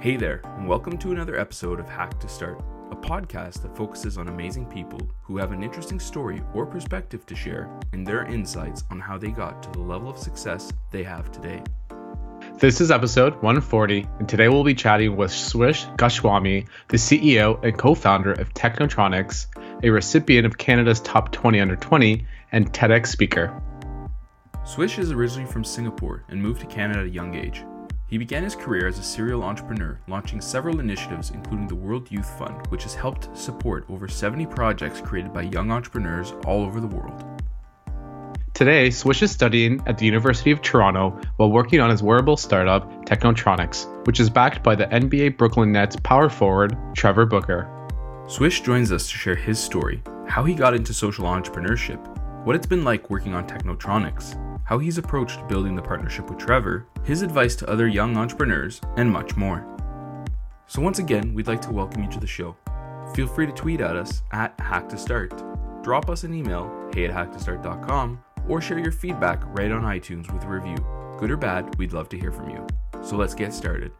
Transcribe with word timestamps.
Hey 0.00 0.16
there, 0.16 0.40
and 0.56 0.66
welcome 0.66 0.96
to 0.96 1.12
another 1.12 1.38
episode 1.38 1.78
of 1.78 1.86
Hack 1.86 2.18
to 2.20 2.26
Start, 2.26 2.58
a 2.90 2.96
podcast 2.96 3.60
that 3.60 3.76
focuses 3.76 4.16
on 4.16 4.28
amazing 4.28 4.64
people 4.64 4.98
who 5.22 5.36
have 5.36 5.52
an 5.52 5.62
interesting 5.62 6.00
story 6.00 6.42
or 6.54 6.64
perspective 6.64 7.26
to 7.26 7.36
share 7.36 7.68
and 7.92 8.06
their 8.06 8.24
insights 8.24 8.82
on 8.90 8.98
how 8.98 9.18
they 9.18 9.28
got 9.28 9.62
to 9.62 9.70
the 9.72 9.80
level 9.80 10.08
of 10.08 10.16
success 10.16 10.72
they 10.90 11.02
have 11.02 11.30
today. 11.30 11.62
This 12.54 12.80
is 12.80 12.90
episode 12.90 13.34
140, 13.42 14.06
and 14.18 14.26
today 14.26 14.48
we'll 14.48 14.64
be 14.64 14.74
chatting 14.74 15.16
with 15.16 15.32
Swish 15.32 15.84
Goswami, 15.98 16.64
the 16.88 16.96
CEO 16.96 17.62
and 17.62 17.76
co 17.76 17.94
founder 17.94 18.32
of 18.32 18.54
Technotronics, 18.54 19.48
a 19.84 19.90
recipient 19.90 20.46
of 20.46 20.56
Canada's 20.56 21.00
Top 21.00 21.30
20 21.30 21.60
Under 21.60 21.76
20, 21.76 22.26
and 22.52 22.72
TEDx 22.72 23.08
speaker. 23.08 23.62
Swish 24.64 24.98
is 24.98 25.12
originally 25.12 25.50
from 25.50 25.62
Singapore 25.62 26.24
and 26.30 26.42
moved 26.42 26.62
to 26.62 26.66
Canada 26.66 27.00
at 27.00 27.06
a 27.06 27.10
young 27.10 27.34
age. 27.34 27.64
He 28.10 28.18
began 28.18 28.42
his 28.42 28.56
career 28.56 28.88
as 28.88 28.98
a 28.98 29.04
serial 29.04 29.44
entrepreneur, 29.44 30.00
launching 30.08 30.40
several 30.40 30.80
initiatives, 30.80 31.30
including 31.30 31.68
the 31.68 31.76
World 31.76 32.10
Youth 32.10 32.28
Fund, 32.40 32.66
which 32.66 32.82
has 32.82 32.92
helped 32.92 33.28
support 33.38 33.84
over 33.88 34.08
70 34.08 34.46
projects 34.46 35.00
created 35.00 35.32
by 35.32 35.42
young 35.42 35.70
entrepreneurs 35.70 36.34
all 36.44 36.64
over 36.64 36.80
the 36.80 36.88
world. 36.88 37.24
Today, 38.52 38.90
Swish 38.90 39.22
is 39.22 39.30
studying 39.30 39.80
at 39.86 39.96
the 39.96 40.06
University 40.06 40.50
of 40.50 40.60
Toronto 40.60 41.20
while 41.36 41.52
working 41.52 41.78
on 41.78 41.88
his 41.88 42.02
wearable 42.02 42.36
startup, 42.36 42.90
Technotronics, 43.06 43.86
which 44.08 44.18
is 44.18 44.28
backed 44.28 44.64
by 44.64 44.74
the 44.74 44.86
NBA 44.86 45.38
Brooklyn 45.38 45.70
Nets 45.70 45.94
power 46.02 46.28
forward, 46.28 46.76
Trevor 46.96 47.26
Booker. 47.26 47.70
Swish 48.26 48.62
joins 48.62 48.90
us 48.90 49.08
to 49.08 49.16
share 49.16 49.36
his 49.36 49.60
story, 49.60 50.02
how 50.26 50.42
he 50.42 50.54
got 50.54 50.74
into 50.74 50.92
social 50.92 51.26
entrepreneurship, 51.26 52.04
what 52.44 52.56
it's 52.56 52.66
been 52.66 52.82
like 52.82 53.08
working 53.08 53.34
on 53.34 53.46
Technotronics, 53.46 54.34
how 54.70 54.78
he's 54.78 54.98
approached 54.98 55.46
building 55.48 55.74
the 55.74 55.82
partnership 55.82 56.30
with 56.30 56.38
Trevor, 56.38 56.86
his 57.02 57.22
advice 57.22 57.56
to 57.56 57.68
other 57.68 57.88
young 57.88 58.16
entrepreneurs, 58.16 58.80
and 58.96 59.10
much 59.10 59.36
more. 59.36 59.66
So, 60.68 60.80
once 60.80 61.00
again, 61.00 61.34
we'd 61.34 61.48
like 61.48 61.60
to 61.62 61.72
welcome 61.72 62.04
you 62.04 62.10
to 62.12 62.20
the 62.20 62.26
show. 62.28 62.56
Feel 63.12 63.26
free 63.26 63.46
to 63.46 63.52
tweet 63.52 63.80
at 63.80 63.96
us 63.96 64.22
at 64.30 64.56
HackToStart, 64.58 65.82
drop 65.82 66.08
us 66.08 66.22
an 66.22 66.32
email, 66.32 66.70
hey 66.94 67.04
at 67.04 67.10
hacktostart.com, 67.10 68.22
or 68.48 68.60
share 68.60 68.78
your 68.78 68.92
feedback 68.92 69.42
right 69.58 69.72
on 69.72 69.82
iTunes 69.82 70.32
with 70.32 70.44
a 70.44 70.48
review. 70.48 70.76
Good 71.18 71.32
or 71.32 71.36
bad, 71.36 71.76
we'd 71.76 71.92
love 71.92 72.08
to 72.10 72.18
hear 72.18 72.30
from 72.30 72.50
you. 72.50 72.64
So, 73.02 73.16
let's 73.16 73.34
get 73.34 73.52
started. 73.52 73.90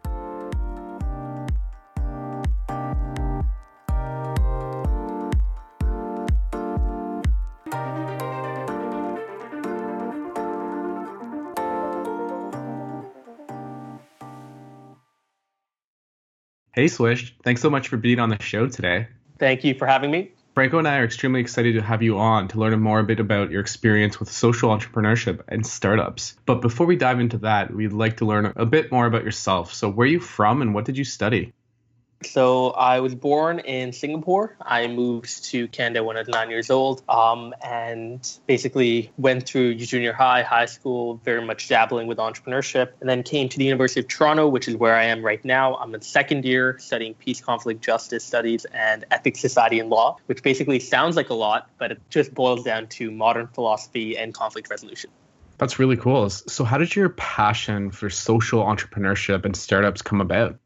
Hey 16.81 16.89
Swish, 16.89 17.35
thanks 17.43 17.61
so 17.61 17.69
much 17.69 17.89
for 17.89 17.99
being 17.99 18.19
on 18.21 18.31
the 18.31 18.43
show 18.43 18.67
today. 18.67 19.09
Thank 19.39 19.65
you 19.65 19.75
for 19.75 19.87
having 19.87 20.11
me. 20.11 20.33
Franco 20.55 20.79
and 20.79 20.89
I 20.89 20.97
are 20.97 21.05
extremely 21.05 21.41
excited 21.41 21.75
to 21.75 21.83
have 21.83 22.03
you 22.03 22.17
on 22.17 22.49
to 22.49 22.59
learn 22.59 22.81
more 22.81 23.01
a 23.01 23.05
bit 23.05 23.21
about 23.21 23.51
your 23.51 23.61
experience 23.61 24.19
with 24.19 24.31
social 24.31 24.71
entrepreneurship 24.71 25.43
and 25.49 25.67
startups. 25.67 26.37
But 26.47 26.63
before 26.63 26.87
we 26.87 26.97
dive 26.97 27.21
into 27.21 27.37
that, 27.41 27.71
we'd 27.71 27.93
like 27.93 28.17
to 28.17 28.25
learn 28.25 28.55
a 28.57 28.65
bit 28.65 28.91
more 28.91 29.05
about 29.05 29.25
yourself. 29.25 29.75
So, 29.75 29.91
where 29.91 30.07
are 30.07 30.11
you 30.11 30.21
from 30.21 30.63
and 30.63 30.73
what 30.73 30.87
did 30.87 30.97
you 30.97 31.05
study? 31.05 31.53
So 32.23 32.71
I 32.71 33.01
was 33.01 33.15
born 33.15 33.61
in 33.61 33.95
Singapore. 33.95 34.55
I 34.61 34.87
moved 34.89 35.45
to 35.47 35.69
Canada 35.69 36.05
when 36.05 36.17
I 36.17 36.21
was 36.21 36.29
nine 36.29 36.51
years 36.51 36.71
old, 36.71 37.03
um, 37.09 37.55
and 37.65 38.21
basically 38.47 39.11
went 39.17 39.47
through 39.47 39.77
junior 39.77 40.13
high, 40.13 40.43
high 40.43 40.67
school, 40.67 41.21
very 41.25 41.45
much 41.45 41.69
dabbling 41.69 42.07
with 42.07 42.19
entrepreneurship, 42.19 42.91
and 43.01 43.09
then 43.09 43.23
came 43.23 43.49
to 43.49 43.57
the 43.57 43.65
University 43.65 44.01
of 44.01 44.09
Toronto, 44.09 44.49
which 44.49 44.69
is 44.69 44.77
where 44.77 44.95
I 44.95 45.05
am 45.05 45.25
right 45.25 45.43
now. 45.47 45.77
I'm 45.77 45.95
in 45.95 46.03
second 46.03 46.45
year 46.45 46.77
studying 46.79 47.15
peace, 47.15 47.41
conflict, 47.41 47.83
justice 47.83 48.23
studies, 48.23 48.67
and 48.67 49.07
ethics, 49.11 49.41
society, 49.41 49.81
and 49.81 49.89
law, 49.89 50.19
which 50.27 50.43
basically 50.43 50.79
sounds 50.79 51.17
like 51.17 51.31
a 51.31 51.35
lot, 51.35 51.71
but 51.79 51.91
it 51.91 52.01
just 52.11 52.35
boils 52.35 52.65
down 52.65 52.87
to 52.89 53.11
modern 53.11 53.47
philosophy 53.47 54.19
and 54.19 54.35
conflict 54.35 54.69
resolution. 54.69 55.11
That's 55.57 55.79
really 55.79 55.97
cool. 55.97 56.29
So, 56.29 56.65
how 56.65 56.77
did 56.77 56.95
your 56.95 57.11
passion 57.11 57.91
for 57.91 58.11
social 58.11 58.63
entrepreneurship 58.63 59.47
and 59.47 59.57
startups 59.57 60.03
come 60.03 60.21
about? 60.21 60.59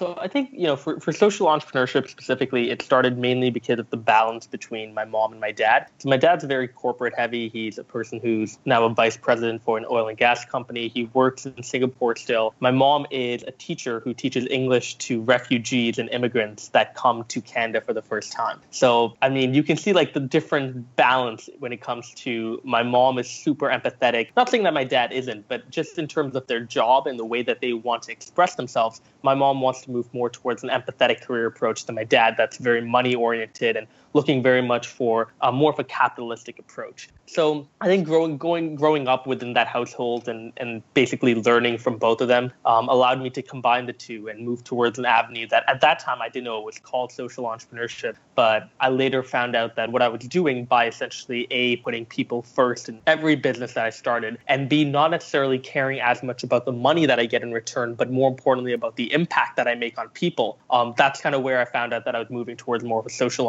So 0.00 0.16
I 0.18 0.28
think 0.28 0.48
you 0.54 0.62
know 0.62 0.76
for, 0.76 0.98
for 0.98 1.12
social 1.12 1.46
entrepreneurship 1.48 2.08
specifically, 2.08 2.70
it 2.70 2.80
started 2.80 3.18
mainly 3.18 3.50
because 3.50 3.78
of 3.78 3.90
the 3.90 3.98
balance 3.98 4.46
between 4.46 4.94
my 4.94 5.04
mom 5.04 5.32
and 5.32 5.40
my 5.42 5.52
dad. 5.52 5.88
So 5.98 6.08
my 6.08 6.16
dad's 6.16 6.42
very 6.44 6.68
corporate 6.68 7.12
heavy. 7.14 7.50
He's 7.50 7.76
a 7.76 7.84
person 7.84 8.18
who's 8.18 8.58
now 8.64 8.86
a 8.86 8.88
vice 8.88 9.18
president 9.18 9.62
for 9.62 9.76
an 9.76 9.84
oil 9.90 10.08
and 10.08 10.16
gas 10.16 10.42
company. 10.46 10.88
He 10.88 11.04
works 11.12 11.44
in 11.44 11.62
Singapore 11.62 12.16
still. 12.16 12.54
My 12.60 12.70
mom 12.70 13.06
is 13.10 13.42
a 13.42 13.50
teacher 13.50 14.00
who 14.00 14.14
teaches 14.14 14.46
English 14.50 14.94
to 15.08 15.20
refugees 15.20 15.98
and 15.98 16.08
immigrants 16.08 16.68
that 16.68 16.94
come 16.94 17.24
to 17.24 17.42
Canada 17.42 17.82
for 17.82 17.92
the 17.92 18.00
first 18.00 18.32
time. 18.32 18.58
So 18.70 19.18
I 19.20 19.28
mean, 19.28 19.52
you 19.52 19.62
can 19.62 19.76
see 19.76 19.92
like 19.92 20.14
the 20.14 20.20
different 20.20 20.96
balance 20.96 21.50
when 21.58 21.74
it 21.74 21.82
comes 21.82 22.14
to 22.24 22.58
my 22.64 22.82
mom 22.82 23.18
is 23.18 23.28
super 23.28 23.68
empathetic. 23.68 24.28
Not 24.34 24.48
saying 24.48 24.62
that 24.62 24.72
my 24.72 24.84
dad 24.84 25.12
isn't, 25.12 25.46
but 25.46 25.68
just 25.68 25.98
in 25.98 26.08
terms 26.08 26.36
of 26.36 26.46
their 26.46 26.60
job 26.60 27.06
and 27.06 27.18
the 27.18 27.26
way 27.26 27.42
that 27.42 27.60
they 27.60 27.74
want 27.74 28.04
to 28.04 28.12
express 28.12 28.54
themselves, 28.54 29.02
my 29.22 29.34
mom 29.34 29.60
wants 29.60 29.82
to 29.82 29.89
move 29.90 30.12
more 30.14 30.30
towards 30.30 30.62
an 30.62 30.70
empathetic 30.70 31.20
career 31.22 31.46
approach 31.46 31.86
than 31.86 31.94
my 31.94 32.04
dad. 32.04 32.34
That's 32.36 32.56
very 32.56 32.80
money 32.80 33.14
oriented 33.14 33.76
and 33.76 33.86
looking 34.12 34.42
very 34.42 34.62
much 34.62 34.86
for 34.86 35.28
uh, 35.40 35.52
more 35.52 35.72
of 35.72 35.78
a 35.78 35.84
capitalistic 35.84 36.58
approach. 36.58 37.08
So 37.26 37.68
I 37.80 37.86
think 37.86 38.06
growing 38.06 38.38
going 38.38 38.74
growing 38.74 39.06
up 39.06 39.26
within 39.26 39.52
that 39.52 39.68
household 39.68 40.28
and 40.28 40.52
and 40.56 40.82
basically 40.94 41.36
learning 41.36 41.78
from 41.78 41.96
both 41.96 42.20
of 42.20 42.28
them 42.28 42.52
um, 42.64 42.88
allowed 42.88 43.20
me 43.22 43.30
to 43.30 43.42
combine 43.42 43.86
the 43.86 43.92
two 43.92 44.28
and 44.28 44.44
move 44.44 44.64
towards 44.64 44.98
an 44.98 45.04
avenue 45.04 45.46
that 45.48 45.62
at 45.68 45.80
that 45.82 46.00
time 46.00 46.20
I 46.20 46.28
didn't 46.28 46.44
know 46.44 46.58
it 46.58 46.64
was 46.64 46.78
called 46.78 47.12
social 47.12 47.44
entrepreneurship, 47.44 48.16
but 48.34 48.68
I 48.80 48.88
later 48.88 49.22
found 49.22 49.54
out 49.54 49.76
that 49.76 49.92
what 49.92 50.02
I 50.02 50.08
was 50.08 50.22
doing 50.22 50.64
by 50.64 50.88
essentially 50.88 51.46
a 51.52 51.76
putting 51.76 52.04
people 52.04 52.42
first 52.42 52.88
in 52.88 53.00
every 53.06 53.36
business 53.36 53.74
that 53.74 53.86
I 53.86 53.90
started, 53.90 54.38
and 54.48 54.68
b 54.68 54.84
not 54.84 55.12
necessarily 55.12 55.58
caring 55.58 56.00
as 56.00 56.22
much 56.22 56.42
about 56.42 56.64
the 56.64 56.72
money 56.72 57.06
that 57.06 57.20
I 57.20 57.26
get 57.26 57.42
in 57.42 57.52
return, 57.52 57.94
but 57.94 58.10
more 58.10 58.28
importantly 58.28 58.72
about 58.72 58.96
the 58.96 59.12
impact 59.12 59.56
that 59.56 59.68
I 59.68 59.76
make 59.76 59.98
on 59.98 60.08
people. 60.08 60.58
Um, 60.70 60.94
that's 60.96 61.20
kind 61.20 61.34
of 61.34 61.42
where 61.42 61.60
I 61.60 61.64
found 61.64 61.92
out 61.92 62.04
that 62.06 62.16
I 62.16 62.18
was 62.18 62.30
moving 62.30 62.56
towards 62.56 62.82
more 62.82 62.98
of 62.98 63.06
a 63.06 63.10
social 63.10 63.46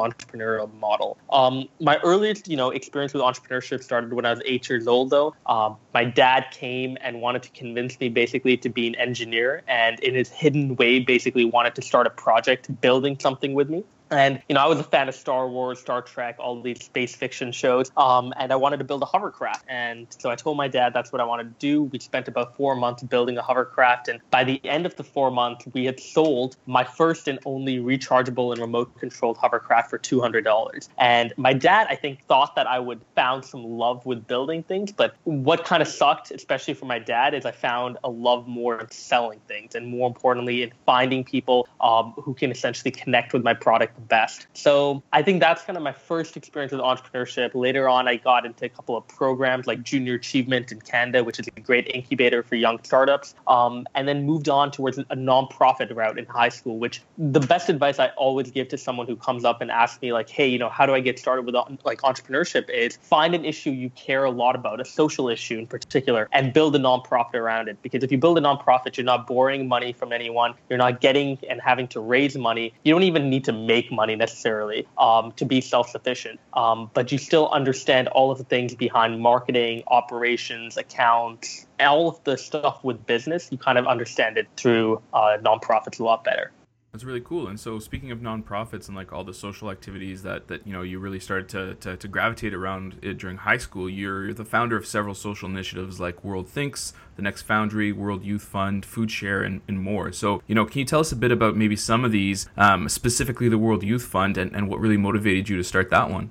entrepreneurial 0.52 0.80
model. 0.80 1.18
Um, 1.30 1.68
my 1.80 1.98
earliest, 1.98 2.48
you 2.48 2.58
know, 2.58 2.72
experience 2.72 3.14
with 3.14 3.24
entrepreneurship 3.24 3.84
started 3.84 4.14
when 4.14 4.26
I 4.26 4.32
was 4.32 4.42
eight 4.46 4.70
years 4.70 4.88
old, 4.88 5.10
though. 5.10 5.36
Um, 5.46 5.78
my 5.94 6.04
dad 6.04 6.46
came 6.52 6.98
and 7.02 7.22
wanted 7.22 7.44
to 7.44 7.50
convince 7.52 8.00
me 8.00 8.10
basically 8.10 8.58
to 8.58 8.70
be 8.70 8.88
an 8.88 8.96
engineer, 8.96 9.64
and 9.68 10.00
in 10.02 10.16
his 10.16 10.30
hidden 10.30 10.76
way, 10.76 11.00
basically 11.00 11.46
wanted 11.46 11.76
to 11.76 11.82
start 11.82 12.08
a 12.08 12.12
project 12.12 12.82
building 12.82 13.18
something 13.20 13.54
with 13.54 13.70
me. 13.70 13.84
And 14.12 14.42
you 14.50 14.56
know, 14.56 14.62
I 14.62 14.68
was 14.68 14.80
a 14.80 14.84
fan 14.84 15.08
of 15.08 15.16
Star 15.16 15.48
Wars, 15.48 15.80
Star 15.80 16.02
Trek, 16.02 16.36
all 16.38 16.62
these 16.62 16.84
space 16.84 17.16
fiction 17.16 17.52
shows. 17.52 17.92
Um, 17.96 18.34
and 18.38 18.52
I 18.52 18.56
wanted 18.58 18.78
to 18.78 18.84
build 18.84 19.02
a 19.02 19.06
hovercraft. 19.06 19.66
And 19.68 20.08
so 20.10 20.30
I 20.30 20.36
told 20.36 20.58
my 20.58 20.68
dad 20.68 20.94
that's 20.94 21.12
what 21.12 21.22
I 21.22 21.24
wanted 21.24 21.44
to 21.44 21.56
do. 21.60 21.84
We 21.84 22.00
spent 22.00 22.28
about 22.28 22.56
four 22.58 22.76
months 22.76 23.04
building 23.04 23.38
a 23.38 23.42
hovercraft. 23.42 24.10
And 24.10 24.20
by 24.30 24.44
the 24.44 24.60
end 24.66 24.86
of 24.86 24.96
the 24.98 25.04
four 25.04 25.32
months, 25.32 25.66
we 25.74 25.86
had 25.86 26.00
sold 26.00 26.58
my 26.66 26.84
first 26.84 27.28
and 27.28 27.40
only 27.46 27.78
rechargeable 27.78 28.52
and 28.52 28.60
remote 28.60 28.98
controlled 29.00 29.38
hovercraft 29.38 29.90
for 29.90 29.98
two 29.98 30.20
hundred 30.20 30.44
dollars. 30.44 30.90
And 30.98 31.34
my 31.38 31.54
dad, 31.54 31.88
I 31.90 31.96
think, 31.96 32.26
thought 32.26 32.56
that 32.56 32.68
I 32.68 32.80
would 32.80 33.02
found 33.16 33.46
some 33.46 33.64
love 33.64 34.06
with 34.06 34.28
building 34.28 34.64
things. 34.64 34.92
But 34.92 35.16
what 35.24 35.64
kind 35.64 35.82
of 35.82 35.88
sucked, 35.88 36.32
especially 36.32 36.74
for 36.74 36.86
my 36.86 37.00
dad, 37.00 37.34
is 37.34 37.46
I 37.46 37.52
found 37.52 37.98
a 38.04 38.10
love 38.10 38.48
more 38.48 38.80
in 38.80 38.90
selling 38.92 39.40
things, 39.48 39.76
and 39.76 39.88
more 39.88 40.08
importantly, 40.08 40.64
in 40.64 40.72
finding 40.86 41.24
people 41.24 41.68
um, 41.80 42.14
who 42.18 42.34
can 42.34 42.52
essentially 42.52 42.92
connect 42.92 43.34
with 43.34 43.44
my 43.44 43.54
product 43.54 44.01
best. 44.08 44.48
So 44.54 45.04
I 45.14 45.22
think 45.22 45.40
that's 45.40 45.64
kind 45.64 45.78
of 45.78 45.84
my 45.84 45.92
first 45.92 46.38
experience 46.38 46.72
with 46.72 46.82
entrepreneurship. 46.82 47.52
Later 47.54 47.88
on, 47.88 48.08
I 48.08 48.18
got 48.18 48.46
into 48.46 48.66
a 48.66 48.70
couple 48.70 48.98
of 48.98 49.08
programs 49.08 49.68
like 49.68 49.84
Junior 49.84 50.16
Achievement 50.16 50.72
in 50.72 50.82
Canada, 50.82 51.24
which 51.24 51.40
is 51.40 51.48
a 51.56 51.60
great 51.60 51.88
incubator 51.94 52.44
for 52.44 52.56
young 52.56 52.80
startups, 52.84 53.36
um, 53.48 53.86
and 53.96 54.08
then 54.08 54.26
moved 54.26 54.50
on 54.50 54.72
towards 54.72 54.98
a 54.98 55.04
nonprofit 55.16 55.96
route 55.96 56.18
in 56.18 56.26
high 56.26 56.50
school, 56.50 56.78
which 56.78 57.02
the 57.18 57.40
best 57.40 57.70
advice 57.70 58.00
I 58.00 58.10
always 58.10 58.52
give 58.52 58.68
to 58.70 58.78
someone 58.78 59.08
who 59.08 59.16
comes 59.16 59.46
up 59.46 59.62
and 59.62 59.72
asks 59.72 60.02
me 60.02 60.14
like, 60.14 60.30
hey, 60.30 60.48
you 60.48 60.60
know, 60.60 60.70
how 60.70 60.86
do 60.86 60.94
I 60.94 61.00
get 61.00 61.20
started 61.20 61.46
with 61.46 61.56
like 61.84 62.02
entrepreneurship 62.02 62.70
is 62.70 62.98
find 62.98 63.36
an 63.36 63.46
issue 63.46 63.72
you 63.72 63.90
care 63.92 64.24
a 64.24 64.32
lot 64.32 64.56
about, 64.56 64.80
a 64.80 64.86
social 64.86 65.30
issue 65.30 65.58
in 65.58 65.68
particular, 65.68 66.28
and 66.32 66.54
build 66.54 66.76
a 66.76 66.80
nonprofit 66.80 67.36
around 67.36 67.68
it. 67.68 67.82
Because 67.82 68.04
if 68.04 68.12
you 68.12 68.18
build 68.18 68.38
a 68.38 68.42
nonprofit, 68.42 68.98
you're 68.98 69.06
not 69.06 69.28
borrowing 69.28 69.68
money 69.68 69.94
from 69.94 70.12
anyone, 70.12 70.54
you're 70.70 70.78
not 70.78 71.02
getting 71.02 71.38
and 71.50 71.62
having 71.62 71.88
to 71.90 72.00
raise 72.00 72.38
money. 72.38 72.74
You 72.84 72.94
don't 72.94 73.04
even 73.04 73.30
need 73.30 73.46
to 73.46 73.54
make 73.54 73.91
money 73.92 74.16
necessarily 74.16 74.88
um, 74.98 75.32
to 75.34 75.46
be 75.46 75.62
self 75.62 75.90
sufficient, 75.90 76.40
um, 76.54 76.90
but 76.94 77.12
you 77.12 77.18
still 77.18 77.50
understand 77.50 78.08
all 78.10 78.32
of 78.32 78.38
the 78.38 78.44
things 78.44 78.76
behind 78.76 79.20
marketing, 79.20 79.84
operations, 79.88 80.78
accounts, 80.78 81.66
all 81.80 82.10
of 82.10 82.24
the 82.24 82.38
stuff 82.38 82.84
with 82.84 83.06
business. 83.06 83.50
You 83.52 83.58
kind 83.58 83.78
of 83.78 83.88
understand 83.88 84.38
it 84.38 84.48
through 84.56 85.02
uh, 85.14 85.38
nonprofits 85.42 86.00
a 86.00 86.04
lot 86.04 86.24
better. 86.24 86.52
That's 86.92 87.06
really 87.06 87.22
cool. 87.22 87.48
And 87.48 87.58
so 87.58 87.80
speaking 87.80 88.12
of 88.12 88.20
nonprofits 88.20 88.88
and 88.88 88.98
like 88.98 89.14
all 89.14 89.24
the 89.24 89.34
social 89.34 89.72
activities 89.72 90.24
that, 90.24 90.50
that 90.50 90.68
you 90.68 90.74
know 90.74 90.82
you 90.82 91.00
really 91.00 91.22
started 91.22 91.48
to, 91.50 91.76
to, 91.76 91.96
to 91.96 92.08
gravitate 92.10 92.54
around 92.54 93.00
it 93.02 93.18
during 93.18 93.38
high 93.38 93.58
school, 93.58 93.90
you're, 93.90 94.26
you're 94.26 94.34
the 94.34 94.44
founder 94.44 94.76
of 94.76 94.86
several 94.86 95.16
social 95.16 95.50
initiatives 95.50 96.02
like 96.02 96.22
World 96.22 96.50
Thinks, 96.50 96.94
the 97.16 97.22
Next 97.22 97.44
Foundry, 97.44 97.94
World 97.94 98.26
Youth 98.26 98.44
Fund, 98.44 98.86
Food 98.86 99.10
Share, 99.10 99.42
and, 99.42 99.62
and 99.70 99.80
more. 99.80 100.12
So, 100.12 100.44
you 100.48 100.56
know, 100.56 100.66
can 100.66 100.80
you 100.80 100.86
tell 100.86 101.00
us 101.00 101.14
a 101.14 101.16
bit 101.16 101.32
about 101.32 101.56
maybe 101.56 101.78
some 101.78 102.04
of 102.04 102.12
these, 102.12 102.50
um, 102.58 102.90
specifically 102.90 103.48
the 103.48 103.58
World 103.58 103.84
Youth 103.84 104.04
Fund 104.04 104.38
and, 104.38 104.54
and 104.54 104.68
what 104.68 104.82
really 104.82 104.98
motivated 104.98 105.48
you 105.48 105.56
to 105.56 105.64
start 105.64 105.90
that 105.92 106.10
one? 106.10 106.30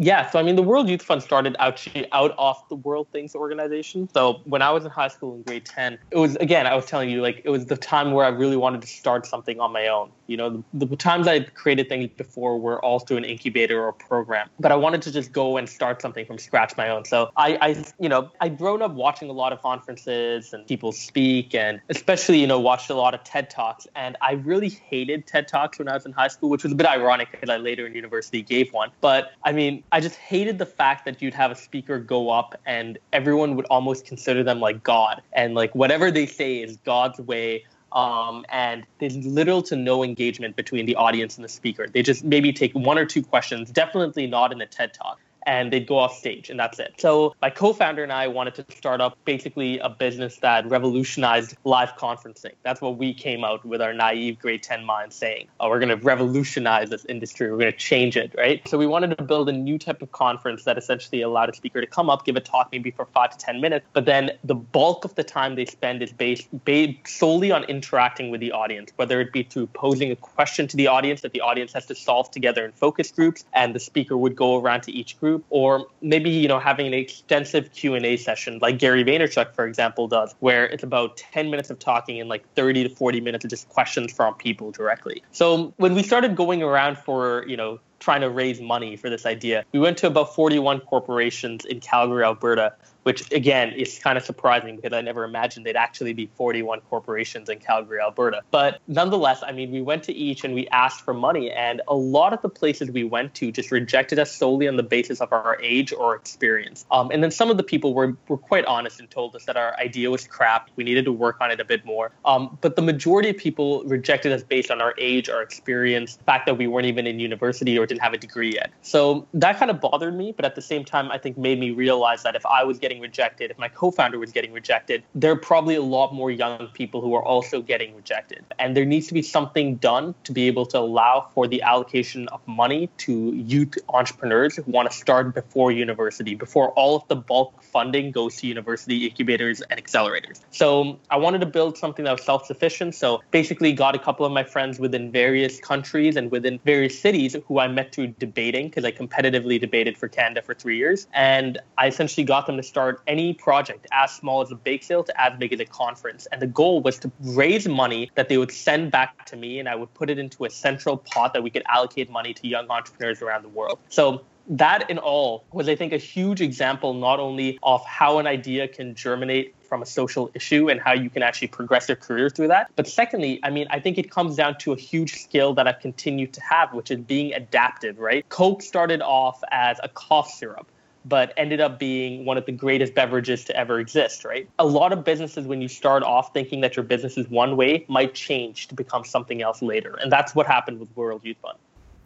Yeah, 0.00 0.30
so 0.30 0.38
I 0.38 0.44
mean, 0.44 0.54
the 0.54 0.62
World 0.62 0.88
Youth 0.88 1.02
Fund 1.02 1.24
started 1.24 1.56
actually 1.58 2.06
out 2.12 2.32
of 2.38 2.56
the 2.68 2.76
World 2.76 3.08
Things 3.10 3.34
organization. 3.34 4.08
So 4.14 4.40
when 4.44 4.62
I 4.62 4.70
was 4.70 4.84
in 4.84 4.92
high 4.92 5.08
school 5.08 5.34
in 5.34 5.42
grade 5.42 5.64
10, 5.64 5.98
it 6.12 6.16
was, 6.16 6.36
again, 6.36 6.68
I 6.68 6.76
was 6.76 6.86
telling 6.86 7.10
you, 7.10 7.20
like, 7.20 7.42
it 7.44 7.50
was 7.50 7.66
the 7.66 7.76
time 7.76 8.12
where 8.12 8.24
I 8.24 8.28
really 8.28 8.56
wanted 8.56 8.80
to 8.82 8.86
start 8.86 9.26
something 9.26 9.58
on 9.58 9.72
my 9.72 9.88
own. 9.88 10.12
You 10.28 10.36
know, 10.36 10.62
the, 10.74 10.86
the 10.86 10.96
times 10.96 11.26
I 11.26 11.40
created 11.40 11.88
things 11.88 12.10
before 12.16 12.58
were 12.60 12.84
all 12.84 13.00
through 13.00 13.16
an 13.16 13.24
incubator 13.24 13.82
or 13.82 13.92
program, 13.92 14.48
but 14.60 14.70
I 14.70 14.76
wanted 14.76 15.00
to 15.02 15.12
just 15.12 15.32
go 15.32 15.56
and 15.56 15.68
start 15.68 16.02
something 16.02 16.26
from 16.26 16.38
scratch 16.38 16.76
my 16.76 16.90
own. 16.90 17.06
So 17.06 17.30
I, 17.36 17.58
I 17.60 17.84
you 17.98 18.10
know, 18.10 18.30
I'd 18.40 18.58
grown 18.58 18.82
up 18.82 18.92
watching 18.92 19.30
a 19.30 19.32
lot 19.32 19.54
of 19.54 19.62
conferences 19.62 20.52
and 20.52 20.66
people 20.66 20.92
speak, 20.92 21.54
and 21.54 21.80
especially, 21.88 22.40
you 22.40 22.46
know, 22.46 22.60
watched 22.60 22.90
a 22.90 22.94
lot 22.94 23.14
of 23.14 23.24
TED 23.24 23.48
Talks. 23.48 23.86
And 23.96 24.18
I 24.20 24.32
really 24.32 24.68
hated 24.68 25.26
TED 25.26 25.48
Talks 25.48 25.78
when 25.78 25.88
I 25.88 25.94
was 25.94 26.04
in 26.04 26.12
high 26.12 26.28
school, 26.28 26.50
which 26.50 26.62
was 26.62 26.72
a 26.72 26.76
bit 26.76 26.86
ironic 26.86 27.30
because 27.30 27.48
I 27.48 27.56
later 27.56 27.86
in 27.86 27.94
university 27.94 28.42
gave 28.42 28.70
one. 28.72 28.90
But 29.00 29.32
I 29.44 29.52
mean, 29.52 29.82
I 29.92 30.00
just 30.00 30.16
hated 30.16 30.58
the 30.58 30.66
fact 30.66 31.06
that 31.06 31.22
you'd 31.22 31.34
have 31.34 31.50
a 31.50 31.56
speaker 31.56 31.98
go 31.98 32.28
up 32.28 32.60
and 32.66 32.98
everyone 33.14 33.56
would 33.56 33.66
almost 33.70 34.04
consider 34.04 34.44
them 34.44 34.60
like 34.60 34.82
God. 34.82 35.22
And 35.32 35.54
like 35.54 35.74
whatever 35.74 36.10
they 36.10 36.26
say 36.26 36.58
is 36.58 36.76
God's 36.84 37.18
way. 37.18 37.64
Um, 37.92 38.44
and 38.50 38.84
there's 38.98 39.16
little 39.16 39.62
to 39.62 39.76
no 39.76 40.04
engagement 40.04 40.56
between 40.56 40.86
the 40.86 40.96
audience 40.96 41.36
and 41.36 41.44
the 41.44 41.48
speaker. 41.48 41.86
They 41.88 42.02
just 42.02 42.22
maybe 42.24 42.52
take 42.52 42.72
one 42.74 42.98
or 42.98 43.06
two 43.06 43.22
questions, 43.22 43.70
definitely 43.70 44.26
not 44.26 44.52
in 44.52 44.60
a 44.60 44.66
TED 44.66 44.92
talk 44.92 45.18
and 45.48 45.72
they'd 45.72 45.86
go 45.86 45.98
off 45.98 46.14
stage 46.14 46.50
and 46.50 46.60
that's 46.60 46.78
it. 46.78 46.92
So 46.98 47.34
my 47.40 47.48
co-founder 47.48 48.02
and 48.02 48.12
I 48.12 48.28
wanted 48.28 48.54
to 48.56 48.76
start 48.76 49.00
up 49.00 49.16
basically 49.24 49.78
a 49.78 49.88
business 49.88 50.36
that 50.36 50.68
revolutionized 50.68 51.56
live 51.64 51.96
conferencing. 51.96 52.52
That's 52.62 52.82
what 52.82 52.98
we 52.98 53.14
came 53.14 53.44
out 53.44 53.64
with 53.64 53.80
our 53.80 53.94
naive 53.94 54.38
grade 54.38 54.62
10 54.62 54.84
mind 54.84 55.10
saying, 55.10 55.48
oh, 55.58 55.70
we're 55.70 55.78
going 55.78 55.88
to 55.88 56.04
revolutionize 56.04 56.90
this 56.90 57.06
industry. 57.06 57.50
We're 57.50 57.56
going 57.56 57.72
to 57.72 57.78
change 57.78 58.14
it, 58.14 58.34
right? 58.36 58.66
So 58.68 58.76
we 58.76 58.86
wanted 58.86 59.16
to 59.16 59.24
build 59.24 59.48
a 59.48 59.52
new 59.52 59.78
type 59.78 60.02
of 60.02 60.12
conference 60.12 60.64
that 60.64 60.76
essentially 60.76 61.22
allowed 61.22 61.48
a 61.48 61.54
speaker 61.54 61.80
to 61.80 61.86
come 61.86 62.10
up, 62.10 62.26
give 62.26 62.36
a 62.36 62.40
talk 62.40 62.68
maybe 62.70 62.90
for 62.90 63.06
five 63.06 63.30
to 63.30 63.38
10 63.38 63.58
minutes, 63.58 63.86
but 63.94 64.04
then 64.04 64.32
the 64.44 64.54
bulk 64.54 65.06
of 65.06 65.14
the 65.14 65.24
time 65.24 65.54
they 65.54 65.64
spend 65.64 66.02
is 66.02 66.12
based, 66.12 66.46
based 66.66 67.08
solely 67.08 67.50
on 67.50 67.64
interacting 67.64 68.30
with 68.30 68.42
the 68.42 68.52
audience, 68.52 68.92
whether 68.96 69.18
it 69.18 69.32
be 69.32 69.44
through 69.44 69.68
posing 69.68 70.10
a 70.10 70.16
question 70.16 70.68
to 70.68 70.76
the 70.76 70.88
audience 70.88 71.22
that 71.22 71.32
the 71.32 71.40
audience 71.40 71.72
has 71.72 71.86
to 71.86 71.94
solve 71.94 72.30
together 72.30 72.66
in 72.66 72.72
focus 72.72 73.10
groups, 73.10 73.46
and 73.54 73.74
the 73.74 73.80
speaker 73.80 74.14
would 74.14 74.36
go 74.36 74.60
around 74.60 74.82
to 74.82 74.92
each 74.92 75.18
group 75.18 75.37
group 75.38 75.46
or 75.50 75.86
maybe 76.00 76.30
you 76.30 76.48
know 76.48 76.58
having 76.58 76.86
an 76.86 76.94
extensive 76.94 77.72
q&a 77.72 78.16
session 78.16 78.58
like 78.60 78.78
gary 78.78 79.04
vaynerchuk 79.04 79.54
for 79.54 79.66
example 79.66 80.08
does 80.08 80.34
where 80.40 80.66
it's 80.66 80.82
about 80.82 81.16
10 81.16 81.50
minutes 81.50 81.70
of 81.70 81.78
talking 81.78 82.20
and 82.20 82.28
like 82.28 82.44
30 82.54 82.88
to 82.88 82.94
40 82.94 83.20
minutes 83.20 83.44
of 83.44 83.50
just 83.50 83.68
questions 83.68 84.12
from 84.12 84.34
people 84.34 84.70
directly. 84.70 85.22
So 85.32 85.72
when 85.76 85.94
we 85.94 86.02
started 86.02 86.36
going 86.36 86.62
around 86.62 86.98
for 86.98 87.44
you 87.46 87.56
know 87.56 87.80
trying 88.00 88.20
to 88.20 88.30
raise 88.30 88.60
money 88.60 88.96
for 88.96 89.10
this 89.10 89.26
idea 89.26 89.64
we 89.72 89.80
went 89.80 89.98
to 89.98 90.06
about 90.06 90.34
41 90.34 90.80
corporations 90.80 91.64
in 91.64 91.80
calgary 91.80 92.22
alberta 92.22 92.74
which 93.02 93.30
again 93.32 93.72
is 93.72 93.98
kind 93.98 94.18
of 94.18 94.24
surprising 94.24 94.76
because 94.76 94.92
I 94.92 95.00
never 95.00 95.24
imagined 95.24 95.66
they'd 95.66 95.76
actually 95.76 96.12
be 96.12 96.26
41 96.36 96.80
corporations 96.82 97.48
in 97.48 97.58
Calgary, 97.58 98.00
Alberta. 98.00 98.42
But 98.50 98.80
nonetheless, 98.86 99.42
I 99.42 99.52
mean, 99.52 99.70
we 99.70 99.80
went 99.80 100.02
to 100.04 100.12
each 100.12 100.44
and 100.44 100.54
we 100.54 100.68
asked 100.68 101.02
for 101.02 101.14
money, 101.14 101.50
and 101.50 101.80
a 101.88 101.94
lot 101.94 102.32
of 102.32 102.42
the 102.42 102.48
places 102.48 102.90
we 102.90 103.04
went 103.04 103.34
to 103.34 103.52
just 103.52 103.70
rejected 103.70 104.18
us 104.18 104.34
solely 104.34 104.68
on 104.68 104.76
the 104.76 104.82
basis 104.82 105.20
of 105.20 105.32
our 105.32 105.58
age 105.62 105.92
or 105.92 106.14
experience. 106.14 106.84
Um, 106.90 107.10
and 107.10 107.22
then 107.22 107.30
some 107.30 107.50
of 107.50 107.56
the 107.56 107.62
people 107.62 107.94
were, 107.94 108.16
were 108.28 108.38
quite 108.38 108.64
honest 108.64 109.00
and 109.00 109.10
told 109.10 109.34
us 109.36 109.44
that 109.44 109.56
our 109.56 109.76
idea 109.78 110.10
was 110.10 110.26
crap. 110.26 110.70
We 110.76 110.84
needed 110.84 111.04
to 111.04 111.12
work 111.12 111.36
on 111.40 111.50
it 111.50 111.60
a 111.60 111.64
bit 111.64 111.84
more. 111.84 112.10
Um, 112.24 112.58
but 112.60 112.76
the 112.76 112.82
majority 112.82 113.30
of 113.30 113.36
people 113.36 113.84
rejected 113.84 114.32
us 114.32 114.42
based 114.42 114.70
on 114.70 114.80
our 114.80 114.94
age, 114.98 115.28
our 115.28 115.42
experience, 115.42 116.16
the 116.16 116.24
fact 116.24 116.46
that 116.46 116.58
we 116.58 116.66
weren't 116.66 116.86
even 116.86 117.06
in 117.06 117.20
university 117.20 117.78
or 117.78 117.86
didn't 117.86 118.02
have 118.02 118.12
a 118.12 118.18
degree 118.18 118.52
yet. 118.54 118.70
So 118.82 119.26
that 119.34 119.58
kind 119.58 119.70
of 119.70 119.80
bothered 119.80 120.14
me, 120.14 120.32
but 120.32 120.44
at 120.44 120.54
the 120.54 120.62
same 120.62 120.84
time, 120.84 121.10
I 121.10 121.18
think 121.18 121.38
made 121.38 121.58
me 121.58 121.70
realize 121.70 122.22
that 122.22 122.34
if 122.34 122.44
I 122.46 122.64
was 122.64 122.78
getting 122.78 122.87
getting 122.88 123.02
rejected, 123.02 123.50
if 123.50 123.58
my 123.58 123.68
co-founder 123.68 124.18
was 124.18 124.32
getting 124.32 124.50
rejected, 124.50 125.02
there 125.14 125.30
are 125.30 125.36
probably 125.36 125.74
a 125.74 125.82
lot 125.82 126.14
more 126.14 126.30
young 126.30 126.68
people 126.72 127.02
who 127.02 127.14
are 127.14 127.22
also 127.22 127.60
getting 127.60 127.94
rejected. 127.94 128.42
And 128.58 128.74
there 128.74 128.86
needs 128.86 129.08
to 129.08 129.14
be 129.14 129.20
something 129.20 129.76
done 129.76 130.14
to 130.24 130.32
be 130.32 130.46
able 130.46 130.64
to 130.66 130.78
allow 130.78 131.28
for 131.34 131.46
the 131.46 131.60
allocation 131.60 132.28
of 132.28 132.40
money 132.46 132.88
to 133.04 133.34
youth 133.34 133.74
entrepreneurs 133.90 134.56
who 134.56 134.62
want 134.66 134.90
to 134.90 134.96
start 134.96 135.34
before 135.34 135.70
university, 135.70 136.34
before 136.34 136.70
all 136.70 136.96
of 136.96 137.06
the 137.08 137.16
bulk 137.16 137.62
funding 137.62 138.10
goes 138.10 138.36
to 138.36 138.46
university 138.46 139.04
incubators 139.04 139.60
and 139.60 139.78
accelerators. 139.84 140.40
So 140.50 140.98
I 141.10 141.18
wanted 141.18 141.42
to 141.42 141.46
build 141.46 141.76
something 141.76 142.06
that 142.06 142.12
was 142.12 142.24
self-sufficient. 142.24 142.94
So 142.94 143.20
basically 143.32 143.74
got 143.74 143.94
a 143.96 143.98
couple 143.98 144.24
of 144.24 144.32
my 144.32 144.44
friends 144.44 144.78
within 144.78 145.12
various 145.12 145.60
countries 145.60 146.16
and 146.16 146.30
within 146.30 146.58
various 146.64 146.98
cities 146.98 147.36
who 147.46 147.58
I 147.58 147.68
met 147.68 147.94
through 147.94 148.08
debating 148.18 148.68
because 148.68 148.86
I 148.86 148.92
competitively 148.92 149.60
debated 149.60 149.98
for 149.98 150.08
Canada 150.08 150.40
for 150.40 150.54
three 150.54 150.78
years. 150.78 151.06
And 151.12 151.58
I 151.76 151.88
essentially 151.88 152.24
got 152.24 152.46
them 152.46 152.56
to 152.56 152.62
start 152.62 152.77
start 152.78 153.02
any 153.08 153.34
project 153.34 153.88
as 153.90 154.12
small 154.12 154.40
as 154.40 154.52
a 154.52 154.54
bake 154.54 154.84
sale 154.84 155.02
to 155.02 155.20
as 155.20 155.36
big 155.36 155.52
as 155.52 155.58
a 155.58 155.64
conference. 155.64 156.26
And 156.30 156.40
the 156.40 156.46
goal 156.46 156.80
was 156.80 156.96
to 157.00 157.10
raise 157.20 157.66
money 157.66 158.08
that 158.14 158.28
they 158.28 158.38
would 158.38 158.52
send 158.52 158.92
back 158.92 159.26
to 159.26 159.36
me, 159.36 159.58
and 159.58 159.68
I 159.68 159.74
would 159.74 159.92
put 159.94 160.10
it 160.10 160.16
into 160.16 160.44
a 160.44 160.50
central 160.50 160.96
pot 160.96 161.32
that 161.32 161.42
we 161.42 161.50
could 161.50 161.64
allocate 161.66 162.08
money 162.08 162.32
to 162.34 162.46
young 162.46 162.70
entrepreneurs 162.70 163.20
around 163.20 163.42
the 163.42 163.48
world. 163.48 163.80
So 163.88 164.22
that 164.46 164.88
in 164.88 164.98
all 164.98 165.42
was, 165.50 165.68
I 165.68 165.74
think, 165.74 165.92
a 165.92 165.96
huge 165.96 166.40
example 166.40 166.94
not 166.94 167.18
only 167.18 167.58
of 167.64 167.84
how 167.84 168.20
an 168.20 168.28
idea 168.28 168.68
can 168.68 168.94
germinate 168.94 169.56
from 169.60 169.82
a 169.82 169.86
social 169.86 170.30
issue 170.34 170.70
and 170.70 170.80
how 170.80 170.92
you 170.92 171.10
can 171.10 171.24
actually 171.24 171.48
progress 171.48 171.88
your 171.88 171.96
career 171.96 172.30
through 172.30 172.48
that. 172.48 172.70
But 172.76 172.86
secondly, 172.86 173.40
I 173.42 173.50
mean, 173.50 173.66
I 173.70 173.80
think 173.80 173.98
it 173.98 174.08
comes 174.08 174.36
down 174.36 174.56
to 174.58 174.72
a 174.72 174.76
huge 174.76 175.16
skill 175.16 175.52
that 175.54 175.66
I've 175.66 175.80
continued 175.80 176.32
to 176.34 176.40
have, 176.42 176.72
which 176.72 176.92
is 176.92 177.00
being 177.00 177.34
adaptive, 177.34 177.98
right? 177.98 178.26
Coke 178.28 178.62
started 178.62 179.02
off 179.02 179.42
as 179.50 179.80
a 179.82 179.88
cough 179.88 180.30
syrup 180.30 180.68
but 181.04 181.32
ended 181.36 181.60
up 181.60 181.78
being 181.78 182.24
one 182.24 182.36
of 182.36 182.46
the 182.46 182.52
greatest 182.52 182.94
beverages 182.94 183.44
to 183.44 183.56
ever 183.56 183.80
exist, 183.80 184.24
right? 184.24 184.48
A 184.58 184.66
lot 184.66 184.92
of 184.92 185.04
businesses, 185.04 185.46
when 185.46 185.60
you 185.62 185.68
start 185.68 186.02
off 186.02 186.32
thinking 186.32 186.60
that 186.60 186.76
your 186.76 186.84
business 186.84 187.16
is 187.16 187.28
one 187.28 187.56
way, 187.56 187.84
might 187.88 188.14
change 188.14 188.68
to 188.68 188.74
become 188.74 189.04
something 189.04 189.42
else 189.42 189.62
later. 189.62 189.94
And 190.00 190.10
that's 190.12 190.34
what 190.34 190.46
happened 190.46 190.80
with 190.80 190.94
World 190.96 191.22
Youth 191.24 191.38
Fund. 191.42 191.58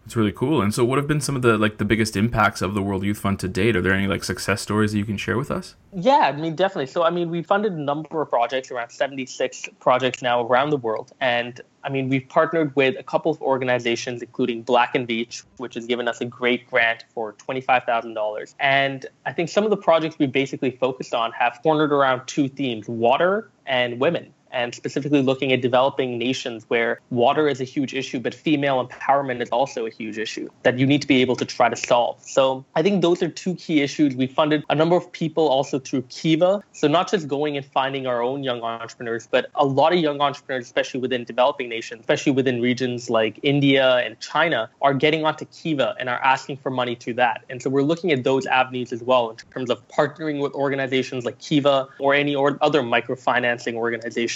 It's 0.05 0.17
really 0.17 0.33
cool. 0.33 0.63
And 0.63 0.75
so 0.75 0.85
what 0.85 0.99
have 0.99 1.07
been 1.07 1.21
some 1.21 1.37
of 1.37 1.43
the 1.43 1.57
like 1.57 1.79
the 1.79 1.85
biggest 1.85 2.17
impacts 2.17 2.61
of 2.61 2.75
the 2.75 2.83
World 2.83 3.05
Youth 3.05 3.19
Fund 3.19 3.39
to 3.41 3.49
date? 3.49 3.77
Are 3.77 3.81
there 3.81 3.93
any 3.93 4.09
like 4.09 4.25
success 4.25 4.61
stories 4.61 4.93
that 4.93 4.99
you 4.99 5.05
can 5.05 5.17
share 5.17 5.37
with 5.37 5.51
us? 5.51 5.77
Yeah, 5.93 6.21
I 6.21 6.33
mean 6.33 6.57
definitely. 6.57 6.87
So 6.87 7.05
I 7.05 7.11
mean 7.11 7.31
we 7.31 7.43
funded 7.43 7.73
a 7.73 7.81
number 7.81 8.21
of 8.21 8.29
projects, 8.29 8.71
around 8.71 8.91
76 8.91 9.69
projects 9.79 10.21
now 10.21 10.45
around 10.45 10.71
the 10.71 10.77
world. 10.77 11.13
And 11.21 11.61
I 11.85 11.89
mean 11.89 12.09
we've 12.09 12.29
partnered 12.29 12.75
with 12.75 12.97
a 12.99 13.03
couple 13.03 13.31
of 13.31 13.41
organizations 13.41 14.23
including 14.23 14.63
Black 14.63 14.95
and 14.95 15.07
Beach, 15.07 15.45
which 15.59 15.75
has 15.75 15.87
given 15.87 16.09
us 16.09 16.21
a 16.21 16.25
great 16.25 16.69
grant 16.69 17.05
for 17.15 17.35
$25,000. 17.35 18.55
And 18.59 19.07
I 19.25 19.33
think 19.33 19.51
some 19.51 19.65
of 19.65 19.71
the 19.71 19.77
projects 19.77 20.19
we 20.19 20.27
basically 20.27 20.73
focused 20.73 21.15
on 21.15 21.31
have 21.33 21.61
cornered 21.63 21.93
around 21.93 22.27
two 22.27 22.49
themes, 22.49 22.89
water 22.89 23.51
and 23.67 24.01
women 24.01 24.35
and 24.53 24.75
specifically 24.75 25.23
looking 25.23 25.53
at 25.53 25.61
developing 25.61 26.19
nations 26.19 26.65
where 26.69 27.01
water 27.11 27.49
is 27.49 27.61
a 27.61 27.65
huge 27.65 27.95
issue, 27.95 28.21
but 28.21 28.35
female 28.35 28.87
empowerment 28.87 29.43
is 29.43 29.49
also 29.51 29.87
a 29.87 29.91
huge 29.91 30.19
issue 30.19 30.49
that 30.63 30.79
you 30.79 30.87
need 30.87 31.03
to 31.03 31.09
be 31.09 31.21
able 31.21 31.37
to 31.37 31.45
try 31.45 31.69
to 31.69 31.77
solve. 31.77 32.23
So 32.23 32.65
I 32.75 32.83
think 32.83 33.03
those 33.03 33.23
are 33.23 33.29
two 33.29 33.55
key 33.57 33.81
issues. 33.81 34.15
We 34.15 34.27
funded 34.27 34.65
a 34.69 34.75
number 34.75 34.97
of 34.97 35.11
people 35.13 35.49
also 35.49 35.79
through 35.79 36.03
Kiva. 36.03 36.63
So 36.73 36.89
not 36.89 37.11
just 37.11 37.29
going 37.29 37.57
and 37.57 37.65
finding 37.67 38.07
our 38.07 38.23
own 38.23 38.43
young 38.43 38.63
entrepreneurs, 38.63 39.27
but 39.31 39.51
a 39.55 39.65
lot 39.65 39.93
of 39.93 39.99
young 39.99 40.21
entrepreneurs, 40.21 40.67
especially 40.67 41.01
within 41.01 41.25
developing 41.25 41.69
nations, 41.69 42.01
especially 42.01 42.33
within 42.33 42.61
regions 42.61 43.11
like 43.11 43.39
India 43.43 43.97
and 43.97 44.19
China, 44.21 44.71
are 44.81 44.95
getting 44.95 45.25
onto 45.25 45.45
Kiva 45.47 45.95
and 45.99 46.09
are 46.09 46.23
asking 46.23 46.59
for 46.59 46.71
money 46.71 46.95
through 46.95 47.15
that. 47.15 47.45
And 47.49 47.63
so 47.63 47.71
we're 47.71 47.83
looking 47.83 48.13
at 48.13 48.25
those 48.25 48.47
avenues 48.47 48.93
as 48.93 49.03
well 49.03 49.31
in 49.31 49.37
terms 49.37 49.71
of 49.71 49.87
partnering 49.89 50.41
with 50.41 50.53
organizations 50.55 51.25
like 51.25 51.39
Kiva 51.39 51.89
or 51.99 52.15
any 52.15 52.35
or 52.35 52.59
other 52.61 52.83
microfinancing 52.83 53.75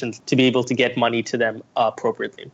organizations 0.06 0.26
to 0.26 0.36
be 0.36 0.44
able 0.44 0.64
to 0.64 0.74
get 0.74 0.96
money 0.96 1.22
to 1.22 1.36
them 1.36 1.62
appropriately. 1.76 2.50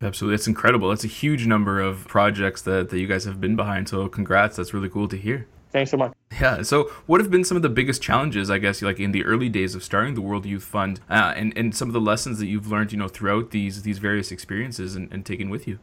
Absolutely. 0.00 0.36
That's 0.36 0.46
incredible. 0.46 0.90
That's 0.90 1.04
a 1.04 1.08
huge 1.08 1.46
number 1.46 1.80
of 1.80 2.06
projects 2.06 2.62
that, 2.62 2.90
that 2.90 2.98
you 2.98 3.06
guys 3.06 3.24
have 3.24 3.40
been 3.40 3.56
behind. 3.56 3.88
So 3.88 4.08
congrats. 4.08 4.56
That's 4.56 4.72
really 4.72 4.88
cool 4.88 5.08
to 5.08 5.16
hear. 5.16 5.46
Thanks 5.70 5.90
so 5.90 5.96
much. 5.96 6.12
Yeah. 6.40 6.62
So, 6.62 6.84
what 7.06 7.20
have 7.20 7.30
been 7.30 7.44
some 7.44 7.56
of 7.56 7.62
the 7.62 7.68
biggest 7.68 8.00
challenges, 8.00 8.50
I 8.50 8.56
guess, 8.56 8.80
like 8.80 8.98
in 8.98 9.12
the 9.12 9.22
early 9.24 9.50
days 9.50 9.74
of 9.74 9.82
starting 9.84 10.14
the 10.14 10.22
World 10.22 10.46
Youth 10.46 10.64
Fund, 10.64 11.00
uh, 11.10 11.34
and 11.36 11.52
and 11.58 11.74
some 11.74 11.88
of 11.90 11.92
the 11.92 12.00
lessons 12.00 12.38
that 12.38 12.46
you've 12.46 12.70
learned, 12.70 12.90
you 12.90 12.96
know, 12.96 13.06
throughout 13.08 13.50
these 13.50 13.82
these 13.82 13.98
various 13.98 14.32
experiences 14.32 14.96
and, 14.96 15.12
and 15.12 15.26
taken 15.26 15.50
with 15.50 15.68
you? 15.68 15.78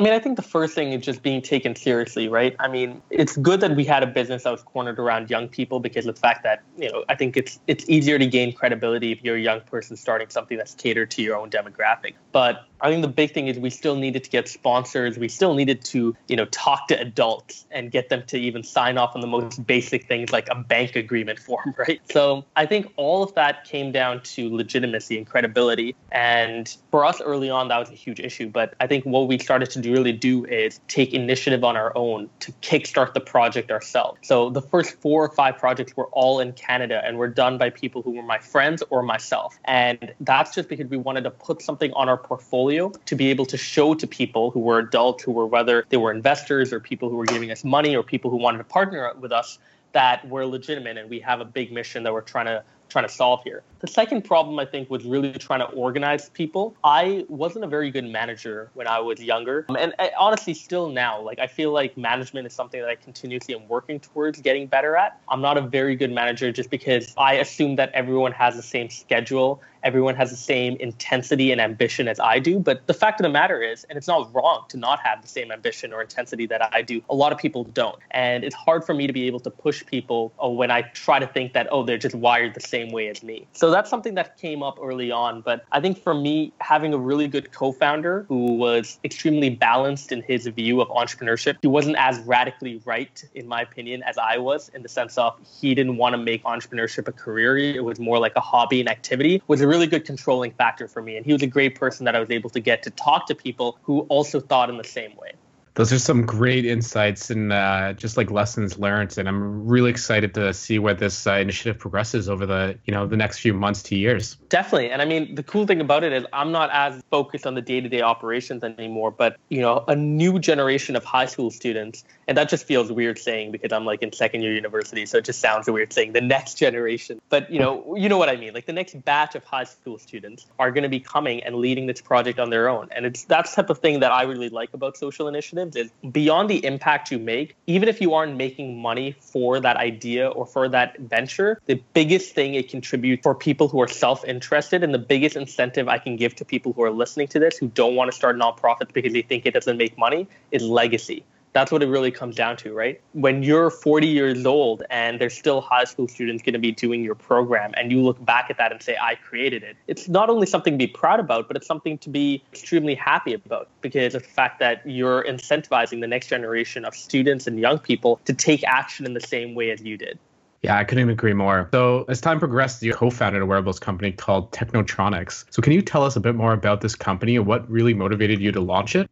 I 0.00 0.02
mean, 0.02 0.14
I 0.14 0.18
think 0.18 0.36
the 0.36 0.42
first 0.42 0.74
thing 0.74 0.94
is 0.94 1.04
just 1.04 1.22
being 1.22 1.42
taken 1.42 1.76
seriously, 1.76 2.26
right? 2.26 2.56
I 2.58 2.68
mean, 2.68 3.02
it's 3.10 3.36
good 3.36 3.60
that 3.60 3.76
we 3.76 3.84
had 3.84 4.02
a 4.02 4.06
business 4.06 4.44
that 4.44 4.50
was 4.50 4.62
cornered 4.62 4.98
around 4.98 5.28
young 5.28 5.46
people 5.46 5.78
because 5.78 6.06
of 6.06 6.14
the 6.14 6.20
fact 6.22 6.42
that, 6.42 6.62
you 6.78 6.90
know, 6.90 7.04
I 7.10 7.14
think 7.14 7.36
it's 7.36 7.60
it's 7.66 7.86
easier 7.86 8.18
to 8.18 8.24
gain 8.24 8.54
credibility 8.54 9.12
if 9.12 9.22
you're 9.22 9.36
a 9.36 9.40
young 9.40 9.60
person 9.60 9.98
starting 9.98 10.30
something 10.30 10.56
that's 10.56 10.74
catered 10.74 11.10
to 11.10 11.22
your 11.22 11.36
own 11.36 11.50
demographic. 11.50 12.14
But 12.32 12.64
I 12.80 12.90
think 12.90 13.02
the 13.02 13.08
big 13.08 13.32
thing 13.32 13.48
is 13.48 13.58
we 13.58 13.70
still 13.70 13.96
needed 13.96 14.24
to 14.24 14.30
get 14.30 14.48
sponsors. 14.48 15.18
We 15.18 15.28
still 15.28 15.54
needed 15.54 15.84
to, 15.86 16.16
you 16.28 16.36
know, 16.36 16.46
talk 16.46 16.88
to 16.88 16.98
adults 16.98 17.66
and 17.70 17.90
get 17.90 18.08
them 18.08 18.22
to 18.28 18.38
even 18.38 18.62
sign 18.62 18.96
off 18.96 19.14
on 19.14 19.20
the 19.20 19.26
most 19.26 19.66
basic 19.66 20.08
things 20.08 20.32
like 20.32 20.48
a 20.50 20.54
bank 20.54 20.96
agreement 20.96 21.38
form, 21.46 21.74
right? 21.76 22.00
So 22.10 22.44
I 22.56 22.66
think 22.66 22.90
all 22.96 23.22
of 23.22 23.34
that 23.34 23.64
came 23.64 23.92
down 23.92 24.22
to 24.22 24.54
legitimacy 24.54 25.18
and 25.18 25.26
credibility. 25.26 25.94
And 26.10 26.74
for 26.90 27.04
us 27.04 27.20
early 27.20 27.50
on, 27.50 27.68
that 27.68 27.78
was 27.78 27.90
a 27.90 27.94
huge 27.94 28.20
issue. 28.20 28.48
But 28.48 28.74
I 28.80 28.86
think 28.86 29.04
what 29.04 29.28
we 29.28 29.38
started 29.38 29.70
to 29.72 29.78
really 29.90 30.12
do 30.12 30.44
is 30.44 30.80
take 30.88 31.12
initiative 31.12 31.64
on 31.64 31.76
our 31.76 31.96
own 31.96 32.30
to 32.40 32.52
kickstart 32.62 33.14
the 33.14 33.20
project 33.20 33.70
ourselves. 33.70 34.18
So 34.22 34.50
the 34.50 34.62
first 34.62 35.00
four 35.00 35.24
or 35.24 35.30
five 35.30 35.58
projects 35.58 35.96
were 35.96 36.06
all 36.06 36.40
in 36.40 36.52
Canada 36.52 37.02
and 37.04 37.18
were 37.18 37.28
done 37.28 37.58
by 37.58 37.70
people 37.70 38.02
who 38.02 38.12
were 38.12 38.22
my 38.22 38.38
friends 38.38 38.82
or 38.90 39.02
myself. 39.02 39.58
And 39.64 40.14
that's 40.20 40.54
just 40.54 40.68
because 40.68 40.86
we 40.86 40.96
wanted 40.96 41.24
to 41.24 41.30
put 41.30 41.62
something 41.62 41.92
on 41.94 42.08
our 42.08 42.18
portfolio 42.18 42.90
to 43.06 43.14
be 43.14 43.28
able 43.30 43.46
to 43.46 43.56
show 43.56 43.94
to 43.94 44.06
people 44.06 44.50
who 44.50 44.60
were 44.60 44.78
adults, 44.78 45.24
who 45.24 45.32
were 45.32 45.46
whether 45.46 45.84
they 45.88 45.96
were 45.96 46.12
investors 46.12 46.72
or 46.72 46.80
people 46.80 47.08
who 47.08 47.16
were 47.16 47.26
giving 47.26 47.50
us 47.50 47.64
money 47.64 47.96
or 47.96 48.02
people 48.02 48.30
who 48.30 48.36
wanted 48.36 48.58
to 48.58 48.64
partner 48.64 49.12
with 49.18 49.32
us 49.32 49.58
that 49.92 50.26
we're 50.28 50.44
legitimate 50.44 50.96
and 50.96 51.10
we 51.10 51.20
have 51.20 51.40
a 51.40 51.44
big 51.44 51.72
mission 51.72 52.02
that 52.04 52.12
we're 52.12 52.20
trying 52.20 52.46
to 52.46 52.62
trying 52.90 53.06
to 53.06 53.12
solve 53.12 53.42
here. 53.44 53.62
The 53.78 53.86
second 53.86 54.22
problem 54.22 54.58
I 54.58 54.66
think 54.66 54.90
was 54.90 55.04
really 55.04 55.32
trying 55.32 55.60
to 55.60 55.66
organize 55.66 56.28
people. 56.28 56.74
I 56.84 57.24
wasn't 57.28 57.64
a 57.64 57.68
very 57.68 57.90
good 57.90 58.04
manager 58.04 58.70
when 58.74 58.86
I 58.86 58.98
was 58.98 59.20
younger, 59.20 59.64
um, 59.68 59.76
and 59.76 59.94
I, 59.98 60.10
honestly, 60.18 60.52
still 60.52 60.88
now, 60.88 61.20
like 61.20 61.38
I 61.38 61.46
feel 61.46 61.72
like 61.72 61.96
management 61.96 62.46
is 62.46 62.52
something 62.52 62.80
that 62.80 62.88
I 62.88 62.96
continuously 62.96 63.54
am 63.54 63.66
working 63.68 64.00
towards 64.00 64.40
getting 64.40 64.66
better 64.66 64.96
at. 64.96 65.20
I'm 65.28 65.40
not 65.40 65.56
a 65.56 65.62
very 65.62 65.96
good 65.96 66.10
manager 66.12 66.52
just 66.52 66.70
because 66.70 67.14
I 67.16 67.34
assume 67.34 67.76
that 67.76 67.90
everyone 67.92 68.32
has 68.32 68.56
the 68.56 68.62
same 68.62 68.90
schedule 68.90 69.62
everyone 69.82 70.14
has 70.16 70.30
the 70.30 70.36
same 70.36 70.76
intensity 70.76 71.52
and 71.52 71.60
ambition 71.60 72.08
as 72.08 72.20
I 72.20 72.38
do. 72.38 72.58
But 72.58 72.86
the 72.86 72.94
fact 72.94 73.20
of 73.20 73.24
the 73.24 73.30
matter 73.30 73.62
is, 73.62 73.84
and 73.84 73.96
it's 73.96 74.06
not 74.08 74.32
wrong 74.34 74.64
to 74.68 74.76
not 74.76 75.00
have 75.00 75.22
the 75.22 75.28
same 75.28 75.50
ambition 75.50 75.92
or 75.92 76.02
intensity 76.02 76.46
that 76.46 76.74
I 76.74 76.82
do, 76.82 77.02
a 77.08 77.14
lot 77.14 77.32
of 77.32 77.38
people 77.38 77.64
don't. 77.64 77.98
And 78.10 78.44
it's 78.44 78.54
hard 78.54 78.84
for 78.84 78.94
me 78.94 79.06
to 79.06 79.12
be 79.12 79.26
able 79.26 79.40
to 79.40 79.50
push 79.50 79.84
people 79.86 80.32
uh, 80.42 80.48
when 80.48 80.70
I 80.70 80.82
try 80.82 81.18
to 81.18 81.26
think 81.26 81.52
that, 81.54 81.68
oh, 81.70 81.84
they're 81.84 81.98
just 81.98 82.14
wired 82.14 82.54
the 82.54 82.60
same 82.60 82.90
way 82.90 83.08
as 83.08 83.22
me. 83.22 83.46
So 83.52 83.70
that's 83.70 83.90
something 83.90 84.14
that 84.14 84.36
came 84.36 84.62
up 84.62 84.78
early 84.82 85.10
on. 85.10 85.40
But 85.40 85.64
I 85.72 85.80
think 85.80 85.98
for 85.98 86.14
me, 86.14 86.52
having 86.60 86.92
a 86.94 86.98
really 86.98 87.28
good 87.28 87.52
co 87.52 87.72
founder 87.72 88.24
who 88.28 88.54
was 88.54 88.98
extremely 89.04 89.50
balanced 89.50 90.12
in 90.12 90.22
his 90.22 90.46
view 90.46 90.80
of 90.80 90.88
entrepreneurship, 90.88 91.56
he 91.62 91.68
wasn't 91.68 91.96
as 91.96 92.18
radically 92.20 92.80
right, 92.84 93.24
in 93.34 93.46
my 93.46 93.62
opinion, 93.62 94.02
as 94.02 94.18
I 94.18 94.38
was, 94.38 94.70
in 94.70 94.82
the 94.82 94.88
sense 94.88 95.18
of 95.18 95.36
he 95.60 95.74
didn't 95.74 95.96
want 95.96 96.14
to 96.14 96.18
make 96.18 96.42
entrepreneurship 96.44 97.08
a 97.08 97.12
career. 97.12 97.56
It 97.56 97.84
was 97.84 97.98
more 97.98 98.18
like 98.18 98.32
a 98.36 98.40
hobby 98.40 98.80
and 98.80 98.88
activity, 98.88 99.42
was 99.46 99.60
really 99.70 99.86
good 99.86 100.04
controlling 100.04 100.50
factor 100.50 100.88
for 100.88 101.00
me. 101.00 101.16
And 101.16 101.24
he 101.24 101.32
was 101.32 101.42
a 101.42 101.46
great 101.46 101.76
person 101.76 102.04
that 102.04 102.16
I 102.16 102.20
was 102.20 102.30
able 102.30 102.50
to 102.50 102.60
get 102.60 102.82
to 102.82 102.90
talk 102.90 103.26
to 103.26 103.34
people 103.34 103.78
who 103.82 104.00
also 104.02 104.40
thought 104.40 104.68
in 104.68 104.76
the 104.76 104.84
same 104.84 105.14
way 105.16 105.32
those 105.74 105.92
are 105.92 105.98
some 105.98 106.26
great 106.26 106.66
insights 106.66 107.30
and 107.30 107.52
uh, 107.52 107.92
just 107.92 108.16
like 108.16 108.30
lessons 108.30 108.78
learned 108.78 109.16
and 109.18 109.28
i'm 109.28 109.66
really 109.66 109.90
excited 109.90 110.34
to 110.34 110.52
see 110.52 110.78
where 110.78 110.94
this 110.94 111.26
uh, 111.26 111.34
initiative 111.34 111.78
progresses 111.78 112.28
over 112.28 112.46
the 112.46 112.78
you 112.86 112.92
know 112.92 113.06
the 113.06 113.16
next 113.16 113.38
few 113.38 113.54
months 113.54 113.82
to 113.82 113.96
years. 113.96 114.36
Definitely 114.48 114.90
and 114.90 115.00
i 115.00 115.04
mean 115.04 115.34
the 115.34 115.42
cool 115.42 115.66
thing 115.66 115.80
about 115.80 116.04
it 116.04 116.12
is 116.12 116.24
i'm 116.32 116.52
not 116.52 116.70
as 116.72 117.02
focused 117.10 117.46
on 117.46 117.54
the 117.54 117.62
day-to-day 117.62 118.02
operations 118.02 118.64
anymore 118.64 119.10
but 119.10 119.36
you 119.48 119.60
know 119.60 119.84
a 119.88 119.94
new 119.94 120.38
generation 120.38 120.96
of 120.96 121.04
high 121.04 121.26
school 121.26 121.50
students 121.50 122.04
and 122.26 122.36
that 122.36 122.48
just 122.48 122.66
feels 122.66 122.90
weird 122.90 123.18
saying 123.18 123.52
because 123.52 123.72
i'm 123.72 123.84
like 123.84 124.02
in 124.02 124.12
second 124.12 124.42
year 124.42 124.52
university 124.52 125.06
so 125.06 125.18
it 125.18 125.24
just 125.24 125.40
sounds 125.40 125.68
a 125.68 125.72
weird 125.72 125.92
saying 125.92 126.12
the 126.12 126.20
next 126.20 126.54
generation. 126.54 127.20
But 127.28 127.50
you 127.50 127.58
know 127.58 127.96
you 127.96 128.08
know 128.08 128.18
what 128.18 128.28
i 128.28 128.36
mean 128.36 128.54
like 128.54 128.66
the 128.66 128.72
next 128.72 129.02
batch 129.04 129.34
of 129.34 129.44
high 129.44 129.64
school 129.64 129.98
students 129.98 130.46
are 130.58 130.70
going 130.70 130.82
to 130.82 130.88
be 130.88 131.00
coming 131.00 131.42
and 131.42 131.56
leading 131.56 131.86
this 131.86 132.00
project 132.00 132.38
on 132.38 132.50
their 132.50 132.68
own 132.68 132.88
and 132.90 133.06
it's 133.06 133.24
that 133.24 133.46
type 133.46 133.70
of 133.70 133.78
thing 133.78 134.00
that 134.00 134.12
i 134.12 134.22
really 134.22 134.48
like 134.48 134.72
about 134.74 134.96
social 134.96 135.28
initiatives 135.28 135.59
is 135.74 135.90
beyond 136.12 136.48
the 136.50 136.64
impact 136.64 137.10
you 137.10 137.18
make, 137.18 137.56
even 137.66 137.88
if 137.88 138.00
you 138.00 138.14
aren't 138.14 138.36
making 138.36 138.80
money 138.80 139.16
for 139.20 139.60
that 139.60 139.76
idea 139.76 140.28
or 140.28 140.46
for 140.46 140.68
that 140.68 140.98
venture, 140.98 141.60
the 141.66 141.82
biggest 141.94 142.34
thing 142.34 142.54
it 142.54 142.68
contributes 142.68 143.22
for 143.22 143.34
people 143.34 143.68
who 143.68 143.80
are 143.80 143.88
self 143.88 144.24
interested 144.24 144.82
and 144.82 144.92
the 144.94 144.98
biggest 144.98 145.36
incentive 145.36 145.88
I 145.88 145.98
can 145.98 146.16
give 146.16 146.34
to 146.36 146.44
people 146.44 146.72
who 146.72 146.82
are 146.82 146.90
listening 146.90 147.28
to 147.28 147.38
this 147.38 147.56
who 147.56 147.68
don't 147.68 147.94
want 147.94 148.10
to 148.10 148.16
start 148.16 148.36
nonprofits 148.36 148.92
because 148.92 149.12
they 149.12 149.22
think 149.22 149.46
it 149.46 149.54
doesn't 149.54 149.76
make 149.76 149.96
money 149.98 150.28
is 150.50 150.62
legacy. 150.62 151.24
That's 151.52 151.72
what 151.72 151.82
it 151.82 151.88
really 151.88 152.10
comes 152.10 152.36
down 152.36 152.56
to, 152.58 152.72
right? 152.72 153.00
When 153.12 153.42
you're 153.42 153.70
40 153.70 154.06
years 154.06 154.46
old 154.46 154.84
and 154.88 155.20
there's 155.20 155.36
still 155.36 155.60
high 155.60 155.84
school 155.84 156.06
students 156.06 156.42
going 156.42 156.52
to 156.52 156.60
be 156.60 156.72
doing 156.72 157.02
your 157.02 157.16
program, 157.16 157.72
and 157.76 157.90
you 157.90 158.02
look 158.02 158.24
back 158.24 158.50
at 158.50 158.58
that 158.58 158.70
and 158.70 158.80
say, 158.82 158.96
I 159.00 159.16
created 159.16 159.62
it, 159.62 159.76
it's 159.88 160.08
not 160.08 160.30
only 160.30 160.46
something 160.46 160.74
to 160.74 160.78
be 160.78 160.86
proud 160.86 161.18
about, 161.18 161.48
but 161.48 161.56
it's 161.56 161.66
something 161.66 161.98
to 161.98 162.08
be 162.08 162.42
extremely 162.52 162.94
happy 162.94 163.34
about 163.34 163.68
because 163.80 164.14
of 164.14 164.22
the 164.22 164.28
fact 164.28 164.60
that 164.60 164.86
you're 164.86 165.24
incentivizing 165.24 166.00
the 166.00 166.06
next 166.06 166.28
generation 166.28 166.84
of 166.84 166.94
students 166.94 167.46
and 167.46 167.58
young 167.58 167.78
people 167.78 168.20
to 168.26 168.32
take 168.32 168.62
action 168.64 169.04
in 169.04 169.14
the 169.14 169.20
same 169.20 169.54
way 169.54 169.70
as 169.70 169.82
you 169.82 169.96
did. 169.96 170.18
Yeah, 170.62 170.76
I 170.76 170.84
couldn't 170.84 171.08
agree 171.08 171.32
more. 171.32 171.70
So, 171.72 172.04
as 172.08 172.20
time 172.20 172.38
progressed, 172.38 172.82
you 172.82 172.92
co 172.92 173.08
founded 173.08 173.40
a 173.40 173.46
wearables 173.46 173.80
company 173.80 174.12
called 174.12 174.52
Technotronics. 174.52 175.46
So, 175.50 175.62
can 175.62 175.72
you 175.72 175.80
tell 175.80 176.04
us 176.04 176.16
a 176.16 176.20
bit 176.20 176.34
more 176.34 176.52
about 176.52 176.82
this 176.82 176.94
company 176.94 177.36
and 177.36 177.46
what 177.46 177.68
really 177.70 177.94
motivated 177.94 178.40
you 178.40 178.52
to 178.52 178.60
launch 178.60 178.94
it? 178.94 179.10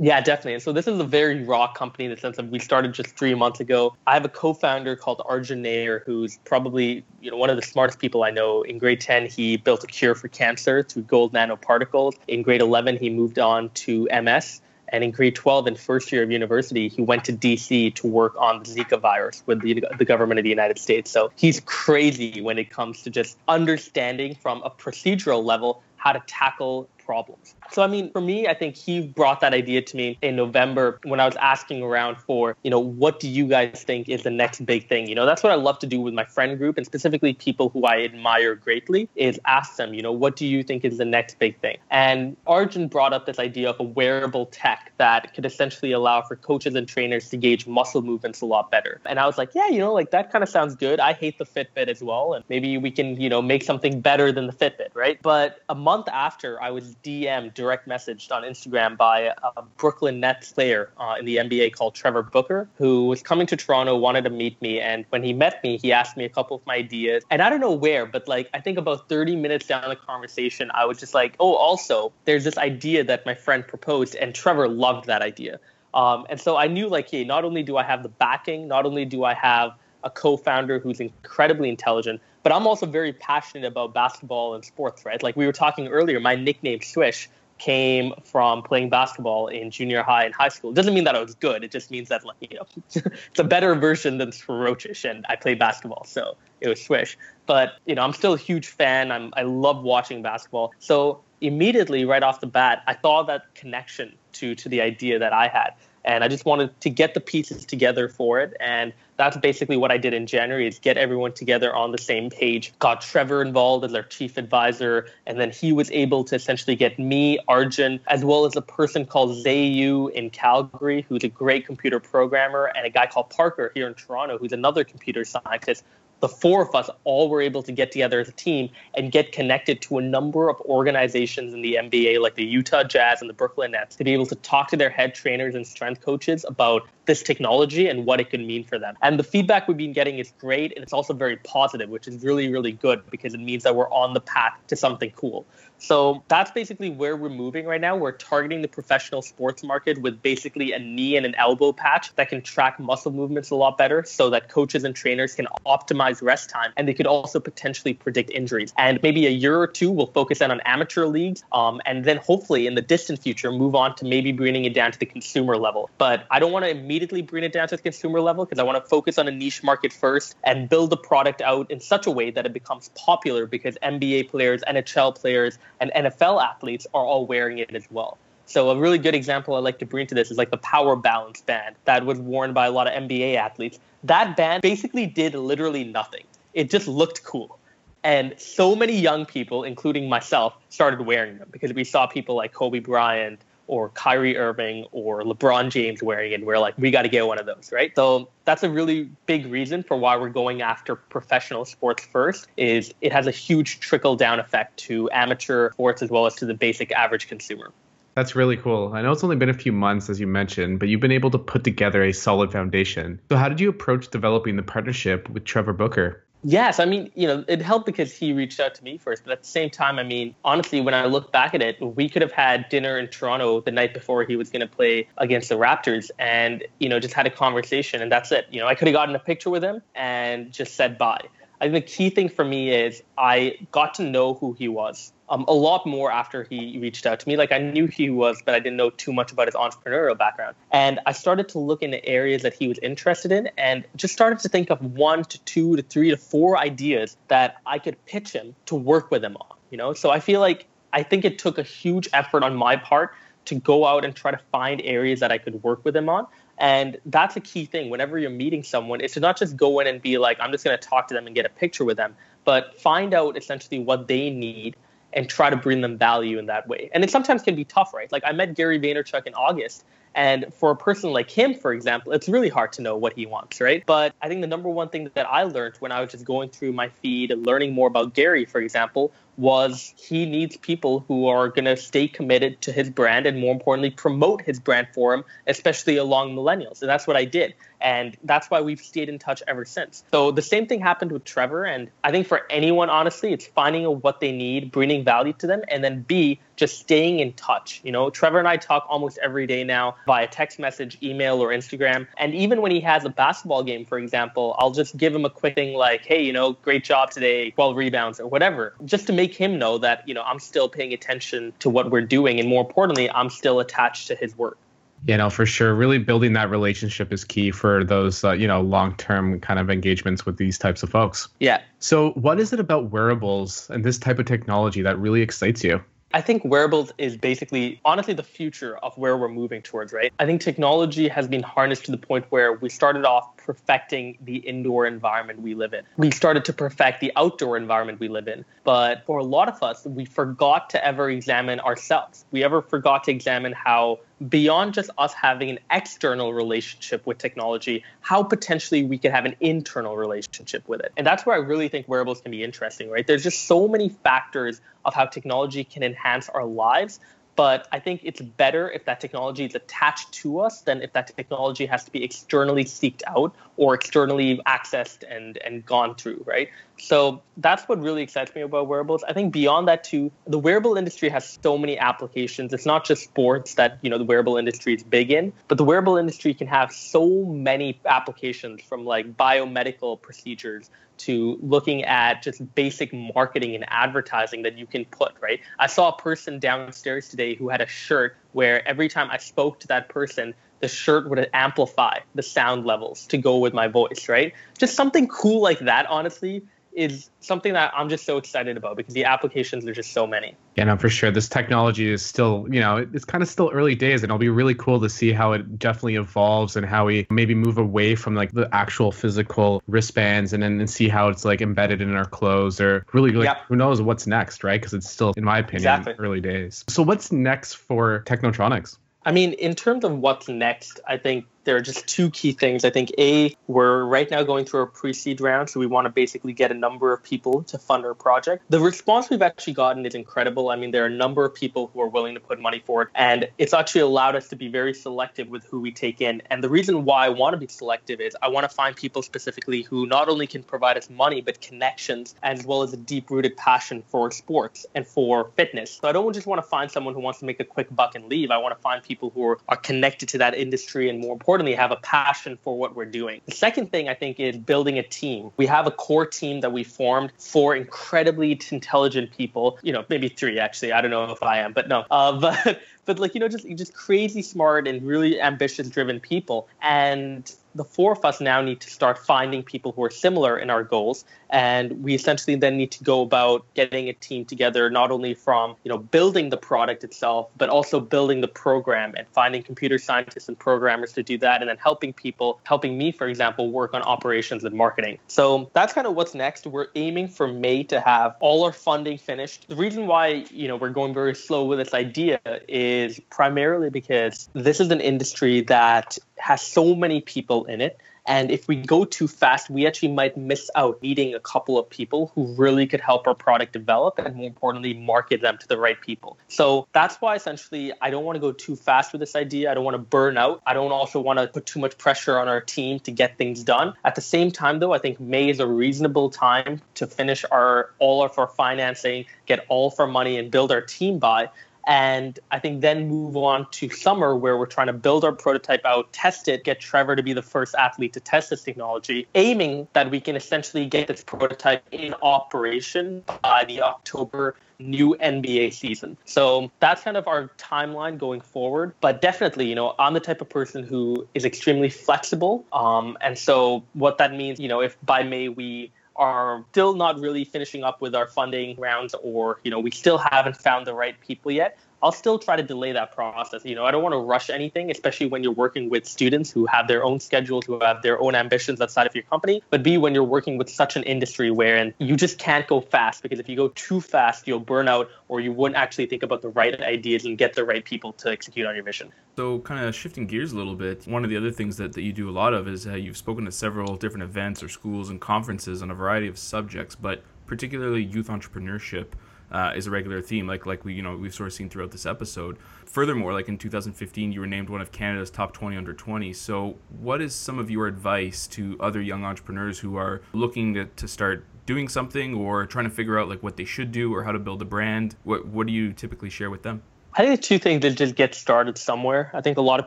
Yeah, 0.00 0.20
definitely. 0.20 0.54
And 0.54 0.62
so 0.62 0.72
this 0.72 0.86
is 0.86 1.00
a 1.00 1.04
very 1.04 1.42
raw 1.42 1.72
company 1.72 2.04
in 2.04 2.12
the 2.12 2.16
sense 2.16 2.38
of 2.38 2.48
we 2.50 2.60
started 2.60 2.92
just 2.92 3.16
three 3.16 3.34
months 3.34 3.58
ago. 3.58 3.96
I 4.06 4.14
have 4.14 4.24
a 4.24 4.28
co-founder 4.28 4.94
called 4.94 5.20
Arjun 5.24 5.62
Nair, 5.62 6.04
who's 6.06 6.38
probably 6.44 7.04
you 7.20 7.32
know 7.32 7.36
one 7.36 7.50
of 7.50 7.56
the 7.56 7.62
smartest 7.62 7.98
people 7.98 8.22
I 8.22 8.30
know. 8.30 8.62
In 8.62 8.78
grade 8.78 9.00
10, 9.00 9.26
he 9.26 9.56
built 9.56 9.82
a 9.82 9.88
cure 9.88 10.14
for 10.14 10.28
cancer 10.28 10.84
through 10.84 11.02
gold 11.02 11.32
nanoparticles. 11.32 12.14
In 12.28 12.42
grade 12.42 12.60
11, 12.60 12.96
he 12.98 13.10
moved 13.10 13.40
on 13.40 13.70
to 13.70 14.08
MS. 14.22 14.60
And 14.90 15.04
in 15.04 15.10
grade 15.10 15.34
12, 15.34 15.66
in 15.66 15.74
first 15.74 16.12
year 16.12 16.22
of 16.22 16.30
university, 16.30 16.88
he 16.88 17.02
went 17.02 17.24
to 17.24 17.32
DC 17.32 17.94
to 17.96 18.06
work 18.06 18.34
on 18.38 18.62
the 18.62 18.64
Zika 18.64 18.98
virus 18.98 19.42
with 19.46 19.60
the, 19.60 19.84
the 19.98 20.04
government 20.04 20.38
of 20.38 20.44
the 20.44 20.48
United 20.48 20.78
States. 20.78 21.10
So 21.10 21.30
he's 21.36 21.60
crazy 21.66 22.40
when 22.40 22.56
it 22.56 22.70
comes 22.70 23.02
to 23.02 23.10
just 23.10 23.36
understanding 23.48 24.34
from 24.36 24.62
a 24.62 24.70
procedural 24.70 25.44
level 25.44 25.82
how 25.96 26.12
to 26.12 26.22
tackle 26.26 26.88
problems. 27.04 27.54
So, 27.72 27.82
I 27.82 27.86
mean, 27.86 28.10
for 28.12 28.20
me, 28.20 28.46
I 28.46 28.54
think 28.54 28.76
he 28.76 29.00
brought 29.00 29.40
that 29.40 29.52
idea 29.52 29.82
to 29.82 29.96
me 29.96 30.18
in 30.22 30.36
November 30.36 30.98
when 31.04 31.20
I 31.20 31.26
was 31.26 31.36
asking 31.36 31.82
around 31.82 32.16
for, 32.18 32.56
you 32.62 32.70
know, 32.70 32.80
what 32.80 33.20
do 33.20 33.28
you 33.28 33.46
guys 33.46 33.84
think 33.84 34.08
is 34.08 34.22
the 34.22 34.30
next 34.30 34.64
big 34.64 34.88
thing? 34.88 35.08
You 35.08 35.14
know, 35.14 35.26
that's 35.26 35.42
what 35.42 35.52
I 35.52 35.56
love 35.56 35.78
to 35.80 35.86
do 35.86 36.00
with 36.00 36.14
my 36.14 36.24
friend 36.24 36.58
group 36.58 36.76
and 36.76 36.86
specifically 36.86 37.34
people 37.34 37.68
who 37.68 37.84
I 37.84 38.02
admire 38.02 38.54
greatly 38.54 39.08
is 39.16 39.38
ask 39.46 39.76
them, 39.76 39.94
you 39.94 40.02
know, 40.02 40.12
what 40.12 40.36
do 40.36 40.46
you 40.46 40.62
think 40.62 40.84
is 40.84 40.98
the 40.98 41.04
next 41.04 41.38
big 41.38 41.58
thing? 41.60 41.76
And 41.90 42.36
Arjun 42.46 42.88
brought 42.88 43.12
up 43.12 43.26
this 43.26 43.38
idea 43.38 43.70
of 43.70 43.78
a 43.80 43.84
wearable 43.84 44.46
tech 44.46 44.92
that 44.98 45.34
could 45.34 45.44
essentially 45.44 45.92
allow 45.92 46.22
for 46.22 46.36
coaches 46.36 46.74
and 46.74 46.88
trainers 46.88 47.28
to 47.30 47.36
gauge 47.36 47.66
muscle 47.66 48.02
movements 48.02 48.40
a 48.40 48.46
lot 48.46 48.70
better. 48.70 49.00
And 49.04 49.18
I 49.18 49.26
was 49.26 49.38
like, 49.38 49.54
yeah, 49.54 49.68
you 49.68 49.78
know, 49.78 49.92
like 49.92 50.10
that 50.10 50.32
kind 50.32 50.42
of 50.42 50.48
sounds 50.48 50.74
good. 50.74 51.00
I 51.00 51.12
hate 51.12 51.38
the 51.38 51.44
Fitbit 51.46 51.88
as 51.88 52.02
well. 52.02 52.32
And 52.34 52.44
maybe 52.48 52.78
we 52.78 52.90
can, 52.90 53.20
you 53.20 53.28
know, 53.28 53.42
make 53.42 53.62
something 53.62 54.00
better 54.00 54.32
than 54.32 54.46
the 54.46 54.52
Fitbit, 54.52 54.94
right? 54.94 55.20
But 55.22 55.60
a 55.68 55.74
month 55.74 56.08
after 56.08 56.60
I 56.62 56.70
was 56.70 56.94
DM 57.02 57.54
direct 57.58 57.88
messaged 57.88 58.30
on 58.30 58.44
Instagram 58.44 58.96
by 58.96 59.32
a 59.56 59.62
Brooklyn 59.76 60.20
Nets 60.20 60.52
player 60.52 60.90
uh, 60.96 61.16
in 61.18 61.24
the 61.24 61.38
NBA 61.38 61.72
called 61.72 61.96
Trevor 61.96 62.22
Booker, 62.22 62.68
who 62.76 63.06
was 63.06 63.20
coming 63.20 63.48
to 63.48 63.56
Toronto, 63.56 63.96
wanted 63.96 64.22
to 64.24 64.30
meet 64.30 64.62
me. 64.62 64.80
And 64.80 65.04
when 65.10 65.24
he 65.24 65.32
met 65.32 65.60
me, 65.64 65.76
he 65.76 65.92
asked 65.92 66.16
me 66.16 66.24
a 66.24 66.28
couple 66.28 66.56
of 66.56 66.64
my 66.66 66.76
ideas. 66.76 67.24
And 67.30 67.42
I 67.42 67.50
don't 67.50 67.60
know 67.60 67.72
where, 67.72 68.06
but 68.06 68.28
like 68.28 68.48
I 68.54 68.60
think 68.60 68.78
about 68.78 69.08
30 69.08 69.34
minutes 69.34 69.66
down 69.66 69.88
the 69.88 69.96
conversation, 69.96 70.70
I 70.72 70.84
was 70.84 70.98
just 70.98 71.14
like, 71.14 71.34
oh, 71.40 71.54
also, 71.54 72.12
there's 72.26 72.44
this 72.44 72.56
idea 72.56 73.02
that 73.02 73.26
my 73.26 73.34
friend 73.34 73.66
proposed, 73.66 74.14
and 74.14 74.32
Trevor 74.32 74.68
loved 74.68 75.06
that 75.06 75.20
idea. 75.20 75.58
Um, 75.94 76.26
and 76.30 76.40
so 76.40 76.56
I 76.56 76.68
knew, 76.68 76.88
like, 76.88 77.10
hey, 77.10 77.24
not 77.24 77.44
only 77.44 77.64
do 77.64 77.76
I 77.76 77.82
have 77.82 78.04
the 78.04 78.08
backing, 78.08 78.68
not 78.68 78.86
only 78.86 79.04
do 79.04 79.24
I 79.24 79.34
have 79.34 79.72
a 80.04 80.10
co-founder 80.10 80.78
who's 80.78 81.00
incredibly 81.00 81.68
intelligent, 81.68 82.20
but 82.42 82.52
I'm 82.52 82.66
also 82.66 82.86
very 82.86 83.12
passionate 83.12 83.66
about 83.66 83.94
basketball 83.94 84.54
and 84.54 84.64
sports, 84.64 85.04
right? 85.04 85.22
Like 85.22 85.36
we 85.36 85.46
were 85.46 85.52
talking 85.52 85.88
earlier, 85.88 86.20
my 86.20 86.34
nickname 86.34 86.80
Swish 86.80 87.28
came 87.58 88.12
from 88.24 88.62
playing 88.62 88.88
basketball 88.88 89.48
in 89.48 89.70
junior 89.70 90.02
high 90.02 90.24
and 90.24 90.34
high 90.34 90.48
school. 90.48 90.70
It 90.70 90.74
doesn't 90.74 90.94
mean 90.94 91.04
that 91.04 91.14
I 91.14 91.20
was 91.20 91.34
good. 91.34 91.64
It 91.64 91.70
just 91.70 91.90
means 91.90 92.08
that 92.08 92.24
like 92.24 92.36
you 92.40 92.56
know 92.56 92.66
it's 92.94 93.38
a 93.38 93.44
better 93.44 93.74
version 93.74 94.18
than 94.18 94.32
Ferocious, 94.32 95.04
and 95.04 95.24
I 95.28 95.36
play 95.36 95.54
basketball, 95.54 96.04
so 96.04 96.36
it 96.60 96.68
was 96.68 96.82
Swish. 96.82 97.18
But 97.46 97.74
you 97.86 97.94
know, 97.94 98.02
I'm 98.02 98.12
still 98.12 98.34
a 98.34 98.38
huge 98.38 98.68
fan. 98.68 99.10
I'm 99.10 99.32
I 99.36 99.42
love 99.42 99.82
watching 99.82 100.22
basketball. 100.22 100.72
So 100.78 101.20
immediately, 101.40 102.04
right 102.04 102.22
off 102.22 102.40
the 102.40 102.46
bat, 102.46 102.82
I 102.86 102.94
thought 102.94 103.26
that 103.26 103.54
connection 103.54 104.16
to 104.34 104.54
to 104.54 104.68
the 104.68 104.80
idea 104.80 105.18
that 105.18 105.32
I 105.32 105.48
had. 105.48 105.70
And 106.04 106.24
I 106.24 106.28
just 106.28 106.44
wanted 106.44 106.78
to 106.80 106.90
get 106.90 107.14
the 107.14 107.20
pieces 107.20 107.64
together 107.64 108.08
for 108.08 108.40
it. 108.40 108.56
And 108.60 108.92
that's 109.16 109.36
basically 109.36 109.76
what 109.76 109.90
I 109.90 109.98
did 109.98 110.14
in 110.14 110.26
January 110.26 110.66
is 110.66 110.78
get 110.78 110.96
everyone 110.96 111.32
together 111.32 111.74
on 111.74 111.92
the 111.92 111.98
same 111.98 112.30
page. 112.30 112.72
Got 112.78 113.00
Trevor 113.00 113.42
involved 113.42 113.84
as 113.84 113.92
our 113.94 114.04
chief 114.04 114.36
advisor, 114.36 115.08
and 115.26 115.40
then 115.40 115.50
he 115.50 115.72
was 115.72 115.90
able 115.90 116.24
to 116.24 116.36
essentially 116.36 116.76
get 116.76 116.98
me, 116.98 117.38
Arjun, 117.48 118.00
as 118.06 118.24
well 118.24 118.46
as 118.46 118.54
a 118.54 118.62
person 118.62 119.04
called 119.04 119.44
Zayu 119.44 120.10
in 120.12 120.30
Calgary, 120.30 121.04
who's 121.08 121.24
a 121.24 121.28
great 121.28 121.66
computer 121.66 121.98
programmer, 121.98 122.70
and 122.76 122.86
a 122.86 122.90
guy 122.90 123.06
called 123.06 123.28
Parker 123.30 123.72
here 123.74 123.88
in 123.88 123.94
Toronto, 123.94 124.38
who's 124.38 124.52
another 124.52 124.84
computer 124.84 125.24
scientist 125.24 125.84
the 126.20 126.28
four 126.28 126.62
of 126.62 126.74
us 126.74 126.90
all 127.04 127.28
were 127.28 127.40
able 127.40 127.62
to 127.62 127.72
get 127.72 127.92
together 127.92 128.20
as 128.20 128.28
a 128.28 128.32
team 128.32 128.70
and 128.94 129.12
get 129.12 129.32
connected 129.32 129.80
to 129.82 129.98
a 129.98 130.02
number 130.02 130.48
of 130.48 130.60
organizations 130.62 131.54
in 131.54 131.62
the 131.62 131.78
NBA, 131.80 132.20
like 132.20 132.34
the 132.34 132.44
Utah 132.44 132.84
Jazz 132.84 133.20
and 133.20 133.28
the 133.28 133.34
Brooklyn 133.34 133.72
Nets, 133.72 133.96
to 133.96 134.04
be 134.04 134.12
able 134.12 134.26
to 134.26 134.34
talk 134.36 134.68
to 134.68 134.76
their 134.76 134.90
head 134.90 135.14
trainers 135.14 135.54
and 135.54 135.66
strength 135.66 136.00
coaches 136.00 136.44
about 136.48 136.88
this 137.06 137.22
technology 137.22 137.88
and 137.88 138.04
what 138.04 138.20
it 138.20 138.30
could 138.30 138.40
mean 138.40 138.64
for 138.64 138.78
them. 138.78 138.94
And 139.00 139.18
the 139.18 139.24
feedback 139.24 139.66
we've 139.68 139.76
been 139.76 139.92
getting 139.92 140.18
is 140.18 140.32
great, 140.38 140.72
and 140.74 140.82
it's 140.82 140.92
also 140.92 141.14
very 141.14 141.36
positive, 141.36 141.88
which 141.88 142.06
is 142.06 142.22
really, 142.22 142.52
really 142.52 142.72
good 142.72 143.08
because 143.10 143.34
it 143.34 143.40
means 143.40 143.62
that 143.62 143.74
we're 143.74 143.90
on 143.90 144.14
the 144.14 144.20
path 144.20 144.54
to 144.66 144.76
something 144.76 145.10
cool. 145.12 145.46
So 145.78 146.22
that's 146.28 146.50
basically 146.50 146.90
where 146.90 147.16
we're 147.16 147.28
moving 147.28 147.66
right 147.66 147.80
now. 147.80 147.96
We're 147.96 148.12
targeting 148.12 148.62
the 148.62 148.68
professional 148.68 149.22
sports 149.22 149.62
market 149.62 150.00
with 150.00 150.20
basically 150.22 150.72
a 150.72 150.78
knee 150.78 151.16
and 151.16 151.24
an 151.24 151.34
elbow 151.36 151.72
patch 151.72 152.14
that 152.16 152.28
can 152.28 152.42
track 152.42 152.80
muscle 152.80 153.12
movements 153.12 153.50
a 153.50 153.54
lot 153.54 153.78
better 153.78 154.02
so 154.04 154.28
that 154.30 154.48
coaches 154.48 154.84
and 154.84 154.94
trainers 154.94 155.34
can 155.34 155.46
optimize 155.66 156.20
rest 156.20 156.50
time 156.50 156.72
and 156.76 156.88
they 156.88 156.94
could 156.94 157.06
also 157.06 157.38
potentially 157.38 157.94
predict 157.94 158.30
injuries. 158.30 158.72
And 158.76 158.98
maybe 159.02 159.26
a 159.26 159.30
year 159.30 159.58
or 159.58 159.66
two, 159.66 159.90
we'll 159.90 160.06
focus 160.06 160.40
in 160.40 160.50
on 160.50 160.60
amateur 160.62 161.06
leagues 161.06 161.44
um, 161.52 161.80
and 161.86 162.04
then 162.04 162.18
hopefully 162.18 162.66
in 162.66 162.74
the 162.74 162.82
distant 162.82 163.20
future 163.20 163.52
move 163.52 163.74
on 163.74 163.94
to 163.96 164.04
maybe 164.04 164.32
bringing 164.32 164.64
it 164.64 164.74
down 164.74 164.92
to 164.92 164.98
the 164.98 165.06
consumer 165.06 165.56
level. 165.56 165.90
But 165.98 166.26
I 166.30 166.40
don't 166.40 166.52
want 166.52 166.64
to 166.64 166.70
immediately 166.70 167.22
bring 167.22 167.44
it 167.44 167.52
down 167.52 167.68
to 167.68 167.76
the 167.76 167.82
consumer 167.82 168.20
level 168.20 168.44
because 168.44 168.58
I 168.58 168.64
want 168.64 168.82
to 168.82 168.88
focus 168.88 169.18
on 169.18 169.28
a 169.28 169.30
niche 169.30 169.62
market 169.62 169.92
first 169.92 170.36
and 170.44 170.68
build 170.68 170.90
the 170.90 170.96
product 170.96 171.40
out 171.40 171.70
in 171.70 171.80
such 171.80 172.06
a 172.06 172.10
way 172.10 172.30
that 172.32 172.46
it 172.46 172.52
becomes 172.52 172.90
popular 172.96 173.46
because 173.46 173.78
NBA 173.82 174.28
players, 174.28 174.62
NHL 174.68 175.14
players, 175.14 175.58
and 175.80 175.90
NFL 175.94 176.42
athletes 176.42 176.86
are 176.94 177.04
all 177.04 177.26
wearing 177.26 177.58
it 177.58 177.74
as 177.74 177.86
well. 177.90 178.18
So 178.46 178.70
a 178.70 178.76
really 178.76 178.98
good 178.98 179.14
example 179.14 179.54
I 179.56 179.58
like 179.58 179.78
to 179.80 179.86
bring 179.86 180.06
to 180.06 180.14
this 180.14 180.30
is 180.30 180.38
like 180.38 180.50
the 180.50 180.56
Power 180.58 180.96
Balance 180.96 181.42
band 181.42 181.76
that 181.84 182.06
was 182.06 182.18
worn 182.18 182.54
by 182.54 182.66
a 182.66 182.70
lot 182.70 182.86
of 182.86 182.94
NBA 182.94 183.36
athletes. 183.36 183.78
That 184.04 184.36
band 184.36 184.62
basically 184.62 185.06
did 185.06 185.34
literally 185.34 185.84
nothing. 185.84 186.24
It 186.54 186.70
just 186.70 186.88
looked 186.88 187.24
cool. 187.24 187.58
And 188.04 188.34
so 188.40 188.74
many 188.74 188.98
young 188.98 189.26
people, 189.26 189.64
including 189.64 190.08
myself, 190.08 190.54
started 190.70 191.02
wearing 191.02 191.38
them 191.38 191.48
because 191.50 191.74
we 191.74 191.84
saw 191.84 192.06
people 192.06 192.36
like 192.36 192.54
Kobe 192.54 192.78
Bryant 192.78 193.40
or 193.68 193.90
Kyrie 193.90 194.36
Irving 194.36 194.86
or 194.90 195.22
LeBron 195.22 195.70
James 195.70 196.02
wearing 196.02 196.32
it. 196.32 196.44
We're 196.44 196.58
like, 196.58 196.76
we 196.76 196.90
got 196.90 197.02
to 197.02 197.08
get 197.08 197.26
one 197.26 197.38
of 197.38 197.46
those, 197.46 197.70
right? 197.70 197.92
So 197.94 198.28
that's 198.44 198.62
a 198.64 198.70
really 198.70 199.10
big 199.26 199.46
reason 199.46 199.84
for 199.84 199.96
why 199.96 200.16
we're 200.16 200.30
going 200.30 200.62
after 200.62 200.96
professional 200.96 201.64
sports 201.64 202.04
first. 202.04 202.48
Is 202.56 202.92
it 203.00 203.12
has 203.12 203.26
a 203.26 203.30
huge 203.30 203.78
trickle 203.78 204.16
down 204.16 204.40
effect 204.40 204.76
to 204.78 205.08
amateur 205.12 205.70
sports 205.72 206.02
as 206.02 206.10
well 206.10 206.26
as 206.26 206.34
to 206.36 206.46
the 206.46 206.54
basic 206.54 206.90
average 206.92 207.28
consumer. 207.28 207.72
That's 208.14 208.34
really 208.34 208.56
cool. 208.56 208.92
I 208.94 209.02
know 209.02 209.12
it's 209.12 209.22
only 209.22 209.36
been 209.36 209.48
a 209.48 209.54
few 209.54 209.70
months, 209.70 210.10
as 210.10 210.18
you 210.18 210.26
mentioned, 210.26 210.80
but 210.80 210.88
you've 210.88 211.00
been 211.00 211.12
able 211.12 211.30
to 211.30 211.38
put 211.38 211.62
together 211.62 212.02
a 212.02 212.12
solid 212.12 212.50
foundation. 212.50 213.20
So, 213.28 213.36
how 213.36 213.48
did 213.48 213.60
you 213.60 213.68
approach 213.68 214.08
developing 214.08 214.56
the 214.56 214.62
partnership 214.64 215.28
with 215.28 215.44
Trevor 215.44 215.72
Booker? 215.72 216.24
Yes, 216.44 216.78
I 216.78 216.84
mean, 216.84 217.10
you 217.16 217.26
know, 217.26 217.44
it 217.48 217.60
helped 217.60 217.84
because 217.84 218.12
he 218.12 218.32
reached 218.32 218.60
out 218.60 218.74
to 218.76 218.84
me 218.84 218.96
first. 218.96 219.24
But 219.24 219.32
at 219.32 219.42
the 219.42 219.48
same 219.48 219.70
time, 219.70 219.98
I 219.98 220.04
mean, 220.04 220.34
honestly, 220.44 220.80
when 220.80 220.94
I 220.94 221.06
look 221.06 221.32
back 221.32 221.52
at 221.52 221.62
it, 221.62 221.80
we 221.80 222.08
could 222.08 222.22
have 222.22 222.30
had 222.30 222.68
dinner 222.68 222.96
in 222.96 223.08
Toronto 223.08 223.60
the 223.60 223.72
night 223.72 223.92
before 223.92 224.22
he 224.22 224.36
was 224.36 224.48
going 224.48 224.60
to 224.60 224.66
play 224.66 225.08
against 225.16 225.48
the 225.48 225.56
Raptors 225.56 226.10
and, 226.18 226.64
you 226.78 226.88
know, 226.88 227.00
just 227.00 227.14
had 227.14 227.26
a 227.26 227.30
conversation 227.30 228.00
and 228.02 228.12
that's 228.12 228.30
it. 228.30 228.46
You 228.50 228.60
know, 228.60 228.68
I 228.68 228.76
could 228.76 228.86
have 228.86 228.94
gotten 228.94 229.16
a 229.16 229.18
picture 229.18 229.50
with 229.50 229.64
him 229.64 229.82
and 229.96 230.52
just 230.52 230.74
said 230.76 230.96
bye. 230.96 231.26
I 231.60 231.68
think 231.68 231.86
the 231.86 231.92
key 231.92 232.10
thing 232.10 232.28
for 232.28 232.44
me 232.44 232.70
is 232.70 233.02
I 233.16 233.58
got 233.72 233.94
to 233.94 234.04
know 234.04 234.34
who 234.34 234.52
he 234.52 234.68
was 234.68 235.12
um, 235.28 235.44
a 235.48 235.52
lot 235.52 235.86
more 235.86 236.10
after 236.10 236.44
he 236.44 236.78
reached 236.78 237.06
out 237.06 237.20
to 237.20 237.28
me. 237.28 237.36
Like 237.36 237.52
I 237.52 237.58
knew 237.58 237.86
he 237.86 238.10
was, 238.10 238.40
but 238.44 238.54
I 238.54 238.60
didn't 238.60 238.76
know 238.76 238.90
too 238.90 239.12
much 239.12 239.32
about 239.32 239.46
his 239.46 239.54
entrepreneurial 239.54 240.16
background. 240.16 240.56
And 240.70 241.00
I 241.06 241.12
started 241.12 241.48
to 241.50 241.58
look 241.58 241.82
into 241.82 242.04
areas 242.04 242.42
that 242.42 242.54
he 242.54 242.68
was 242.68 242.78
interested 242.78 243.32
in 243.32 243.50
and 243.58 243.84
just 243.96 244.14
started 244.14 244.38
to 244.40 244.48
think 244.48 244.70
of 244.70 244.80
one 244.80 245.24
to 245.24 245.38
two 245.44 245.76
to 245.76 245.82
three 245.82 246.10
to 246.10 246.16
four 246.16 246.58
ideas 246.58 247.16
that 247.28 247.56
I 247.66 247.78
could 247.78 248.02
pitch 248.06 248.32
him 248.32 248.54
to 248.66 248.74
work 248.74 249.10
with 249.10 249.24
him 249.24 249.36
on. 249.36 249.56
You 249.70 249.78
know, 249.78 249.92
so 249.92 250.10
I 250.10 250.20
feel 250.20 250.40
like 250.40 250.66
I 250.92 251.02
think 251.02 251.24
it 251.24 251.38
took 251.38 251.58
a 251.58 251.62
huge 251.62 252.08
effort 252.12 252.42
on 252.42 252.54
my 252.54 252.76
part 252.76 253.14
to 253.46 253.54
go 253.56 253.86
out 253.86 254.04
and 254.04 254.14
try 254.14 254.30
to 254.30 254.40
find 254.50 254.80
areas 254.84 255.20
that 255.20 255.32
I 255.32 255.38
could 255.38 255.62
work 255.62 255.84
with 255.84 255.96
him 255.96 256.08
on. 256.08 256.26
And 256.58 256.98
that's 257.06 257.36
a 257.36 257.40
key 257.40 257.66
thing. 257.66 257.88
Whenever 257.88 258.18
you're 258.18 258.30
meeting 258.30 258.62
someone, 258.62 259.00
it's 259.00 259.14
to 259.14 259.20
not 259.20 259.38
just 259.38 259.56
go 259.56 259.78
in 259.80 259.86
and 259.86 260.02
be 260.02 260.18
like, 260.18 260.38
I'm 260.40 260.50
just 260.50 260.64
going 260.64 260.76
to 260.76 260.88
talk 260.88 261.08
to 261.08 261.14
them 261.14 261.26
and 261.26 261.34
get 261.34 261.46
a 261.46 261.50
picture 261.50 261.84
with 261.84 261.96
them, 261.96 262.16
but 262.44 262.78
find 262.80 263.14
out 263.14 263.36
essentially 263.36 263.78
what 263.78 264.08
they 264.08 264.28
need 264.30 264.76
and 265.12 265.28
try 265.28 265.50
to 265.50 265.56
bring 265.56 265.80
them 265.80 265.96
value 265.96 266.38
in 266.38 266.46
that 266.46 266.68
way. 266.68 266.90
And 266.92 267.02
it 267.02 267.10
sometimes 267.10 267.42
can 267.42 267.56
be 267.56 267.64
tough, 267.64 267.94
right? 267.94 268.10
Like 268.12 268.22
I 268.26 268.32
met 268.32 268.54
Gary 268.54 268.78
Vaynerchuk 268.78 269.26
in 269.26 269.34
August, 269.34 269.84
and 270.14 270.52
for 270.52 270.70
a 270.70 270.76
person 270.76 271.12
like 271.12 271.30
him, 271.30 271.54
for 271.54 271.72
example, 271.72 272.12
it's 272.12 272.28
really 272.28 272.48
hard 272.48 272.72
to 272.72 272.82
know 272.82 272.96
what 272.96 273.12
he 273.12 273.26
wants, 273.26 273.60
right? 273.60 273.84
But 273.86 274.14
I 274.20 274.28
think 274.28 274.40
the 274.40 274.46
number 274.46 274.68
one 274.68 274.88
thing 274.88 275.10
that 275.14 275.30
I 275.30 275.44
learned 275.44 275.76
when 275.78 275.92
I 275.92 276.00
was 276.00 276.10
just 276.10 276.24
going 276.24 276.50
through 276.50 276.72
my 276.72 276.88
feed 276.88 277.30
learning 277.30 277.74
more 277.74 277.88
about 277.88 278.14
Gary, 278.14 278.44
for 278.44 278.60
example, 278.60 279.12
was 279.38 279.94
he 279.96 280.26
needs 280.26 280.56
people 280.56 281.04
who 281.06 281.28
are 281.28 281.48
going 281.48 281.64
to 281.64 281.76
stay 281.76 282.08
committed 282.08 282.60
to 282.60 282.72
his 282.72 282.90
brand 282.90 283.24
and 283.24 283.38
more 283.38 283.52
importantly 283.52 283.90
promote 283.90 284.42
his 284.42 284.58
brand 284.58 284.88
for 284.92 285.14
him 285.14 285.24
especially 285.46 285.96
along 285.96 286.34
millennials 286.34 286.82
and 286.82 286.90
that's 286.90 287.06
what 287.06 287.16
i 287.16 287.24
did 287.24 287.54
and 287.80 288.16
that's 288.24 288.50
why 288.50 288.60
we've 288.60 288.80
stayed 288.80 289.08
in 289.08 289.18
touch 289.18 289.42
ever 289.46 289.64
since. 289.64 290.04
So 290.10 290.30
the 290.30 290.42
same 290.42 290.66
thing 290.66 290.80
happened 290.80 291.12
with 291.12 291.24
trevor 291.24 291.64
and 291.64 291.90
i 292.04 292.10
think 292.10 292.26
for 292.26 292.42
anyone 292.50 292.90
honestly 292.90 293.32
it's 293.32 293.46
finding 293.46 293.84
what 293.84 294.20
they 294.20 294.32
need 294.32 294.70
bringing 294.70 295.04
value 295.04 295.32
to 295.34 295.46
them 295.46 295.62
and 295.68 295.82
then 295.82 296.02
b 296.02 296.40
just 296.56 296.80
staying 296.80 297.20
in 297.20 297.32
touch. 297.34 297.80
You 297.84 297.92
know 297.92 298.10
trevor 298.10 298.38
and 298.38 298.48
i 298.48 298.56
talk 298.56 298.86
almost 298.88 299.18
every 299.22 299.46
day 299.46 299.64
now 299.64 299.96
via 300.06 300.26
text 300.26 300.58
message 300.58 300.98
email 301.02 301.42
or 301.42 301.48
instagram. 301.48 302.06
And 302.16 302.34
even 302.34 302.62
when 302.62 302.70
he 302.70 302.80
has 302.80 303.04
a 303.04 303.10
basketball 303.10 303.62
game 303.62 303.84
for 303.84 303.98
example 303.98 304.56
i'll 304.58 304.70
just 304.70 304.96
give 304.96 305.14
him 305.14 305.24
a 305.24 305.30
quick 305.30 305.54
thing 305.54 305.74
like 305.74 306.04
hey 306.04 306.22
you 306.22 306.32
know 306.32 306.52
great 306.52 306.84
job 306.84 307.10
today 307.10 307.50
12 307.50 307.76
rebounds 307.76 308.20
or 308.20 308.26
whatever 308.26 308.74
just 308.84 309.06
to 309.06 309.12
make 309.12 309.34
him 309.34 309.58
know 309.58 309.78
that 309.78 310.06
you 310.08 310.14
know 310.14 310.22
I'm 310.22 310.38
still 310.38 310.68
paying 310.68 310.92
attention 310.92 311.52
to 311.60 311.70
what 311.70 311.90
we're 311.90 312.02
doing, 312.02 312.38
and 312.40 312.48
more 312.48 312.60
importantly, 312.60 313.10
I'm 313.10 313.30
still 313.30 313.60
attached 313.60 314.08
to 314.08 314.14
his 314.14 314.36
work. 314.36 314.58
You 315.06 315.16
know, 315.16 315.30
for 315.30 315.46
sure, 315.46 315.74
really 315.74 315.98
building 315.98 316.32
that 316.34 316.50
relationship 316.50 317.12
is 317.12 317.24
key 317.24 317.50
for 317.50 317.84
those 317.84 318.24
uh, 318.24 318.32
you 318.32 318.46
know 318.46 318.60
long-term 318.60 319.40
kind 319.40 319.58
of 319.58 319.70
engagements 319.70 320.26
with 320.26 320.36
these 320.36 320.58
types 320.58 320.82
of 320.82 320.90
folks. 320.90 321.28
Yeah. 321.40 321.60
So, 321.78 322.10
what 322.12 322.40
is 322.40 322.52
it 322.52 322.60
about 322.60 322.90
wearables 322.90 323.70
and 323.70 323.84
this 323.84 323.98
type 323.98 324.18
of 324.18 324.26
technology 324.26 324.82
that 324.82 324.98
really 324.98 325.22
excites 325.22 325.62
you? 325.62 325.82
I 326.14 326.22
think 326.22 326.42
wearables 326.42 326.90
is 326.96 327.18
basically, 327.18 327.80
honestly, 327.84 328.14
the 328.14 328.22
future 328.22 328.78
of 328.78 328.96
where 328.96 329.18
we're 329.18 329.28
moving 329.28 329.60
towards, 329.60 329.92
right? 329.92 330.10
I 330.18 330.24
think 330.24 330.40
technology 330.40 331.06
has 331.06 331.28
been 331.28 331.42
harnessed 331.42 331.84
to 331.84 331.90
the 331.90 331.98
point 331.98 332.24
where 332.30 332.54
we 332.54 332.70
started 332.70 333.04
off 333.04 333.36
perfecting 333.36 334.16
the 334.22 334.36
indoor 334.36 334.86
environment 334.86 335.42
we 335.42 335.54
live 335.54 335.74
in. 335.74 335.84
We 335.98 336.10
started 336.10 336.46
to 336.46 336.52
perfect 336.54 337.00
the 337.00 337.12
outdoor 337.16 337.58
environment 337.58 338.00
we 338.00 338.08
live 338.08 338.26
in. 338.26 338.46
But 338.64 339.04
for 339.04 339.18
a 339.18 339.24
lot 339.24 339.48
of 339.48 339.62
us, 339.62 339.84
we 339.84 340.06
forgot 340.06 340.70
to 340.70 340.82
ever 340.84 341.10
examine 341.10 341.60
ourselves. 341.60 342.24
We 342.30 342.42
ever 342.42 342.62
forgot 342.62 343.04
to 343.04 343.10
examine 343.10 343.52
how 343.52 343.98
beyond 344.28 344.74
just 344.74 344.90
us 344.98 345.12
having 345.14 345.50
an 345.50 345.58
external 345.70 346.34
relationship 346.34 347.06
with 347.06 347.18
technology, 347.18 347.84
how 348.00 348.22
potentially 348.22 348.84
we 348.84 348.98
could 348.98 349.12
have 349.12 349.24
an 349.24 349.36
internal 349.40 349.96
relationship 349.96 350.68
with 350.68 350.80
it. 350.80 350.92
And 350.96 351.06
that's 351.06 351.24
where 351.24 351.36
I 351.36 351.38
really 351.38 351.68
think 351.68 351.88
wearables 351.88 352.20
can 352.20 352.30
be 352.30 352.42
interesting, 352.42 352.90
right? 352.90 353.06
There's 353.06 353.22
just 353.22 353.46
so 353.46 353.68
many 353.68 353.88
factors 353.88 354.60
of 354.84 354.94
how 354.94 355.06
technology 355.06 355.64
can 355.64 355.82
enhance 355.82 356.28
our 356.28 356.44
lives 356.44 356.98
but 357.38 357.68
I 357.70 357.78
think 357.78 358.00
it's 358.02 358.20
better 358.20 358.68
if 358.68 358.84
that 358.86 358.98
technology 358.98 359.44
is 359.44 359.54
attached 359.54 360.10
to 360.24 360.40
us 360.40 360.62
than 360.62 360.82
if 360.82 360.92
that 360.94 361.16
technology 361.16 361.66
has 361.66 361.84
to 361.84 361.92
be 361.92 362.02
externally 362.02 362.64
seeked 362.64 363.02
out 363.06 363.32
or 363.56 363.74
externally 363.74 364.40
accessed 364.44 365.04
and, 365.08 365.38
and 365.46 365.64
gone 365.64 365.94
through, 365.94 366.24
right? 366.26 366.48
So 366.80 367.22
that's 367.36 367.64
what 367.64 367.80
really 367.80 368.02
excites 368.02 368.34
me 368.34 368.42
about 368.42 368.68
wearables. 368.68 369.04
I 369.04 369.12
think 369.12 369.32
beyond 369.32 369.68
that 369.68 369.84
too, 369.84 370.10
the 370.26 370.38
wearable 370.38 370.76
industry 370.76 371.08
has 371.08 371.38
so 371.42 371.58
many 371.58 371.78
applications. 371.78 372.52
It's 372.52 372.66
not 372.66 372.84
just 372.84 373.04
sports 373.04 373.54
that, 373.54 373.78
you 373.82 373.90
know, 373.90 373.98
the 373.98 374.04
wearable 374.04 374.36
industry 374.36 374.74
is 374.74 374.82
big 374.82 375.10
in, 375.10 375.32
but 375.48 375.58
the 375.58 375.64
wearable 375.64 375.96
industry 375.96 376.34
can 376.34 376.46
have 376.46 376.72
so 376.72 377.24
many 377.24 377.80
applications 377.84 378.62
from 378.62 378.84
like 378.84 379.16
biomedical 379.16 380.00
procedures 380.00 380.70
to 380.98 381.38
looking 381.40 381.84
at 381.84 382.22
just 382.22 382.54
basic 382.54 382.92
marketing 382.92 383.54
and 383.54 383.64
advertising 383.68 384.42
that 384.42 384.58
you 384.58 384.66
can 384.66 384.84
put, 384.86 385.12
right? 385.20 385.40
I 385.58 385.66
saw 385.66 385.90
a 385.90 385.96
person 385.96 386.38
downstairs 386.38 387.08
today 387.08 387.34
who 387.34 387.48
had 387.48 387.60
a 387.60 387.66
shirt 387.66 388.16
where 388.32 388.66
every 388.66 388.88
time 388.88 389.08
I 389.10 389.18
spoke 389.18 389.60
to 389.60 389.68
that 389.68 389.88
person, 389.88 390.34
the 390.60 390.68
shirt 390.68 391.08
would 391.08 391.30
amplify 391.32 391.98
the 392.14 392.22
sound 392.22 392.66
levels 392.66 393.06
to 393.06 393.18
go 393.18 393.38
with 393.38 393.54
my 393.54 393.68
voice, 393.68 394.08
right? 394.08 394.34
Just 394.58 394.74
something 394.74 395.06
cool 395.06 395.40
like 395.40 395.60
that, 395.60 395.86
honestly, 395.86 396.42
is 396.78 397.10
something 397.18 397.54
that 397.54 397.72
I'm 397.76 397.88
just 397.88 398.04
so 398.04 398.18
excited 398.18 398.56
about 398.56 398.76
because 398.76 398.94
the 398.94 399.04
applications 399.04 399.66
are 399.66 399.72
just 399.72 399.92
so 399.92 400.06
many. 400.06 400.36
Yeah, 400.54 400.64
no, 400.64 400.76
for 400.76 400.88
sure. 400.88 401.10
This 401.10 401.28
technology 401.28 401.90
is 401.90 402.06
still, 402.06 402.46
you 402.48 402.60
know, 402.60 402.76
it's 402.76 403.04
kind 403.04 403.20
of 403.20 403.28
still 403.28 403.50
early 403.52 403.74
days, 403.74 404.02
and 404.02 404.10
it'll 404.10 404.18
be 404.18 404.28
really 404.28 404.54
cool 404.54 404.80
to 404.80 404.88
see 404.88 405.12
how 405.12 405.32
it 405.32 405.58
definitely 405.58 405.96
evolves 405.96 406.54
and 406.54 406.64
how 406.64 406.86
we 406.86 407.06
maybe 407.10 407.34
move 407.34 407.58
away 407.58 407.96
from 407.96 408.14
like 408.14 408.30
the 408.30 408.48
actual 408.54 408.92
physical 408.92 409.60
wristbands 409.66 410.32
and 410.32 410.42
then 410.42 410.60
and 410.60 410.70
see 410.70 410.88
how 410.88 411.08
it's 411.08 411.24
like 411.24 411.40
embedded 411.40 411.80
in 411.80 411.94
our 411.96 412.06
clothes 412.06 412.60
or 412.60 412.86
really 412.92 413.10
like 413.10 413.24
yep. 413.24 413.38
who 413.48 413.56
knows 413.56 413.82
what's 413.82 414.06
next, 414.06 414.44
right? 414.44 414.60
Because 414.60 414.72
it's 414.72 414.88
still, 414.88 415.12
in 415.16 415.24
my 415.24 415.40
opinion, 415.40 415.56
exactly. 415.56 415.94
early 415.98 416.20
days. 416.20 416.64
So 416.68 416.84
what's 416.84 417.10
next 417.10 417.54
for 417.54 418.04
Technotronics? 418.06 418.78
I 419.04 419.10
mean, 419.12 419.32
in 419.34 419.54
terms 419.54 419.84
of 419.84 419.98
what's 419.98 420.28
next, 420.28 420.80
I 420.86 420.96
think 420.96 421.24
there 421.48 421.56
are 421.56 421.62
just 421.62 421.86
two 421.86 422.10
key 422.10 422.32
things. 422.32 422.62
I 422.62 422.68
think 422.68 422.92
A, 422.98 423.34
we're 423.46 423.84
right 423.84 424.10
now 424.10 424.22
going 424.22 424.44
through 424.44 424.60
a 424.60 424.66
pre-seed 424.66 425.18
round, 425.22 425.48
so 425.48 425.58
we 425.58 425.66
want 425.66 425.86
to 425.86 425.88
basically 425.88 426.34
get 426.34 426.50
a 426.50 426.54
number 426.54 426.92
of 426.92 427.02
people 427.02 427.42
to 427.44 427.56
fund 427.56 427.86
our 427.86 427.94
project. 427.94 428.44
The 428.50 428.60
response 428.60 429.08
we've 429.08 429.22
actually 429.22 429.54
gotten 429.54 429.86
is 429.86 429.94
incredible. 429.94 430.50
I 430.50 430.56
mean, 430.56 430.72
there 430.72 430.82
are 430.82 430.88
a 430.88 430.90
number 431.04 431.24
of 431.24 431.34
people 431.34 431.70
who 431.72 431.80
are 431.80 431.88
willing 431.88 432.12
to 432.12 432.20
put 432.20 432.38
money 432.38 432.58
forward, 432.58 432.90
and 432.94 433.30
it's 433.38 433.54
actually 433.54 433.80
allowed 433.80 434.14
us 434.14 434.28
to 434.28 434.36
be 434.36 434.48
very 434.48 434.74
selective 434.74 435.28
with 435.28 435.42
who 435.44 435.58
we 435.58 435.72
take 435.72 436.02
in. 436.02 436.20
And 436.28 436.44
the 436.44 436.50
reason 436.50 436.84
why 436.84 437.06
I 437.06 437.08
want 437.08 437.32
to 437.32 437.38
be 437.38 437.46
selective 437.46 437.98
is 437.98 438.14
I 438.20 438.28
want 438.28 438.44
to 438.44 438.54
find 438.54 438.76
people 438.76 439.00
specifically 439.00 439.62
who 439.62 439.86
not 439.86 440.10
only 440.10 440.26
can 440.26 440.42
provide 440.42 440.76
us 440.76 440.90
money, 440.90 441.22
but 441.22 441.40
connections 441.40 442.14
as 442.22 442.44
well 442.44 442.62
as 442.62 442.74
a 442.74 442.76
deep-rooted 442.76 443.38
passion 443.38 443.82
for 443.88 444.10
sports 444.10 444.66
and 444.74 444.86
for 444.86 445.30
fitness. 445.34 445.78
So 445.80 445.88
I 445.88 445.92
don't 445.92 446.12
just 446.12 446.26
want 446.26 446.42
to 446.42 446.46
find 446.46 446.70
someone 446.70 446.92
who 446.92 447.00
wants 447.00 447.20
to 447.20 447.24
make 447.24 447.40
a 447.40 447.44
quick 447.44 447.74
buck 447.74 447.94
and 447.94 448.04
leave. 448.04 448.30
I 448.30 448.36
want 448.36 448.54
to 448.54 448.60
find 448.60 448.82
people 448.82 449.08
who 449.14 449.26
are, 449.28 449.38
are 449.48 449.56
connected 449.56 450.10
to 450.10 450.18
that 450.18 450.34
industry 450.34 450.90
and 450.90 451.00
more 451.00 451.14
importantly 451.14 451.37
importantly, 451.38 451.54
have 451.54 451.70
a 451.70 451.80
passion 451.82 452.36
for 452.42 452.58
what 452.58 452.74
we're 452.74 452.84
doing. 452.84 453.20
The 453.26 453.34
second 453.34 453.70
thing 453.70 453.88
I 453.88 453.94
think 453.94 454.18
is 454.18 454.36
building 454.36 454.76
a 454.78 454.82
team. 454.82 455.30
We 455.36 455.46
have 455.46 455.68
a 455.68 455.70
core 455.70 456.04
team 456.06 456.40
that 456.40 456.52
we 456.52 456.64
formed 456.64 457.12
for 457.16 457.54
incredibly 457.54 458.32
intelligent 458.50 459.16
people. 459.16 459.58
You 459.62 459.72
know, 459.72 459.84
maybe 459.88 460.08
three 460.08 460.40
actually. 460.40 460.72
I 460.72 460.80
don't 460.80 460.90
know 460.90 461.12
if 461.12 461.22
I 461.22 461.38
am, 461.38 461.52
but 461.52 461.68
no. 461.68 461.84
Uh, 461.90 462.12
but 462.20 462.60
but 462.86 462.98
like 462.98 463.14
you 463.14 463.20
know, 463.20 463.28
just 463.28 463.46
just 463.54 463.72
crazy 463.72 464.22
smart 464.22 464.66
and 464.66 464.82
really 464.82 465.20
ambitious 465.20 465.68
driven 465.68 466.00
people. 466.00 466.48
And 466.60 467.32
the 467.54 467.64
four 467.64 467.92
of 467.92 468.04
us 468.04 468.20
now 468.20 468.40
need 468.40 468.60
to 468.60 468.70
start 468.70 468.98
finding 468.98 469.42
people 469.42 469.72
who 469.72 469.82
are 469.82 469.90
similar 469.90 470.38
in 470.38 470.50
our 470.50 470.62
goals 470.62 471.04
and 471.30 471.82
we 471.82 471.94
essentially 471.94 472.36
then 472.36 472.56
need 472.56 472.70
to 472.70 472.84
go 472.84 473.02
about 473.02 473.44
getting 473.54 473.88
a 473.88 473.92
team 473.92 474.24
together 474.24 474.70
not 474.70 474.90
only 474.90 475.14
from 475.14 475.56
you 475.64 475.68
know 475.68 475.78
building 475.78 476.30
the 476.30 476.36
product 476.36 476.84
itself 476.84 477.28
but 477.36 477.48
also 477.48 477.80
building 477.80 478.20
the 478.20 478.28
program 478.28 478.94
and 478.96 479.06
finding 479.08 479.42
computer 479.42 479.78
scientists 479.78 480.28
and 480.28 480.38
programmers 480.38 480.92
to 480.92 481.02
do 481.02 481.18
that 481.18 481.40
and 481.40 481.48
then 481.48 481.56
helping 481.58 481.92
people 481.92 482.40
helping 482.44 482.78
me 482.78 482.92
for 482.92 483.08
example 483.08 483.50
work 483.50 483.74
on 483.74 483.82
operations 483.82 484.44
and 484.44 484.54
marketing. 484.54 484.98
So 485.06 485.50
that's 485.52 485.72
kind 485.72 485.86
of 485.86 485.94
what's 485.94 486.14
next. 486.14 486.46
We're 486.46 486.68
aiming 486.74 487.08
for 487.08 487.28
may 487.28 487.62
to 487.64 487.80
have 487.80 488.16
all 488.20 488.44
our 488.44 488.52
funding 488.52 488.98
finished. 488.98 489.48
The 489.48 489.56
reason 489.56 489.86
why 489.86 490.26
you 490.30 490.48
know 490.48 490.56
we're 490.56 490.70
going 490.70 490.94
very 490.94 491.14
slow 491.14 491.44
with 491.44 491.58
this 491.58 491.74
idea 491.74 492.20
is 492.48 493.00
primarily 493.10 493.70
because 493.70 494.28
this 494.32 494.60
is 494.60 494.70
an 494.70 494.80
industry 494.80 495.42
that 495.42 495.98
has 496.18 496.42
so 496.42 496.74
many 496.74 497.00
people 497.00 497.37
in 497.44 497.60
it. 497.60 497.78
And 498.08 498.30
if 498.30 498.48
we 498.48 498.56
go 498.56 498.86
too 498.86 499.06
fast, 499.06 499.50
we 499.50 499.66
actually 499.66 499.92
might 499.92 500.16
miss 500.16 500.50
out 500.54 500.80
meeting 500.80 501.14
a 501.14 501.20
couple 501.20 501.58
of 501.58 501.68
people 501.68 502.10
who 502.14 502.26
really 502.34 502.66
could 502.66 502.80
help 502.80 503.06
our 503.06 503.14
product 503.14 503.52
develop 503.52 503.98
and 503.98 504.16
more 504.16 504.26
importantly, 504.26 504.72
market 504.72 505.20
them 505.20 505.36
to 505.36 505.46
the 505.46 505.58
right 505.58 505.78
people. 505.78 506.18
So 506.28 506.66
that's 506.72 506.96
why 506.96 507.16
essentially 507.16 507.72
I 507.82 507.90
don't 507.90 508.04
want 508.04 508.16
to 508.16 508.20
go 508.20 508.32
too 508.32 508.56
fast 508.56 508.92
with 508.92 509.00
this 509.00 509.14
idea. 509.14 509.50
I 509.50 509.54
don't 509.54 509.64
want 509.64 509.74
to 509.74 509.82
burn 509.82 510.16
out. 510.16 510.40
I 510.46 510.54
don't 510.54 510.72
also 510.72 511.00
want 511.00 511.18
to 511.18 511.26
put 511.26 511.44
too 511.44 511.60
much 511.60 511.76
pressure 511.76 512.18
on 512.18 512.28
our 512.28 512.40
team 512.40 512.80
to 512.80 512.90
get 512.90 513.18
things 513.18 513.44
done. 513.44 513.74
At 513.84 513.94
the 513.94 514.00
same 514.00 514.30
time 514.30 514.58
though, 514.58 514.72
I 514.72 514.78
think 514.78 514.98
May 514.98 515.28
is 515.28 515.38
a 515.38 515.46
reasonable 515.46 516.08
time 516.08 516.62
to 516.76 516.86
finish 516.86 517.26
our 517.30 517.70
all 517.78 518.02
of 518.02 518.18
our 518.18 518.28
financing, 518.28 519.04
get 519.26 519.44
all 519.48 519.68
of 519.68 519.78
our 519.78 519.86
money 519.86 520.16
and 520.16 520.30
build 520.30 520.50
our 520.50 520.62
team 520.62 520.98
by 520.98 521.28
and 521.68 522.18
I 522.30 522.38
think 522.38 522.62
then 522.62 522.88
move 522.88 523.14
on 523.14 523.46
to 523.50 523.68
summer 523.68 524.16
where 524.16 524.38
we're 524.38 524.46
trying 524.46 524.68
to 524.68 524.72
build 524.72 525.04
our 525.04 525.12
prototype 525.12 525.66
out, 525.66 525.92
test 525.92 526.26
it, 526.26 526.42
get 526.42 526.60
Trevor 526.60 526.96
to 526.96 527.02
be 527.02 527.12
the 527.12 527.22
first 527.22 527.54
athlete 527.56 527.92
to 527.92 528.00
test 528.00 528.30
this 528.30 528.42
technology, 528.42 529.06
aiming 529.14 529.68
that 529.74 529.90
we 529.90 530.00
can 530.00 530.16
essentially 530.16 530.64
get 530.64 530.88
this 530.88 531.04
prototype 531.04 531.62
in 531.70 531.94
operation 532.00 533.04
by 533.22 533.44
the 533.44 533.60
October 533.60 534.34
new 534.58 534.96
NBA 535.00 535.52
season. 535.52 535.98
So 536.06 536.50
that's 536.58 536.82
kind 536.82 536.96
of 536.96 537.06
our 537.06 537.28
timeline 537.36 537.98
going 537.98 538.22
forward. 538.22 538.74
But 538.80 539.02
definitely, 539.02 539.46
you 539.46 539.54
know, 539.54 539.74
I'm 539.78 539.92
the 539.92 540.00
type 540.00 540.22
of 540.22 540.28
person 540.30 540.62
who 540.62 541.06
is 541.12 541.26
extremely 541.26 541.68
flexible. 541.68 542.46
Um, 542.52 542.96
and 543.02 543.16
so 543.18 543.62
what 543.74 543.98
that 543.98 544.14
means, 544.14 544.40
you 544.40 544.48
know, 544.48 544.62
if 544.62 544.76
by 544.86 545.02
May 545.02 545.28
we 545.28 545.70
are 545.98 546.44
still 546.52 546.74
not 546.74 546.98
really 547.00 547.24
finishing 547.24 547.64
up 547.64 547.80
with 547.80 547.94
our 547.94 548.06
funding 548.06 548.56
rounds 548.58 548.94
or 549.02 549.40
you 549.44 549.50
know 549.50 549.58
we 549.60 549.70
still 549.70 549.98
haven't 549.98 550.36
found 550.36 550.66
the 550.66 550.74
right 550.74 550.98
people 551.00 551.30
yet 551.32 551.58
I'll 551.82 551.92
still 551.92 552.18
try 552.18 552.36
to 552.36 552.42
delay 552.42 552.72
that 552.72 552.92
process. 552.92 553.44
You 553.44 553.54
know, 553.54 553.64
I 553.64 553.70
don't 553.70 553.82
want 553.82 553.92
to 553.92 553.98
rush 553.98 554.30
anything, 554.30 554.70
especially 554.70 555.06
when 555.06 555.22
you're 555.22 555.32
working 555.32 555.70
with 555.70 555.86
students 555.86 556.30
who 556.30 556.44
have 556.46 556.66
their 556.66 556.82
own 556.84 556.98
schedules, 556.98 557.44
who 557.46 557.60
have 557.60 557.82
their 557.82 558.00
own 558.00 558.14
ambitions 558.14 558.60
outside 558.60 558.86
of 558.86 558.94
your 558.94 559.04
company. 559.04 559.42
But 559.50 559.62
B, 559.62 559.78
when 559.78 559.94
you're 559.94 560.02
working 560.02 560.38
with 560.38 560.48
such 560.48 560.74
an 560.76 560.82
industry 560.82 561.30
wherein 561.30 561.72
you 561.78 561.96
just 561.96 562.18
can't 562.18 562.46
go 562.48 562.60
fast 562.60 563.02
because 563.02 563.20
if 563.20 563.28
you 563.28 563.36
go 563.36 563.48
too 563.48 563.80
fast, 563.80 564.26
you'll 564.26 564.40
burn 564.40 564.66
out 564.66 564.88
or 565.06 565.20
you 565.20 565.32
wouldn't 565.32 565.56
actually 565.56 565.86
think 565.86 566.02
about 566.02 566.20
the 566.22 566.30
right 566.30 566.60
ideas 566.60 567.04
and 567.04 567.16
get 567.16 567.34
the 567.34 567.44
right 567.44 567.64
people 567.64 567.92
to 567.94 568.10
execute 568.10 568.46
on 568.46 568.56
your 568.56 568.64
mission. 568.64 568.92
So, 569.16 569.38
kind 569.40 569.64
of 569.64 569.74
shifting 569.74 570.06
gears 570.06 570.32
a 570.32 570.36
little 570.36 570.54
bit, 570.54 570.86
one 570.86 571.04
of 571.04 571.10
the 571.10 571.16
other 571.16 571.30
things 571.30 571.56
that, 571.56 571.72
that 571.72 571.82
you 571.82 571.92
do 571.92 572.08
a 572.08 572.12
lot 572.12 572.34
of 572.34 572.48
is 572.48 572.66
uh, 572.66 572.74
you've 572.74 572.96
spoken 572.96 573.24
to 573.24 573.32
several 573.32 573.76
different 573.76 574.02
events 574.02 574.42
or 574.42 574.48
schools 574.48 574.90
and 574.90 575.00
conferences 575.00 575.62
on 575.62 575.70
a 575.70 575.74
variety 575.74 576.08
of 576.08 576.18
subjects, 576.18 576.74
but 576.74 577.02
particularly 577.26 577.82
youth 577.82 578.08
entrepreneurship 578.08 578.86
uh, 579.30 579.52
is 579.54 579.66
a 579.66 579.70
regular 579.70 580.00
theme, 580.00 580.26
like 580.26 580.46
like 580.46 580.64
we 580.64 580.74
you 580.74 580.82
know 580.82 580.96
we've 580.96 581.14
sort 581.14 581.26
of 581.26 581.32
seen 581.32 581.48
throughout 581.48 581.70
this 581.70 581.86
episode. 581.86 582.38
Furthermore, 582.64 583.12
like 583.12 583.28
in 583.28 583.38
2015, 583.38 584.12
you 584.12 584.20
were 584.20 584.26
named 584.26 584.48
one 584.48 584.60
of 584.60 584.72
Canada's 584.72 585.10
top 585.10 585.32
20 585.32 585.56
under 585.56 585.72
20. 585.72 586.12
So, 586.12 586.56
what 586.80 587.00
is 587.00 587.14
some 587.14 587.38
of 587.38 587.50
your 587.50 587.66
advice 587.66 588.26
to 588.28 588.56
other 588.60 588.80
young 588.80 589.04
entrepreneurs 589.04 589.58
who 589.58 589.76
are 589.76 590.02
looking 590.12 590.54
to, 590.54 590.66
to 590.66 590.88
start 590.88 591.24
doing 591.46 591.66
something 591.66 592.14
or 592.14 592.44
trying 592.44 592.66
to 592.66 592.70
figure 592.70 592.98
out 592.98 593.08
like 593.08 593.22
what 593.22 593.38
they 593.38 593.44
should 593.44 593.72
do 593.72 593.94
or 593.94 594.04
how 594.04 594.12
to 594.12 594.18
build 594.18 594.42
a 594.42 594.44
brand? 594.44 594.96
What 595.04 595.26
what 595.26 595.46
do 595.46 595.52
you 595.52 595.72
typically 595.72 596.10
share 596.10 596.30
with 596.30 596.42
them? 596.42 596.62
I 596.94 597.04
think 597.04 597.20
the 597.20 597.26
two 597.26 597.38
things 597.38 597.62
that 597.62 597.76
just 597.76 597.94
get 597.94 598.14
started 598.14 598.58
somewhere. 598.58 599.10
I 599.14 599.20
think 599.20 599.38
a 599.38 599.42
lot 599.42 599.60
of 599.60 599.66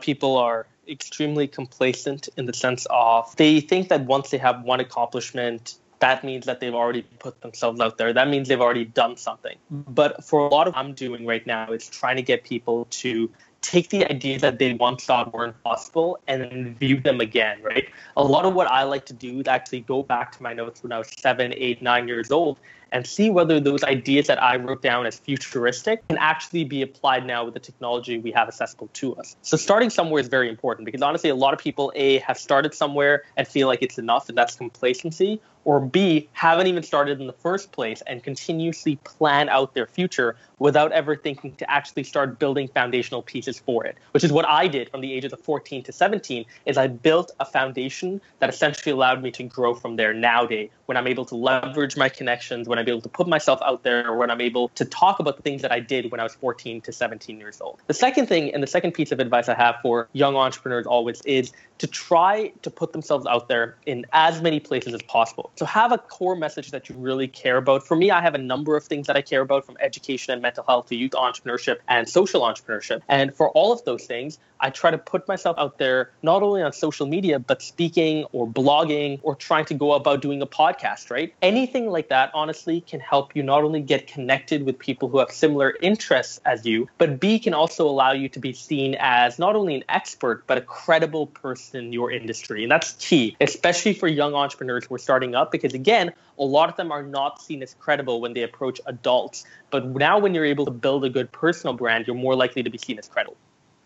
people 0.00 0.36
are 0.36 0.66
extremely 0.88 1.46
complacent 1.46 2.28
in 2.36 2.46
the 2.46 2.52
sense 2.52 2.86
of 2.90 3.34
they 3.36 3.60
think 3.60 3.88
that 3.88 4.04
once 4.04 4.30
they 4.30 4.38
have 4.38 4.62
one 4.62 4.80
accomplishment 4.80 5.76
that 6.02 6.24
means 6.24 6.46
that 6.46 6.58
they've 6.58 6.74
already 6.74 7.02
put 7.20 7.40
themselves 7.42 7.80
out 7.80 7.96
there. 7.96 8.12
That 8.12 8.26
means 8.26 8.48
they've 8.48 8.60
already 8.60 8.84
done 8.84 9.16
something. 9.16 9.56
But 9.70 10.24
for 10.24 10.40
a 10.40 10.48
lot 10.48 10.66
of 10.66 10.74
what 10.74 10.84
I'm 10.84 10.94
doing 10.94 11.24
right 11.26 11.46
now, 11.46 11.70
it's 11.70 11.88
trying 11.88 12.16
to 12.16 12.22
get 12.22 12.42
people 12.42 12.88
to 13.02 13.30
take 13.60 13.90
the 13.90 14.04
ideas 14.10 14.42
that 14.42 14.58
they 14.58 14.74
once 14.74 15.04
thought 15.04 15.32
weren't 15.32 15.62
possible 15.62 16.18
and 16.26 16.76
view 16.76 17.00
them 17.00 17.20
again, 17.20 17.62
right? 17.62 17.88
A 18.16 18.24
lot 18.24 18.44
of 18.44 18.52
what 18.54 18.66
I 18.66 18.82
like 18.82 19.06
to 19.06 19.12
do 19.12 19.38
is 19.38 19.46
actually 19.46 19.82
go 19.82 20.02
back 20.02 20.32
to 20.36 20.42
my 20.42 20.52
notes 20.52 20.82
when 20.82 20.90
I 20.90 20.98
was 20.98 21.08
seven, 21.18 21.54
eight, 21.56 21.80
nine 21.80 22.08
years 22.08 22.32
old 22.32 22.58
and 22.90 23.06
see 23.06 23.30
whether 23.30 23.58
those 23.58 23.82
ideas 23.84 24.26
that 24.26 24.42
I 24.42 24.56
wrote 24.56 24.82
down 24.82 25.06
as 25.06 25.18
futuristic 25.18 26.06
can 26.08 26.18
actually 26.18 26.64
be 26.64 26.82
applied 26.82 27.24
now 27.24 27.44
with 27.44 27.54
the 27.54 27.60
technology 27.60 28.18
we 28.18 28.32
have 28.32 28.48
accessible 28.48 28.88
to 28.94 29.14
us. 29.16 29.36
So 29.42 29.56
starting 29.56 29.90
somewhere 29.90 30.20
is 30.20 30.28
very 30.28 30.48
important 30.48 30.84
because 30.84 31.00
honestly, 31.00 31.30
a 31.30 31.34
lot 31.34 31.54
of 31.54 31.60
people 31.60 31.92
A 31.94 32.18
have 32.18 32.38
started 32.38 32.74
somewhere 32.74 33.22
and 33.36 33.48
feel 33.48 33.66
like 33.66 33.82
it's 33.82 33.98
enough 33.98 34.28
and 34.28 34.36
that's 34.36 34.56
complacency, 34.56 35.40
or 35.64 35.80
B, 35.80 36.28
haven't 36.32 36.66
even 36.66 36.82
started 36.82 37.20
in 37.20 37.26
the 37.26 37.32
first 37.32 37.72
place 37.72 38.02
and 38.06 38.22
continuously 38.22 38.96
plan 39.04 39.48
out 39.48 39.74
their 39.74 39.86
future 39.86 40.36
without 40.58 40.92
ever 40.92 41.16
thinking 41.16 41.54
to 41.56 41.68
actually 41.70 42.04
start 42.04 42.38
building 42.38 42.68
foundational 42.68 43.22
pieces 43.22 43.58
for 43.58 43.84
it, 43.84 43.96
which 44.12 44.22
is 44.22 44.32
what 44.32 44.46
I 44.46 44.68
did 44.68 44.88
from 44.90 45.00
the 45.00 45.12
ages 45.12 45.32
of 45.32 45.40
14 45.40 45.82
to 45.82 45.92
17 45.92 46.44
is 46.66 46.76
I 46.76 46.86
built 46.86 47.32
a 47.40 47.44
foundation 47.44 48.20
that 48.38 48.48
essentially 48.48 48.92
allowed 48.92 49.22
me 49.22 49.30
to 49.32 49.42
grow 49.42 49.74
from 49.74 49.96
there 49.96 50.14
nowadays 50.14 50.70
when 50.86 50.96
I'm 50.96 51.06
able 51.06 51.24
to 51.26 51.34
leverage 51.34 51.96
my 51.96 52.08
connections, 52.08 52.68
when 52.68 52.78
I'm 52.78 52.88
able 52.88 53.00
to 53.00 53.08
put 53.08 53.26
myself 53.26 53.60
out 53.64 53.82
there, 53.82 54.14
when 54.14 54.30
I'm 54.30 54.40
able 54.40 54.68
to 54.70 54.84
talk 54.84 55.18
about 55.18 55.36
the 55.36 55.42
things 55.42 55.62
that 55.62 55.72
I 55.72 55.80
did 55.80 56.10
when 56.10 56.20
I 56.20 56.22
was 56.22 56.34
14 56.34 56.80
to 56.82 56.92
17 56.92 57.38
years 57.38 57.60
old. 57.60 57.80
The 57.86 57.94
second 57.94 58.26
thing 58.26 58.52
and 58.54 58.62
the 58.62 58.66
second 58.66 58.92
piece 58.92 59.10
of 59.10 59.18
advice 59.18 59.48
I 59.48 59.54
have 59.54 59.76
for 59.82 60.08
young 60.12 60.36
entrepreneurs 60.36 60.86
always 60.86 61.22
is 61.22 61.52
to 61.82 61.88
try 61.88 62.52
to 62.62 62.70
put 62.70 62.92
themselves 62.92 63.26
out 63.26 63.48
there 63.48 63.76
in 63.86 64.06
as 64.12 64.40
many 64.40 64.60
places 64.60 64.94
as 64.94 65.02
possible. 65.02 65.50
So 65.56 65.66
have 65.66 65.90
a 65.90 65.98
core 65.98 66.36
message 66.36 66.70
that 66.70 66.88
you 66.88 66.94
really 66.94 67.26
care 67.26 67.56
about. 67.56 67.84
For 67.84 67.96
me, 67.96 68.12
I 68.12 68.22
have 68.22 68.36
a 68.36 68.38
number 68.38 68.76
of 68.76 68.84
things 68.84 69.08
that 69.08 69.16
I 69.16 69.20
care 69.20 69.40
about 69.40 69.66
from 69.66 69.76
education 69.80 70.32
and 70.32 70.40
mental 70.40 70.62
health 70.62 70.86
to 70.90 70.94
youth 70.94 71.10
entrepreneurship 71.10 71.78
and 71.88 72.08
social 72.08 72.42
entrepreneurship. 72.42 73.00
And 73.08 73.34
for 73.34 73.50
all 73.50 73.72
of 73.72 73.84
those 73.84 74.04
things, 74.04 74.38
I 74.60 74.70
try 74.70 74.92
to 74.92 74.98
put 74.98 75.26
myself 75.26 75.58
out 75.58 75.78
there 75.78 76.12
not 76.22 76.44
only 76.44 76.62
on 76.62 76.72
social 76.72 77.04
media, 77.04 77.40
but 77.40 77.60
speaking 77.60 78.26
or 78.30 78.46
blogging 78.46 79.18
or 79.24 79.34
trying 79.34 79.64
to 79.64 79.74
go 79.74 79.94
about 79.94 80.22
doing 80.22 80.40
a 80.40 80.46
podcast, 80.46 81.10
right? 81.10 81.34
Anything 81.42 81.90
like 81.90 82.10
that, 82.10 82.30
honestly, 82.32 82.80
can 82.82 83.00
help 83.00 83.34
you 83.34 83.42
not 83.42 83.64
only 83.64 83.80
get 83.80 84.06
connected 84.06 84.64
with 84.64 84.78
people 84.78 85.08
who 85.08 85.18
have 85.18 85.32
similar 85.32 85.74
interests 85.82 86.40
as 86.44 86.64
you, 86.64 86.88
but 86.98 87.18
B, 87.18 87.40
can 87.40 87.54
also 87.54 87.88
allow 87.88 88.12
you 88.12 88.28
to 88.28 88.38
be 88.38 88.52
seen 88.52 88.94
as 89.00 89.40
not 89.40 89.56
only 89.56 89.74
an 89.74 89.82
expert, 89.88 90.46
but 90.46 90.58
a 90.58 90.60
credible 90.60 91.26
person 91.26 91.71
in 91.74 91.92
your 91.92 92.10
industry. 92.10 92.62
And 92.62 92.70
that's 92.70 92.92
key, 92.94 93.36
especially 93.40 93.94
for 93.94 94.08
young 94.08 94.34
entrepreneurs 94.34 94.84
who 94.86 94.94
are 94.94 94.98
starting 94.98 95.34
up, 95.34 95.52
because 95.52 95.74
again, 95.74 96.12
a 96.38 96.44
lot 96.44 96.68
of 96.68 96.76
them 96.76 96.92
are 96.92 97.02
not 97.02 97.40
seen 97.40 97.62
as 97.62 97.74
credible 97.74 98.20
when 98.20 98.34
they 98.34 98.42
approach 98.42 98.80
adults. 98.86 99.44
But 99.70 99.86
now, 99.86 100.18
when 100.18 100.34
you're 100.34 100.44
able 100.44 100.64
to 100.64 100.70
build 100.70 101.04
a 101.04 101.10
good 101.10 101.30
personal 101.32 101.74
brand, 101.74 102.06
you're 102.06 102.16
more 102.16 102.34
likely 102.34 102.62
to 102.62 102.70
be 102.70 102.78
seen 102.78 102.98
as 102.98 103.08
credible. 103.08 103.36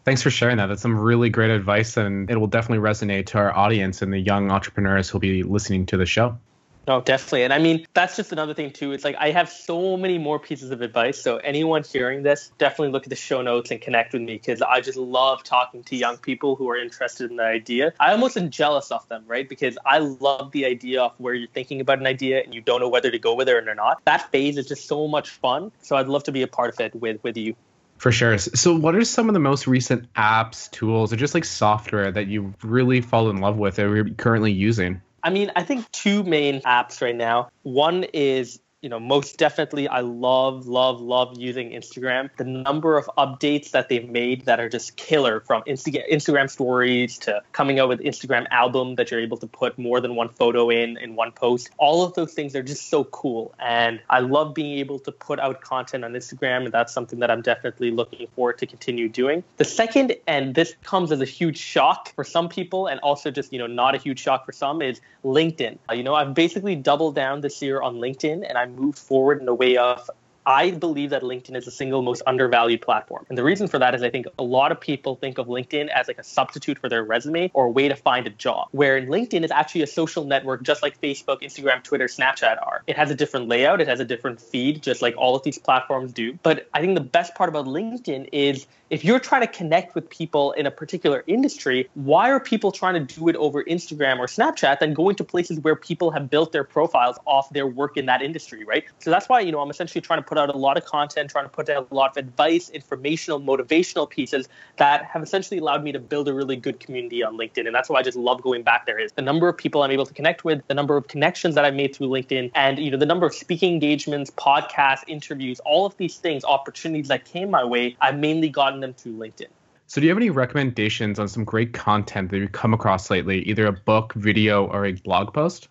Thanks 0.05 0.22
for 0.22 0.31
sharing 0.31 0.57
that. 0.59 0.66
That's 0.66 0.83
some 0.83 0.96
really 0.96 1.31
great 1.31 1.51
advice, 1.51 1.96
and 1.96 2.31
it 2.31 2.37
will 2.38 2.46
definitely 2.46 2.87
resonate 2.87 3.27
to 3.27 3.38
our 3.38 3.53
audience 3.57 4.03
and 4.03 4.12
the 4.12 4.20
young 4.20 4.53
entrepreneurs 4.53 5.11
who'll 5.11 5.20
be 5.20 5.42
listening 5.42 5.87
to 5.87 5.96
the 5.96 6.07
show. 6.07 6.38
No, 6.87 7.01
definitely. 7.01 7.42
And 7.42 7.53
I 7.53 7.59
mean, 7.59 7.85
that's 7.94 8.14
just 8.16 8.31
another 8.31 8.55
thing, 8.55 8.70
too. 8.70 8.92
It's 8.92 9.05
like 9.05 9.16
I 9.18 9.31
have 9.33 9.51
so 9.51 9.96
many 9.96 10.18
more 10.18 10.38
pieces 10.38 10.70
of 10.70 10.83
advice. 10.83 11.20
So, 11.20 11.38
anyone 11.38 11.83
hearing 11.83 12.22
this, 12.22 12.53
definitely 12.59 12.92
look 12.92 13.05
at 13.05 13.11
the 13.11 13.16
show 13.16 13.42
notes 13.42 13.72
and 13.72 13.81
connect 13.81 14.12
with 14.12 14.22
me 14.22 14.35
because 14.35 14.62
I 14.62 14.81
just 14.81 14.96
love 14.96 15.42
talking 15.42 15.83
to 15.85 15.96
young 15.96 16.16
people 16.18 16.55
who 16.55 16.70
are 16.70 16.77
interested 16.77 17.31
in 17.31 17.38
the 17.38 17.44
idea. 17.44 17.92
I 17.99 18.12
almost 18.12 18.37
am 18.37 18.51
jealous 18.51 18.92
of 18.92 19.07
them, 19.09 19.25
right? 19.27 19.49
Because 19.49 19.77
I 19.85 19.99
love 19.99 20.53
the 20.53 20.64
idea 20.64 21.03
of 21.03 21.12
where 21.18 21.35
you're 21.35 21.49
thinking 21.49 21.81
about 21.81 21.99
an 21.99 22.07
idea 22.07 22.42
and 22.42 22.55
you 22.55 22.61
don't 22.61 22.81
know 22.81 22.88
whether 22.88 23.11
to 23.11 23.18
go 23.18 23.35
with 23.35 23.49
it 23.49 23.68
or 23.68 23.75
not. 23.75 24.05
That 24.05 24.31
phase 24.31 24.57
is 24.57 24.66
just 24.66 24.87
so 24.87 25.09
much 25.09 25.31
fun. 25.31 25.72
So, 25.83 25.96
I'd 25.96 26.09
love 26.09 26.22
to 26.25 26.33
be 26.33 26.42
a 26.42 26.49
part 26.49 26.72
of 26.72 26.81
it 26.81 26.94
with, 26.94 27.22
with 27.25 27.37
you. 27.37 27.57
For 27.99 28.12
sure. 28.12 28.37
So, 28.38 28.77
what 28.77 28.94
are 28.94 29.05
some 29.05 29.29
of 29.29 29.33
the 29.33 29.40
most 29.40 29.66
recent 29.66 30.12
apps, 30.14 30.70
tools, 30.70 31.12
or 31.12 31.16
just 31.16 31.35
like 31.35 31.44
software 31.44 32.12
that 32.12 32.27
you 32.29 32.55
really 32.62 33.01
fall 33.01 33.31
in 33.31 33.38
love 33.38 33.57
with 33.57 33.77
that 33.77 33.88
you're 33.88 34.11
currently 34.11 34.53
using? 34.53 35.01
I 35.26 35.30
mean, 35.30 35.50
I 35.56 35.64
think 35.64 35.90
two 35.90 36.22
main 36.22 36.60
apps 36.60 37.02
right 37.02 37.16
now. 37.16 37.48
One 37.64 38.04
is 38.04 38.60
you 38.87 38.90
know, 38.90 39.01
most 39.01 39.37
definitely, 39.37 39.88
I 39.88 39.99
love, 39.99 40.68
love, 40.68 41.01
love 41.01 41.37
using 41.37 41.70
Instagram. 41.70 42.31
The 42.37 42.44
number 42.44 42.96
of 42.96 43.11
updates 43.18 43.72
that 43.72 43.88
they've 43.88 44.09
made 44.09 44.44
that 44.44 44.61
are 44.61 44.68
just 44.68 44.94
killer 44.94 45.40
from 45.40 45.64
Insta- 45.64 46.09
Instagram 46.09 46.49
stories 46.49 47.18
to 47.18 47.42
coming 47.51 47.81
out 47.81 47.88
with 47.88 47.99
Instagram 47.99 48.46
album 48.53 48.94
that 48.94 49.11
you're 49.11 49.18
able 49.18 49.38
to 49.38 49.49
put 49.49 49.77
more 49.77 50.01
than 50.01 50.14
one 50.14 50.29
photo 50.29 50.70
in 50.70 50.99
in 50.99 51.16
one 51.16 51.33
post. 51.33 51.68
All 51.79 52.05
of 52.05 52.14
those 52.14 52.33
things 52.33 52.55
are 52.55 52.62
just 52.62 52.88
so 52.88 53.03
cool. 53.03 53.57
And 53.59 53.99
I 54.09 54.20
love 54.20 54.55
being 54.55 54.79
able 54.79 55.01
to 55.01 55.11
put 55.11 55.40
out 55.40 55.62
content 55.62 56.05
on 56.05 56.12
Instagram. 56.12 56.66
And 56.66 56.72
that's 56.72 56.92
something 56.92 57.18
that 57.18 57.29
I'm 57.29 57.42
definitely 57.42 57.90
looking 57.90 58.29
forward 58.37 58.59
to 58.59 58.66
continue 58.66 59.09
doing. 59.09 59.42
The 59.57 59.64
second, 59.64 60.14
and 60.29 60.55
this 60.55 60.77
comes 60.85 61.11
as 61.11 61.20
a 61.20 61.25
huge 61.25 61.59
shock 61.59 62.14
for 62.14 62.22
some 62.22 62.49
people 62.49 62.87
and 62.87 63.01
also 63.01 63.33
just, 63.33 63.53
you 63.53 63.59
know, 63.59 63.66
not 63.66 63.96
a 63.96 63.99
huge 63.99 64.20
shock 64.20 64.46
for 64.46 64.53
some, 64.53 64.81
is 64.81 65.01
LinkedIn. 65.25 65.77
Uh, 65.90 65.94
you 65.94 66.05
know, 66.05 66.14
I've 66.14 66.35
basically 66.35 66.77
doubled 66.77 67.16
down 67.16 67.40
this 67.40 67.61
year 67.61 67.83
on 67.83 67.96
LinkedIn 67.96 68.46
and 68.49 68.57
I'm 68.57 68.75
moved 68.78 68.98
forward 68.98 69.40
in 69.40 69.48
a 69.48 69.54
way 69.54 69.76
of 69.76 70.08
I 70.46 70.70
believe 70.70 71.10
that 71.10 71.22
LinkedIn 71.22 71.56
is 71.56 71.64
the 71.64 71.72
single 71.72 72.02
most 72.02 72.22
undervalued 72.24 72.80
platform. 72.80 73.26
And 73.28 73.36
the 73.36 73.42
reason 73.42 73.66
for 73.66 73.80
that 73.80 73.96
is 73.96 74.02
I 74.04 74.10
think 74.10 74.26
a 74.38 74.44
lot 74.44 74.70
of 74.70 74.80
people 74.80 75.16
think 75.16 75.38
of 75.38 75.48
LinkedIn 75.48 75.88
as 75.88 76.06
like 76.06 76.18
a 76.18 76.22
substitute 76.22 76.78
for 76.78 76.88
their 76.88 77.02
resume 77.02 77.50
or 77.52 77.66
a 77.66 77.70
way 77.70 77.88
to 77.88 77.96
find 77.96 78.28
a 78.28 78.30
job, 78.30 78.68
where 78.70 79.02
LinkedIn 79.02 79.44
is 79.44 79.50
actually 79.50 79.82
a 79.82 79.88
social 79.88 80.24
network 80.24 80.62
just 80.62 80.84
like 80.84 81.00
Facebook, 81.00 81.42
Instagram, 81.42 81.82
Twitter, 81.82 82.04
Snapchat 82.04 82.64
are. 82.64 82.84
It 82.86 82.96
has 82.96 83.10
a 83.10 83.16
different 83.16 83.48
layout, 83.48 83.80
it 83.80 83.88
has 83.88 83.98
a 83.98 84.04
different 84.04 84.40
feed, 84.40 84.84
just 84.84 85.02
like 85.02 85.16
all 85.16 85.34
of 85.34 85.42
these 85.42 85.58
platforms 85.58 86.12
do. 86.12 86.38
But 86.44 86.68
I 86.72 86.80
think 86.80 86.94
the 86.94 87.00
best 87.00 87.34
part 87.34 87.48
about 87.48 87.66
LinkedIn 87.66 88.28
is 88.30 88.68
if 88.90 89.05
you're 89.05 89.18
trying 89.18 89.40
to 89.40 89.49
connect 89.49 89.94
with 89.94 90.09
people 90.09 90.53
in 90.53 90.66
a 90.66 90.70
particular 90.70 91.25
industry, 91.27 91.88
why 91.94 92.31
are 92.31 92.38
people 92.38 92.70
trying 92.70 92.94
to 92.94 93.14
do 93.14 93.29
it 93.29 93.37
over 93.37 93.64
Instagram 93.64 94.18
or 94.18 94.27
Snapchat 94.27 94.79
than 94.79 94.94
going 94.94 95.16
to 95.16 95.25
places 95.25 95.59
where 95.61 95.75
people 95.75 96.11
have 96.12 96.31
built 96.31 96.53
their 96.53 96.62
profiles 96.62 97.18
off 97.27 97.51
their 97.51 97.66
work 97.66 97.96
in 97.96 98.07
that 98.07 98.22
industry, 98.22 98.64
right? 98.64 98.85
So 99.01 99.11
that's 99.11 99.29
why, 99.29 99.40
you 99.40 99.51
know, 99.51 99.61
I'm 99.61 99.70
essentially 99.70 100.01
trying 100.01 100.20
to 100.20 100.29
put 100.29 100.38
out 100.38 100.55
a 100.55 100.59
lot 100.59 100.77
of 100.77 100.85
content, 100.85 101.31
trying 101.31 101.46
to 101.46 101.49
put 101.49 101.68
out 101.68 101.88
a 101.90 101.94
lot 101.94 102.11
of 102.12 102.16
advice, 102.16 102.70
informational, 102.70 103.40
motivational 103.40 104.09
pieces 104.09 104.49
that 104.77 105.05
have 105.05 105.22
essentially 105.22 105.59
allowed 105.59 105.83
me 105.83 105.90
to 105.92 105.99
build 105.99 106.29
a 106.29 106.35
really 106.35 106.57
good 106.57 106.79
community 106.79 107.25
on 107.25 107.37
LinkedIn. 107.37 107.66
And 107.66 107.75
that's 107.75 107.88
why 107.88 107.99
I 107.99 108.03
just 108.03 108.16
love 108.16 108.40
going 108.42 108.62
back 108.62 108.87
there 108.87 108.99
is 108.99 109.12
the 109.12 109.22
number 109.22 109.49
of 109.49 109.57
people 109.57 109.83
I'm 109.83 109.90
able 109.90 110.07
to 110.07 110.14
connect 110.14 110.44
with, 110.44 110.66
the 110.68 110.75
number 110.75 110.96
of 110.96 111.09
connections 111.09 111.57
that 111.57 111.64
I've 111.64 111.75
made 111.75 111.96
through 111.96 112.09
LinkedIn, 112.09 112.53
and 112.55 112.79
you 112.79 112.90
know, 112.90 112.99
the 112.99 113.07
number 113.07 113.27
of 113.27 113.35
speaking 113.35 113.72
engagements, 113.72 114.31
podcasts, 114.31 115.03
interviews, 115.09 115.61
all 115.61 115.87
of 115.87 115.96
these 115.96 116.16
things, 116.16 116.44
opportunities 116.44 117.09
that 117.09 117.25
came 117.25 117.51
my 117.51 117.64
way, 117.64 117.96
I've 118.01 118.18
mainly 118.18 118.49
gotten 118.49 118.75
them 118.80 118.94
through 118.94 119.16
LinkedIn. 119.16 119.48
So, 119.88 120.00
do 120.00 120.06
you 120.06 120.10
have 120.10 120.18
any 120.18 120.30
recommendations 120.30 121.18
on 121.18 121.28
some 121.28 121.44
great 121.44 121.72
content 121.72 122.30
that 122.30 122.38
you've 122.38 122.52
come 122.52 122.74
across 122.74 123.08
lately, 123.10 123.42
either 123.42 123.66
a 123.66 123.72
book, 123.72 124.14
video, 124.14 124.66
or 124.66 124.84
a 124.84 124.92
blog 124.92 125.32
post? 125.32 125.68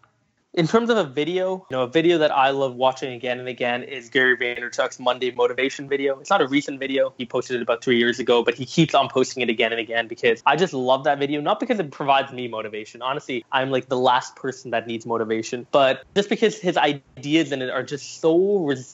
In 0.55 0.67
terms 0.67 0.89
of 0.89 0.95
a 0.95 1.03
video, 1.03 1.67
you 1.69 1.75
know, 1.75 1.83
a 1.83 1.87
video 1.87 2.17
that 2.19 2.31
I 2.31 2.51
love 2.51 2.75
watching 2.75 3.11
again 3.11 3.39
and 3.39 3.47
again 3.49 3.83
is 3.83 4.07
Gary 4.07 4.37
Vaynerchuk's 4.37 5.01
Monday 5.01 5.29
motivation 5.31 5.89
video. 5.89 6.17
It's 6.17 6.29
not 6.29 6.41
a 6.41 6.47
recent 6.47 6.79
video. 6.79 7.13
He 7.17 7.25
posted 7.25 7.57
it 7.57 7.61
about 7.61 7.83
three 7.83 7.97
years 7.97 8.19
ago, 8.19 8.41
but 8.41 8.53
he 8.53 8.65
keeps 8.65 8.95
on 8.95 9.09
posting 9.09 9.43
it 9.43 9.49
again 9.49 9.73
and 9.73 9.81
again 9.81 10.07
because 10.07 10.41
I 10.45 10.55
just 10.55 10.71
love 10.71 11.03
that 11.03 11.19
video. 11.19 11.41
Not 11.41 11.59
because 11.59 11.77
it 11.77 11.91
provides 11.91 12.31
me 12.31 12.47
motivation. 12.47 13.01
Honestly, 13.01 13.43
I'm 13.51 13.69
like 13.69 13.89
the 13.89 13.97
last 13.97 14.37
person 14.37 14.71
that 14.71 14.87
needs 14.87 15.05
motivation, 15.05 15.67
but 15.71 16.05
just 16.15 16.29
because 16.29 16.57
his 16.57 16.77
ideas 16.77 17.51
in 17.51 17.61
it 17.61 17.69
are 17.69 17.83
just 17.83 18.21
so 18.21 18.33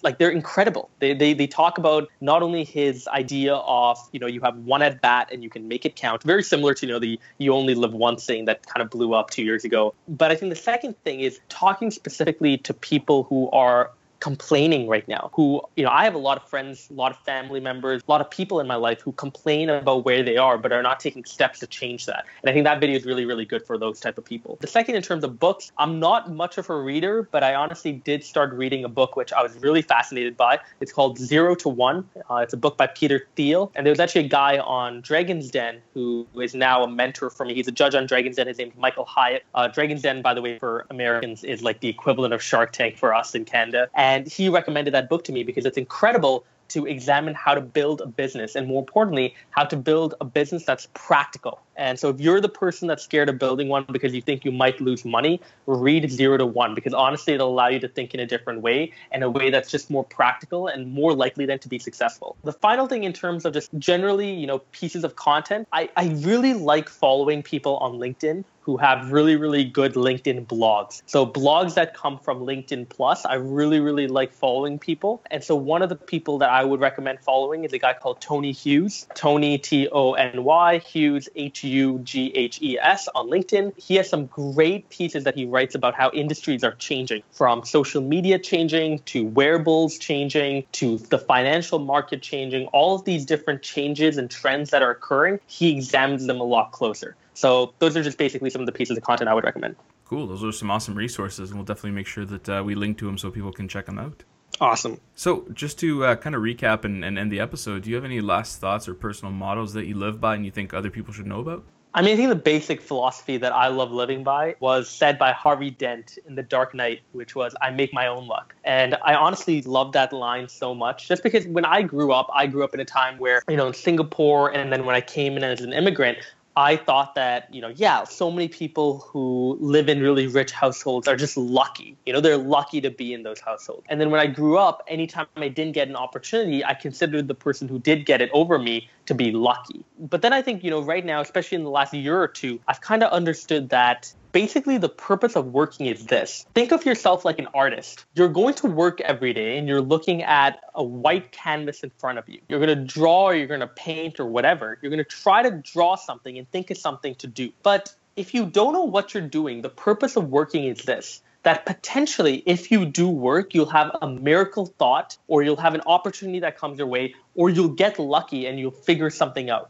like 0.01 0.17
they're 0.17 0.31
incredible. 0.31 0.89
They, 0.97 1.13
they, 1.13 1.33
they 1.33 1.45
talk 1.45 1.77
about 1.77 2.09
not 2.21 2.41
only 2.41 2.63
his 2.63 3.07
idea 3.07 3.53
of, 3.53 3.99
you 4.13 4.19
know, 4.19 4.25
you 4.25 4.41
have 4.41 4.57
one 4.57 4.81
at 4.81 4.99
bat 4.99 5.29
and 5.31 5.43
you 5.43 5.51
can 5.51 5.67
make 5.67 5.85
it 5.85 5.95
count, 5.95 6.23
very 6.23 6.41
similar 6.41 6.73
to, 6.73 6.87
you 6.87 6.91
know, 6.91 6.97
the 6.97 7.19
you 7.37 7.53
only 7.53 7.75
live 7.75 7.93
once 7.93 8.25
thing 8.25 8.45
that 8.45 8.65
kind 8.65 8.81
of 8.81 8.89
blew 8.89 9.13
up 9.13 9.29
two 9.29 9.43
years 9.43 9.63
ago. 9.63 9.93
But 10.07 10.31
I 10.31 10.35
think 10.35 10.49
the 10.49 10.59
second 10.59 10.95
thing 11.03 11.19
is 11.19 11.39
talking 11.51 11.91
specifically 11.91 12.57
to 12.57 12.73
people 12.73 13.23
who 13.23 13.49
are 13.51 13.91
complaining 14.21 14.87
right 14.87 15.07
now 15.07 15.31
who 15.33 15.59
you 15.75 15.83
know 15.83 15.89
i 15.89 16.03
have 16.03 16.13
a 16.13 16.23
lot 16.29 16.37
of 16.37 16.47
friends 16.47 16.87
a 16.91 16.93
lot 16.93 17.11
of 17.11 17.17
family 17.25 17.59
members 17.59 18.03
a 18.07 18.11
lot 18.11 18.21
of 18.21 18.29
people 18.29 18.59
in 18.59 18.67
my 18.67 18.75
life 18.75 19.01
who 19.01 19.11
complain 19.13 19.67
about 19.67 20.05
where 20.05 20.21
they 20.21 20.37
are 20.37 20.59
but 20.59 20.71
are 20.71 20.83
not 20.83 20.99
taking 20.99 21.25
steps 21.25 21.59
to 21.59 21.67
change 21.67 22.05
that. 22.05 22.23
And 22.43 22.49
i 22.49 22.53
think 22.53 22.63
that 22.65 22.79
video 22.79 22.95
is 22.95 23.03
really 23.03 23.25
really 23.25 23.45
good 23.45 23.65
for 23.65 23.77
those 23.79 23.99
type 23.99 24.17
of 24.19 24.23
people. 24.23 24.57
The 24.61 24.67
second 24.67 24.95
in 24.95 25.01
terms 25.01 25.23
of 25.23 25.39
books 25.39 25.71
i'm 25.79 25.99
not 25.99 26.31
much 26.31 26.59
of 26.59 26.69
a 26.69 26.79
reader 26.79 27.27
but 27.31 27.43
i 27.43 27.55
honestly 27.55 27.93
did 27.93 28.23
start 28.23 28.53
reading 28.53 28.85
a 28.85 28.89
book 28.89 29.15
which 29.15 29.33
i 29.33 29.41
was 29.41 29.57
really 29.57 29.81
fascinated 29.81 30.37
by. 30.37 30.59
It's 30.81 30.93
called 30.93 31.17
zero 31.17 31.55
to 31.55 31.69
one. 31.69 32.07
Uh, 32.29 32.35
it's 32.35 32.53
a 32.53 32.57
book 32.57 32.77
by 32.77 32.87
peter 32.87 33.27
thiel. 33.35 33.71
And 33.73 33.85
there 33.85 33.91
was 33.91 33.99
actually 33.99 34.25
a 34.25 34.29
guy 34.29 34.59
on 34.59 35.01
dragon's 35.01 35.49
den 35.49 35.81
who 35.95 36.27
is 36.35 36.53
now 36.53 36.83
a 36.83 36.87
mentor 36.87 37.31
for 37.31 37.43
me. 37.43 37.55
He's 37.55 37.67
a 37.67 37.71
judge 37.71 37.95
on 37.95 38.05
dragon's 38.05 38.35
den. 38.35 38.45
His 38.45 38.59
name's 38.59 38.77
michael 38.77 39.05
hyatt. 39.05 39.43
Uh, 39.55 39.67
dragon's 39.67 40.03
den 40.03 40.21
by 40.21 40.35
the 40.35 40.43
way 40.43 40.59
for 40.59 40.85
americans 40.91 41.43
is 41.43 41.63
like 41.63 41.79
the 41.79 41.89
equivalent 41.89 42.35
of 42.35 42.41
shark 42.43 42.71
tank 42.71 42.97
for 42.97 43.15
us 43.15 43.33
in 43.33 43.45
canada. 43.45 43.89
And 43.95 44.10
and 44.11 44.27
he 44.27 44.49
recommended 44.49 44.93
that 44.93 45.09
book 45.09 45.23
to 45.23 45.31
me 45.31 45.43
because 45.43 45.65
it's 45.65 45.77
incredible 45.77 46.43
to 46.67 46.85
examine 46.85 47.33
how 47.33 47.53
to 47.53 47.61
build 47.61 48.01
a 48.01 48.07
business 48.07 48.55
and 48.55 48.67
more 48.67 48.79
importantly 48.79 49.33
how 49.51 49.63
to 49.63 49.77
build 49.77 50.15
a 50.21 50.25
business 50.25 50.65
that's 50.65 50.87
practical 50.93 51.61
and 51.81 51.99
so 51.99 52.09
if 52.09 52.21
you're 52.21 52.39
the 52.39 52.49
person 52.49 52.87
that's 52.87 53.03
scared 53.03 53.27
of 53.27 53.39
building 53.39 53.67
one 53.67 53.85
because 53.91 54.13
you 54.13 54.21
think 54.21 54.45
you 54.45 54.51
might 54.51 54.79
lose 54.79 55.03
money 55.03 55.41
read 55.65 56.09
zero 56.09 56.37
to 56.37 56.45
one 56.45 56.75
because 56.75 56.93
honestly 56.93 57.33
it'll 57.33 57.49
allow 57.49 57.67
you 57.67 57.79
to 57.79 57.87
think 57.87 58.13
in 58.13 58.19
a 58.19 58.25
different 58.25 58.61
way 58.61 58.91
and 59.11 59.23
a 59.23 59.29
way 59.29 59.49
that's 59.49 59.71
just 59.71 59.89
more 59.89 60.03
practical 60.03 60.67
and 60.67 60.93
more 60.93 61.13
likely 61.13 61.45
then 61.45 61.59
to 61.59 61.67
be 61.67 61.79
successful 61.79 62.37
the 62.43 62.53
final 62.53 62.87
thing 62.87 63.03
in 63.03 63.13
terms 63.13 63.45
of 63.45 63.53
just 63.53 63.69
generally 63.79 64.31
you 64.31 64.47
know 64.47 64.59
pieces 64.71 65.03
of 65.03 65.15
content 65.15 65.67
i, 65.73 65.89
I 65.97 66.09
really 66.09 66.53
like 66.53 66.87
following 66.87 67.41
people 67.43 67.77
on 67.77 67.93
linkedin 67.93 68.43
who 68.61 68.77
have 68.77 69.11
really, 69.11 69.35
really 69.35 69.63
good 69.63 69.95
LinkedIn 69.95 70.45
blogs. 70.45 71.01
So 71.07 71.25
blogs 71.25 71.73
that 71.75 71.95
come 71.95 72.19
from 72.19 72.41
LinkedIn 72.41 72.89
Plus, 72.89 73.25
I 73.25 73.35
really, 73.35 73.79
really 73.79 74.07
like 74.07 74.31
following 74.31 74.77
people. 74.77 75.21
And 75.31 75.43
so 75.43 75.55
one 75.55 75.81
of 75.81 75.89
the 75.89 75.95
people 75.95 76.37
that 76.39 76.49
I 76.49 76.63
would 76.63 76.79
recommend 76.79 77.19
following 77.21 77.63
is 77.63 77.73
a 77.73 77.79
guy 77.79 77.93
called 77.93 78.21
Tony 78.21 78.51
Hughes. 78.51 79.07
Tony 79.15 79.57
T 79.57 79.87
O 79.91 80.13
N 80.13 80.43
Y 80.43 80.77
Hughes 80.79 81.27
H 81.35 81.63
U 81.71 81.99
G 82.03 82.31
H 82.35 82.61
E 82.61 82.77
S 82.79 83.07
on 83.15 83.29
LinkedIn. 83.29 83.79
He 83.81 83.95
has 83.95 84.09
some 84.09 84.25
great 84.27 84.89
pieces 84.89 85.23
that 85.23 85.35
he 85.35 85.45
writes 85.45 85.75
about 85.75 85.93
how 85.95 86.11
industries 86.11 86.63
are 86.63 86.75
changing 86.75 87.23
from 87.31 87.63
social 87.65 88.01
media 88.01 88.37
changing 88.39 88.99
to 89.13 89.25
wearables 89.25 89.97
changing 89.97 90.65
to 90.73 90.97
the 90.97 91.17
financial 91.17 91.79
market 91.79 92.21
changing, 92.21 92.67
all 92.67 92.95
of 92.95 93.05
these 93.05 93.25
different 93.25 93.61
changes 93.61 94.17
and 94.17 94.29
trends 94.29 94.69
that 94.71 94.81
are 94.81 94.91
occurring. 94.91 95.39
He 95.47 95.71
examines 95.71 96.25
them 96.27 96.39
a 96.39 96.43
lot 96.43 96.71
closer. 96.71 97.15
So 97.33 97.73
those 97.79 97.95
are 97.97 98.03
just 98.03 98.17
basically 98.17 98.49
some 98.49 98.61
of 98.61 98.65
the 98.65 98.71
pieces 98.71 98.97
of 98.97 99.03
content 99.03 99.29
I 99.29 99.33
would 99.33 99.43
recommend. 99.43 99.75
Cool. 100.05 100.27
Those 100.27 100.43
are 100.43 100.51
some 100.51 100.69
awesome 100.69 100.95
resources, 100.95 101.49
and 101.49 101.57
we'll 101.57 101.65
definitely 101.65 101.91
make 101.91 102.07
sure 102.07 102.25
that 102.25 102.49
uh, 102.49 102.61
we 102.65 102.75
link 102.75 102.97
to 102.97 103.05
them 103.05 103.17
so 103.17 103.31
people 103.31 103.53
can 103.53 103.67
check 103.67 103.85
them 103.85 103.97
out. 103.97 104.23
Awesome. 104.61 105.01
So, 105.15 105.47
just 105.53 105.79
to 105.79 106.05
uh, 106.05 106.15
kind 106.15 106.35
of 106.35 106.43
recap 106.43 106.85
and, 106.85 107.03
and 107.03 107.17
end 107.17 107.31
the 107.31 107.39
episode, 107.39 107.81
do 107.81 107.89
you 107.89 107.95
have 107.95 108.05
any 108.05 108.21
last 108.21 108.61
thoughts 108.61 108.87
or 108.87 108.93
personal 108.93 109.33
models 109.33 109.73
that 109.73 109.87
you 109.87 109.95
live 109.95 110.21
by 110.21 110.35
and 110.35 110.45
you 110.45 110.51
think 110.51 110.71
other 110.71 110.91
people 110.91 111.11
should 111.11 111.25
know 111.25 111.39
about? 111.39 111.63
I 111.95 112.03
mean, 112.03 112.13
I 112.13 112.15
think 112.15 112.29
the 112.29 112.35
basic 112.35 112.79
philosophy 112.79 113.37
that 113.37 113.51
I 113.51 113.67
love 113.67 113.91
living 113.91 114.23
by 114.23 114.55
was 114.59 114.87
said 114.87 115.17
by 115.17 115.33
Harvey 115.33 115.71
Dent 115.71 116.19
in 116.25 116.35
The 116.35 116.43
Dark 116.43 116.73
Knight, 116.73 117.01
which 117.11 117.35
was, 117.35 117.53
I 117.61 117.71
make 117.71 117.91
my 117.91 118.07
own 118.07 118.27
luck. 118.27 118.55
And 118.63 118.95
I 119.03 119.15
honestly 119.15 119.61
love 119.63 119.91
that 119.93 120.13
line 120.13 120.47
so 120.47 120.73
much 120.73 121.09
just 121.09 121.21
because 121.21 121.45
when 121.47 121.65
I 121.65 121.81
grew 121.81 122.13
up, 122.13 122.29
I 122.33 122.45
grew 122.45 122.63
up 122.63 122.73
in 122.73 122.79
a 122.79 122.85
time 122.85 123.17
where, 123.17 123.41
you 123.49 123.57
know, 123.57 123.67
in 123.67 123.73
Singapore, 123.73 124.53
and 124.53 124.71
then 124.71 124.85
when 124.85 124.95
I 124.95 125.01
came 125.01 125.35
in 125.35 125.43
as 125.43 125.59
an 125.59 125.73
immigrant, 125.73 126.19
I 126.55 126.75
thought 126.75 127.15
that, 127.15 127.53
you 127.53 127.61
know, 127.61 127.69
yeah, 127.69 128.03
so 128.03 128.29
many 128.29 128.49
people 128.49 128.99
who 128.99 129.57
live 129.61 129.87
in 129.87 130.01
really 130.01 130.27
rich 130.27 130.51
households 130.51 131.07
are 131.07 131.15
just 131.15 131.37
lucky. 131.37 131.95
You 132.05 132.11
know, 132.11 132.19
they're 132.19 132.37
lucky 132.37 132.81
to 132.81 132.89
be 132.89 133.13
in 133.13 133.23
those 133.23 133.39
households. 133.39 133.83
And 133.87 134.01
then 134.01 134.11
when 134.11 134.19
I 134.19 134.27
grew 134.27 134.57
up, 134.57 134.83
anytime 134.87 135.27
I 135.37 135.47
didn't 135.47 135.73
get 135.73 135.87
an 135.87 135.95
opportunity, 135.95 136.63
I 136.63 136.73
considered 136.73 137.29
the 137.29 137.35
person 137.35 137.69
who 137.69 137.79
did 137.79 138.05
get 138.05 138.21
it 138.21 138.29
over 138.33 138.59
me 138.59 138.89
to 139.11 139.15
be 139.15 139.31
lucky. 139.31 139.83
But 139.99 140.21
then 140.21 140.31
I 140.31 140.41
think, 140.41 140.63
you 140.63 140.71
know, 140.71 140.81
right 140.81 141.05
now, 141.05 141.19
especially 141.19 141.57
in 141.57 141.63
the 141.65 141.69
last 141.69 141.93
year 141.93 142.19
or 142.19 142.29
two, 142.29 142.61
I've 142.67 142.79
kind 142.79 143.03
of 143.03 143.11
understood 143.11 143.69
that 143.69 144.13
basically 144.31 144.77
the 144.77 144.87
purpose 144.89 145.35
of 145.35 145.47
working 145.47 145.85
is 145.87 146.05
this. 146.05 146.45
Think 146.55 146.71
of 146.71 146.85
yourself 146.85 147.25
like 147.25 147.37
an 147.37 147.47
artist. 147.53 148.05
You're 148.15 148.29
going 148.29 148.53
to 148.55 148.67
work 148.67 149.01
every 149.01 149.33
day 149.33 149.57
and 149.57 149.67
you're 149.67 149.81
looking 149.81 150.23
at 150.23 150.61
a 150.73 150.83
white 150.83 151.33
canvas 151.33 151.83
in 151.83 151.91
front 151.97 152.19
of 152.19 152.29
you. 152.29 152.39
You're 152.47 152.65
going 152.65 152.77
to 152.77 152.85
draw 152.85 153.25
or 153.25 153.35
you're 153.35 153.47
going 153.47 153.59
to 153.59 153.67
paint 153.67 154.19
or 154.19 154.25
whatever. 154.25 154.77
You're 154.81 154.91
going 154.91 155.03
to 155.03 155.09
try 155.09 155.43
to 155.43 155.51
draw 155.51 155.95
something 155.95 156.37
and 156.37 156.49
think 156.49 156.71
of 156.71 156.77
something 156.77 157.15
to 157.15 157.27
do. 157.27 157.51
But 157.63 157.93
if 158.15 158.33
you 158.33 158.45
don't 158.45 158.71
know 158.73 158.83
what 158.83 159.13
you're 159.13 159.27
doing 159.27 159.61
the 159.61 159.69
purpose 159.69 160.15
of 160.15 160.29
working 160.29 160.65
is 160.65 160.83
this 160.83 161.21
that 161.43 161.65
potentially 161.65 162.43
if 162.45 162.71
you 162.71 162.85
do 162.85 163.09
work 163.09 163.53
you'll 163.53 163.65
have 163.65 163.95
a 164.01 164.07
miracle 164.07 164.65
thought 164.65 165.17
or 165.27 165.43
you'll 165.43 165.55
have 165.57 165.73
an 165.73 165.81
opportunity 165.85 166.39
that 166.39 166.57
comes 166.57 166.77
your 166.77 166.87
way 166.87 167.13
or 167.35 167.49
you'll 167.49 167.69
get 167.69 167.99
lucky 167.99 168.45
and 168.45 168.59
you'll 168.59 168.71
figure 168.71 169.09
something 169.09 169.49
out. 169.49 169.69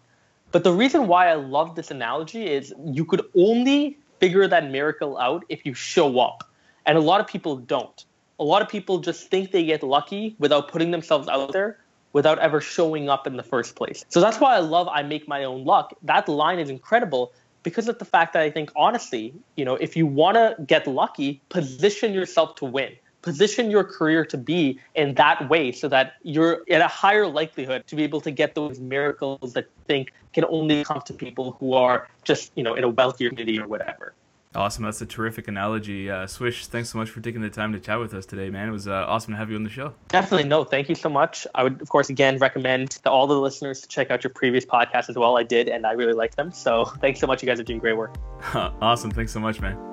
But 0.51 0.63
the 0.63 0.73
reason 0.73 1.07
why 1.07 1.29
i 1.29 1.35
love 1.35 1.75
this 1.75 1.91
analogy 1.91 2.47
is 2.47 2.73
you 2.83 3.05
could 3.05 3.23
only 3.35 3.97
figure 4.19 4.47
that 4.47 4.69
miracle 4.69 5.17
out 5.17 5.45
if 5.49 5.65
you 5.65 5.73
show 5.73 6.19
up. 6.19 6.43
And 6.85 6.97
a 6.97 7.01
lot 7.01 7.21
of 7.21 7.27
people 7.27 7.57
don't. 7.57 8.05
A 8.39 8.43
lot 8.43 8.61
of 8.61 8.69
people 8.69 8.99
just 8.99 9.29
think 9.29 9.51
they 9.51 9.65
get 9.65 9.83
lucky 9.83 10.35
without 10.39 10.67
putting 10.67 10.91
themselves 10.91 11.27
out 11.27 11.51
there 11.53 11.77
without 12.13 12.39
ever 12.39 12.61
showing 12.61 13.09
up 13.09 13.27
in 13.27 13.37
the 13.37 13.43
first 13.43 13.75
place. 13.75 14.05
So 14.09 14.19
that's 14.21 14.39
why 14.39 14.55
i 14.55 14.59
love 14.59 14.87
i 14.87 15.01
make 15.03 15.27
my 15.27 15.43
own 15.43 15.65
luck. 15.65 15.93
That 16.03 16.27
line 16.27 16.59
is 16.59 16.69
incredible 16.69 17.33
because 17.63 17.87
of 17.87 17.99
the 17.99 18.05
fact 18.05 18.33
that 18.33 18.41
I 18.41 18.49
think 18.49 18.71
honestly, 18.75 19.33
you 19.55 19.65
know, 19.65 19.75
if 19.75 19.95
you 19.95 20.05
want 20.05 20.35
to 20.35 20.55
get 20.65 20.87
lucky, 20.87 21.41
position 21.49 22.13
yourself 22.13 22.55
to 22.55 22.65
win. 22.65 22.93
Position 23.21 23.69
your 23.69 23.83
career 23.83 24.25
to 24.25 24.37
be 24.37 24.79
in 24.95 25.13
that 25.13 25.47
way 25.47 25.71
so 25.71 25.87
that 25.89 26.13
you're 26.23 26.63
at 26.71 26.81
a 26.81 26.87
higher 26.87 27.27
likelihood 27.27 27.85
to 27.85 27.95
be 27.95 28.03
able 28.03 28.19
to 28.21 28.31
get 28.31 28.55
those 28.55 28.79
miracles 28.79 29.53
that 29.53 29.69
think 29.85 30.11
can 30.33 30.43
only 30.45 30.83
come 30.83 31.01
to 31.05 31.13
people 31.13 31.55
who 31.59 31.73
are 31.73 32.07
just, 32.23 32.51
you 32.55 32.63
know, 32.63 32.73
in 32.73 32.83
a 32.83 32.89
wealthier 32.89 33.29
community 33.29 33.59
or 33.59 33.67
whatever. 33.67 34.13
Awesome. 34.53 34.83
That's 34.83 35.01
a 35.01 35.05
terrific 35.05 35.47
analogy. 35.47 36.09
Uh, 36.09 36.27
Swish, 36.27 36.67
thanks 36.67 36.89
so 36.89 36.97
much 36.97 37.09
for 37.09 37.21
taking 37.21 37.41
the 37.41 37.49
time 37.49 37.71
to 37.73 37.79
chat 37.79 37.99
with 37.99 38.13
us 38.13 38.25
today, 38.25 38.49
man. 38.49 38.67
It 38.67 38.71
was 38.71 38.87
uh, 38.87 39.05
awesome 39.07 39.33
to 39.33 39.37
have 39.37 39.49
you 39.49 39.55
on 39.55 39.63
the 39.63 39.69
show. 39.69 39.93
Definitely. 40.09 40.49
No, 40.49 40.63
thank 40.63 40.89
you 40.89 40.95
so 40.95 41.09
much. 41.09 41.47
I 41.55 41.63
would, 41.63 41.81
of 41.81 41.89
course, 41.89 42.09
again, 42.09 42.37
recommend 42.37 42.91
to 42.91 43.09
all 43.09 43.27
the 43.27 43.39
listeners 43.39 43.81
to 43.81 43.87
check 43.87 44.11
out 44.11 44.23
your 44.23 44.31
previous 44.33 44.65
podcast 44.65 45.09
as 45.09 45.15
well. 45.15 45.37
I 45.37 45.43
did, 45.43 45.69
and 45.69 45.85
I 45.85 45.93
really 45.93 46.13
liked 46.13 46.35
them. 46.35 46.51
So 46.51 46.85
thanks 47.01 47.19
so 47.19 47.27
much. 47.27 47.41
You 47.41 47.47
guys 47.47 47.59
are 47.59 47.63
doing 47.63 47.79
great 47.79 47.95
work. 47.95 48.15
awesome. 48.53 49.11
Thanks 49.11 49.31
so 49.31 49.39
much, 49.39 49.61
man. 49.61 49.90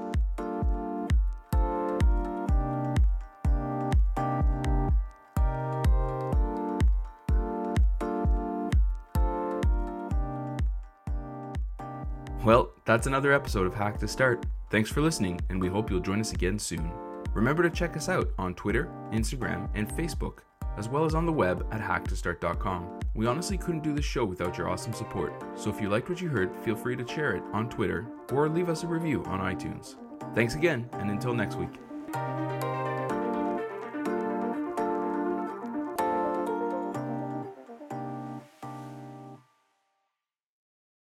That's 12.89 13.07
another 13.07 13.35
episode 13.35 13.67
of 13.67 13.75
Hack 13.75 13.99
to 13.99 14.09
Start. 14.09 14.47
Thanks 14.71 14.89
for 14.89 15.03
listening, 15.03 15.39
and 15.51 15.61
we 15.61 15.69
hope 15.69 15.91
you'll 15.91 16.01
join 16.01 16.21
us 16.21 16.33
again 16.33 16.59
soon. 16.59 16.91
Remember 17.35 17.63
to 17.63 17.69
check 17.69 17.99
us 17.99 18.09
out 18.09 18.31
on 18.39 18.55
Twitter, 18.55 18.91
Instagram, 19.13 19.69
and 19.75 19.87
Facebook, 19.91 20.39
as 20.79 20.89
well 20.89 21.05
as 21.05 21.15
on 21.15 21.27
the 21.27 21.33
web 21.33 21.67
at 21.71 21.83
hacktostart.com. 21.83 22.99
We 23.15 23.27
honestly 23.27 23.59
couldn't 23.59 23.83
do 23.85 23.93
this 23.93 24.07
show 24.07 24.25
without 24.25 24.57
your 24.57 24.71
awesome 24.71 24.95
support, 24.95 25.35
so 25.55 25.69
if 25.69 25.83
you 25.83 25.91
liked 25.91 26.09
what 26.09 26.23
you 26.23 26.31
heard, 26.31 26.57
feel 26.65 26.77
free 26.77 26.97
to 26.97 27.07
share 27.07 27.37
it 27.37 27.43
on 27.53 27.69
Twitter 27.69 28.07
or 28.33 28.49
leave 28.49 28.71
us 28.71 28.85
a 28.85 28.87
review 28.87 29.23
on 29.25 29.41
iTunes. 29.41 29.97
Thanks 30.35 30.55
again, 30.55 30.89
and 30.95 31.11
until 31.11 31.35
next 31.35 31.57
week. 31.57 32.78